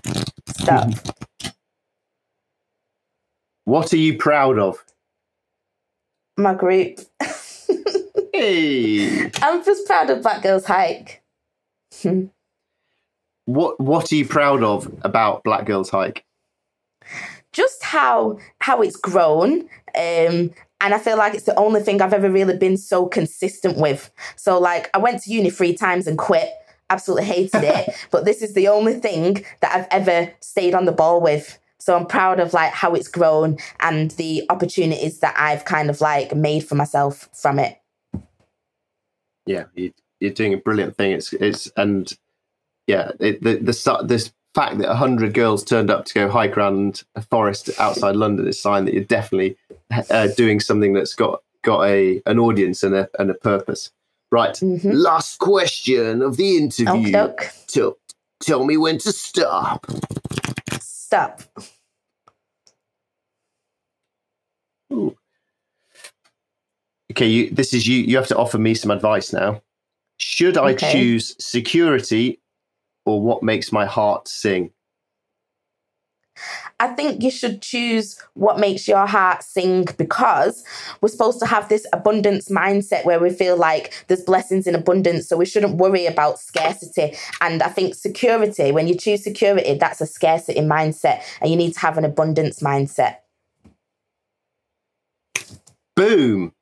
Stop. 0.48 0.90
What 3.64 3.92
are 3.92 3.98
you 3.98 4.16
proud 4.16 4.58
of? 4.58 4.84
My 6.36 6.54
group. 6.54 7.00
Hey, 8.32 9.30
I'm 9.42 9.64
just 9.64 9.86
proud 9.86 10.10
of 10.10 10.22
Black 10.22 10.42
Girls 10.42 10.64
Hike. 10.64 11.22
what 13.54 13.80
what 13.80 14.12
are 14.12 14.16
you 14.16 14.26
proud 14.26 14.62
of 14.62 14.92
about 15.02 15.44
Black 15.44 15.66
Girls 15.66 15.90
Hike? 15.90 16.24
just 17.52 17.82
how 17.82 18.38
how 18.60 18.80
it's 18.80 18.96
grown 18.96 19.62
um 19.96 20.50
and 20.82 20.94
I 20.94 20.98
feel 20.98 21.18
like 21.18 21.34
it's 21.34 21.44
the 21.44 21.58
only 21.58 21.80
thing 21.80 22.00
I've 22.00 22.14
ever 22.14 22.30
really 22.30 22.56
been 22.56 22.78
so 22.78 23.04
consistent 23.04 23.76
with. 23.76 24.10
So 24.36 24.58
like 24.58 24.88
I 24.94 24.98
went 24.98 25.22
to 25.22 25.30
uni 25.30 25.50
three 25.50 25.74
times 25.74 26.06
and 26.06 26.16
quit. 26.16 26.48
Absolutely 26.88 27.26
hated 27.26 27.64
it. 27.64 27.94
but 28.10 28.24
this 28.24 28.40
is 28.40 28.54
the 28.54 28.68
only 28.68 28.94
thing 28.94 29.44
that 29.60 29.76
I've 29.76 29.88
ever 29.90 30.32
stayed 30.40 30.74
on 30.74 30.86
the 30.86 30.92
ball 30.92 31.20
with. 31.20 31.58
So 31.80 31.94
I'm 31.94 32.06
proud 32.06 32.40
of 32.40 32.54
like 32.54 32.72
how 32.72 32.94
it's 32.94 33.08
grown 33.08 33.58
and 33.80 34.12
the 34.12 34.46
opportunities 34.48 35.20
that 35.20 35.34
I've 35.36 35.66
kind 35.66 35.90
of 35.90 36.00
like 36.00 36.34
made 36.34 36.64
for 36.64 36.76
myself 36.76 37.28
from 37.34 37.58
it. 37.58 37.78
Yeah, 39.44 39.64
you, 39.74 39.92
you're 40.18 40.32
doing 40.32 40.54
a 40.54 40.58
brilliant 40.58 40.96
thing. 40.96 41.12
It's 41.12 41.34
it's 41.34 41.70
and 41.76 42.10
yeah, 42.90 43.12
it, 43.20 43.42
the 43.42 43.56
the 43.56 44.04
this 44.04 44.32
fact 44.54 44.78
that 44.78 44.94
hundred 44.96 45.32
girls 45.32 45.62
turned 45.62 45.90
up 45.90 46.04
to 46.06 46.14
go 46.14 46.28
hike 46.28 46.56
around 46.56 47.04
a 47.14 47.22
forest 47.22 47.70
outside 47.78 48.16
London 48.16 48.48
is 48.48 48.56
a 48.56 48.60
sign 48.60 48.84
that 48.84 48.94
you're 48.94 49.04
definitely 49.04 49.56
uh, 50.10 50.26
doing 50.36 50.58
something 50.58 50.92
that's 50.92 51.14
got 51.14 51.40
got 51.62 51.84
a 51.86 52.20
an 52.26 52.38
audience 52.40 52.82
and 52.82 52.94
a 52.94 53.08
and 53.18 53.30
a 53.30 53.34
purpose. 53.34 53.90
Right, 54.32 54.54
Mhm. 54.54 54.92
last 54.92 55.38
question 55.38 56.22
of 56.22 56.36
the 56.36 56.56
interview. 56.56 57.12
Tell, 57.66 57.96
tell 58.40 58.64
me 58.64 58.76
when 58.76 58.98
to 58.98 59.12
stop. 59.12 59.86
Stop. 60.80 61.42
Ooh. 64.92 65.16
Okay, 67.10 67.26
you, 67.26 67.50
this 67.50 67.74
is 67.74 67.88
you. 67.88 67.98
You 68.02 68.16
have 68.16 68.28
to 68.28 68.36
offer 68.36 68.58
me 68.58 68.74
some 68.74 68.92
advice 68.92 69.32
now. 69.32 69.62
Should 70.18 70.56
I 70.58 70.72
Okay. 70.72 70.92
choose 70.92 71.34
security 71.44 72.38
or 73.04 73.20
what 73.20 73.42
makes 73.42 73.72
my 73.72 73.86
heart 73.86 74.28
sing? 74.28 74.70
I 76.78 76.88
think 76.88 77.22
you 77.22 77.30
should 77.30 77.60
choose 77.60 78.18
what 78.34 78.58
makes 78.58 78.88
your 78.88 79.06
heart 79.06 79.42
sing 79.42 79.86
because 79.98 80.64
we're 81.00 81.10
supposed 81.10 81.38
to 81.40 81.46
have 81.46 81.68
this 81.68 81.86
abundance 81.92 82.48
mindset 82.48 83.04
where 83.04 83.20
we 83.20 83.30
feel 83.30 83.56
like 83.56 84.04
there's 84.08 84.22
blessings 84.22 84.66
in 84.66 84.74
abundance. 84.74 85.28
So 85.28 85.36
we 85.36 85.44
shouldn't 85.44 85.76
worry 85.76 86.06
about 86.06 86.38
scarcity. 86.38 87.16
And 87.40 87.62
I 87.62 87.68
think 87.68 87.94
security, 87.94 88.72
when 88.72 88.88
you 88.88 88.94
choose 88.94 89.22
security, 89.22 89.74
that's 89.74 90.00
a 90.00 90.06
scarcity 90.06 90.60
mindset. 90.60 91.22
And 91.40 91.50
you 91.50 91.56
need 91.56 91.74
to 91.74 91.80
have 91.80 91.98
an 91.98 92.04
abundance 92.04 92.60
mindset. 92.60 93.16
Boom. 95.94 96.54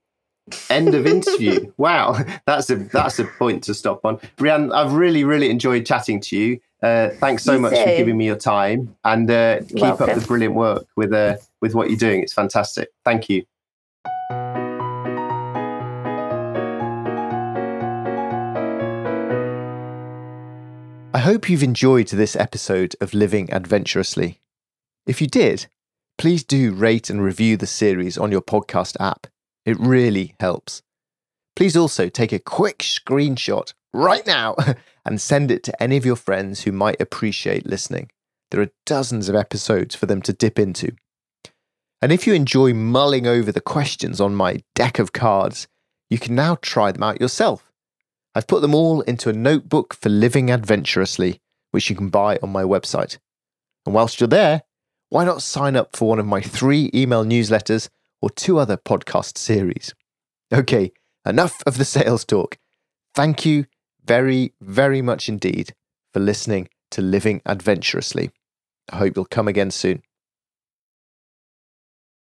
End 0.70 0.94
of 0.94 1.07
interview. 1.16 1.72
wow, 1.76 2.18
that's 2.46 2.70
a 2.70 2.76
that's 2.76 3.18
a 3.18 3.24
point 3.24 3.64
to 3.64 3.74
stop 3.74 4.05
on. 4.05 4.18
Rhiane, 4.38 4.72
I've 4.72 4.92
really 4.92 5.24
really 5.24 5.51
enjoyed 5.51 5.86
chatting 5.86 6.20
to 6.22 6.36
you. 6.36 6.61
Uh, 6.82 7.09
thanks 7.14 7.42
so 7.42 7.55
You 7.55 7.61
much 7.61 7.76
for 7.76 7.84
giving 7.84 8.16
me 8.16 8.26
your 8.26 8.36
time 8.36 8.94
and 9.05 9.28
uh, 9.30 9.61
keep 9.68 9.82
up 9.82 9.99
the 9.99 10.24
brilliant 10.26 10.55
work 10.55 10.86
with 10.96 11.12
uh, 11.12 11.36
with 11.61 11.74
what 11.74 11.90
you're 11.90 11.99
doing. 11.99 12.22
It's 12.22 12.32
fantastic. 12.34 12.90
Thank 13.05 13.28
you. 13.28 13.44
I 21.14 21.20
hope 21.20 21.49
you've 21.51 21.62
enjoyed 21.64 22.09
this 22.09 22.36
episode 22.36 22.94
of 23.01 23.12
Living 23.12 23.53
Adventurously. 23.53 24.40
If 25.07 25.20
you 25.20 25.26
did, 25.26 25.66
please 26.16 26.44
do 26.44 26.72
rate 26.72 27.11
and 27.11 27.22
review 27.22 27.57
the 27.57 27.66
series 27.66 28.16
on 28.16 28.30
your 28.30 28.42
podcast 28.42 28.96
app. 29.01 29.26
It 29.69 29.79
really 29.79 30.35
helps. 30.41 30.81
Please 31.55 31.77
also 31.77 32.09
take 32.09 32.33
a 32.33 32.39
quick 32.39 32.79
screenshot 32.79 33.75
right 33.93 34.27
now 34.27 34.57
and 35.05 35.21
send 35.21 35.51
it 35.51 35.62
to 35.64 35.83
any 35.83 35.99
of 35.99 36.07
your 36.07 36.16
friends 36.16 36.62
who 36.62 36.73
might 36.73 37.03
appreciate 37.03 37.66
listening. 37.66 38.09
There 38.51 38.62
are 38.62 38.71
dozens 38.87 39.29
of 39.29 39.35
episodes 39.35 39.95
for 39.95 40.07
them 40.07 40.23
to 40.23 40.33
dip 40.33 40.59
into. 40.59 40.93
And 42.01 42.12
if 42.12 42.27
you 42.27 42.33
enjoy 42.33 42.73
mulling 42.73 43.27
over 43.27 43.53
the 43.53 43.61
questions 43.61 44.23
on 44.23 44.35
my 44.35 44.62
deck 44.75 44.99
of 44.99 45.12
cards, 45.12 45.69
you 46.09 46.19
can 46.19 46.35
now 46.35 46.57
try 46.62 46.91
them 46.91 47.03
out 47.03 47.21
yourself. 47.21 47.71
I've 48.35 48.47
put 48.47 48.62
them 48.62 48.75
all 48.75 49.03
into 49.03 49.29
a 49.29 49.35
notebook 49.35 49.93
for 49.93 50.09
living 50.09 50.51
adventurously, 50.51 51.43
which 51.73 51.91
you 51.91 51.97
can 51.97 52.09
buy 52.09 52.39
on 52.43 52.49
my 52.49 52.62
website. 52.62 53.19
And 53.85 53.95
whilst 53.95 54.19
you're 54.19 54.29
there, 54.29 54.62
why 55.11 55.27
not 55.27 55.43
sign 55.43 55.77
up 55.77 55.95
for 55.95 56.09
one 56.09 56.19
of 56.19 56.25
my 56.25 56.41
three 56.41 56.91
email 56.95 57.23
newsletters 57.23 57.91
or 58.21 58.31
two 58.31 58.59
other 58.59 58.77
podcast 58.77 59.39
series? 59.39 59.95
Okay, 60.53 60.93
enough 61.27 61.62
of 61.66 61.79
the 61.79 61.85
sales 61.85 62.25
talk. 62.25 62.59
Thank 63.14 63.45
you 63.45 63.66
very, 64.05 64.55
very 64.61 65.03
much 65.03 65.29
indeed 65.29 65.75
for 66.12 66.21
listening 66.21 66.69
to 66.91 67.03
Living 67.03 67.43
Adventurously. 67.45 68.31
I 68.91 68.97
hope 68.97 69.16
you'll 69.16 69.27
come 69.27 69.49
again 69.49 69.71
soon. 69.71 70.03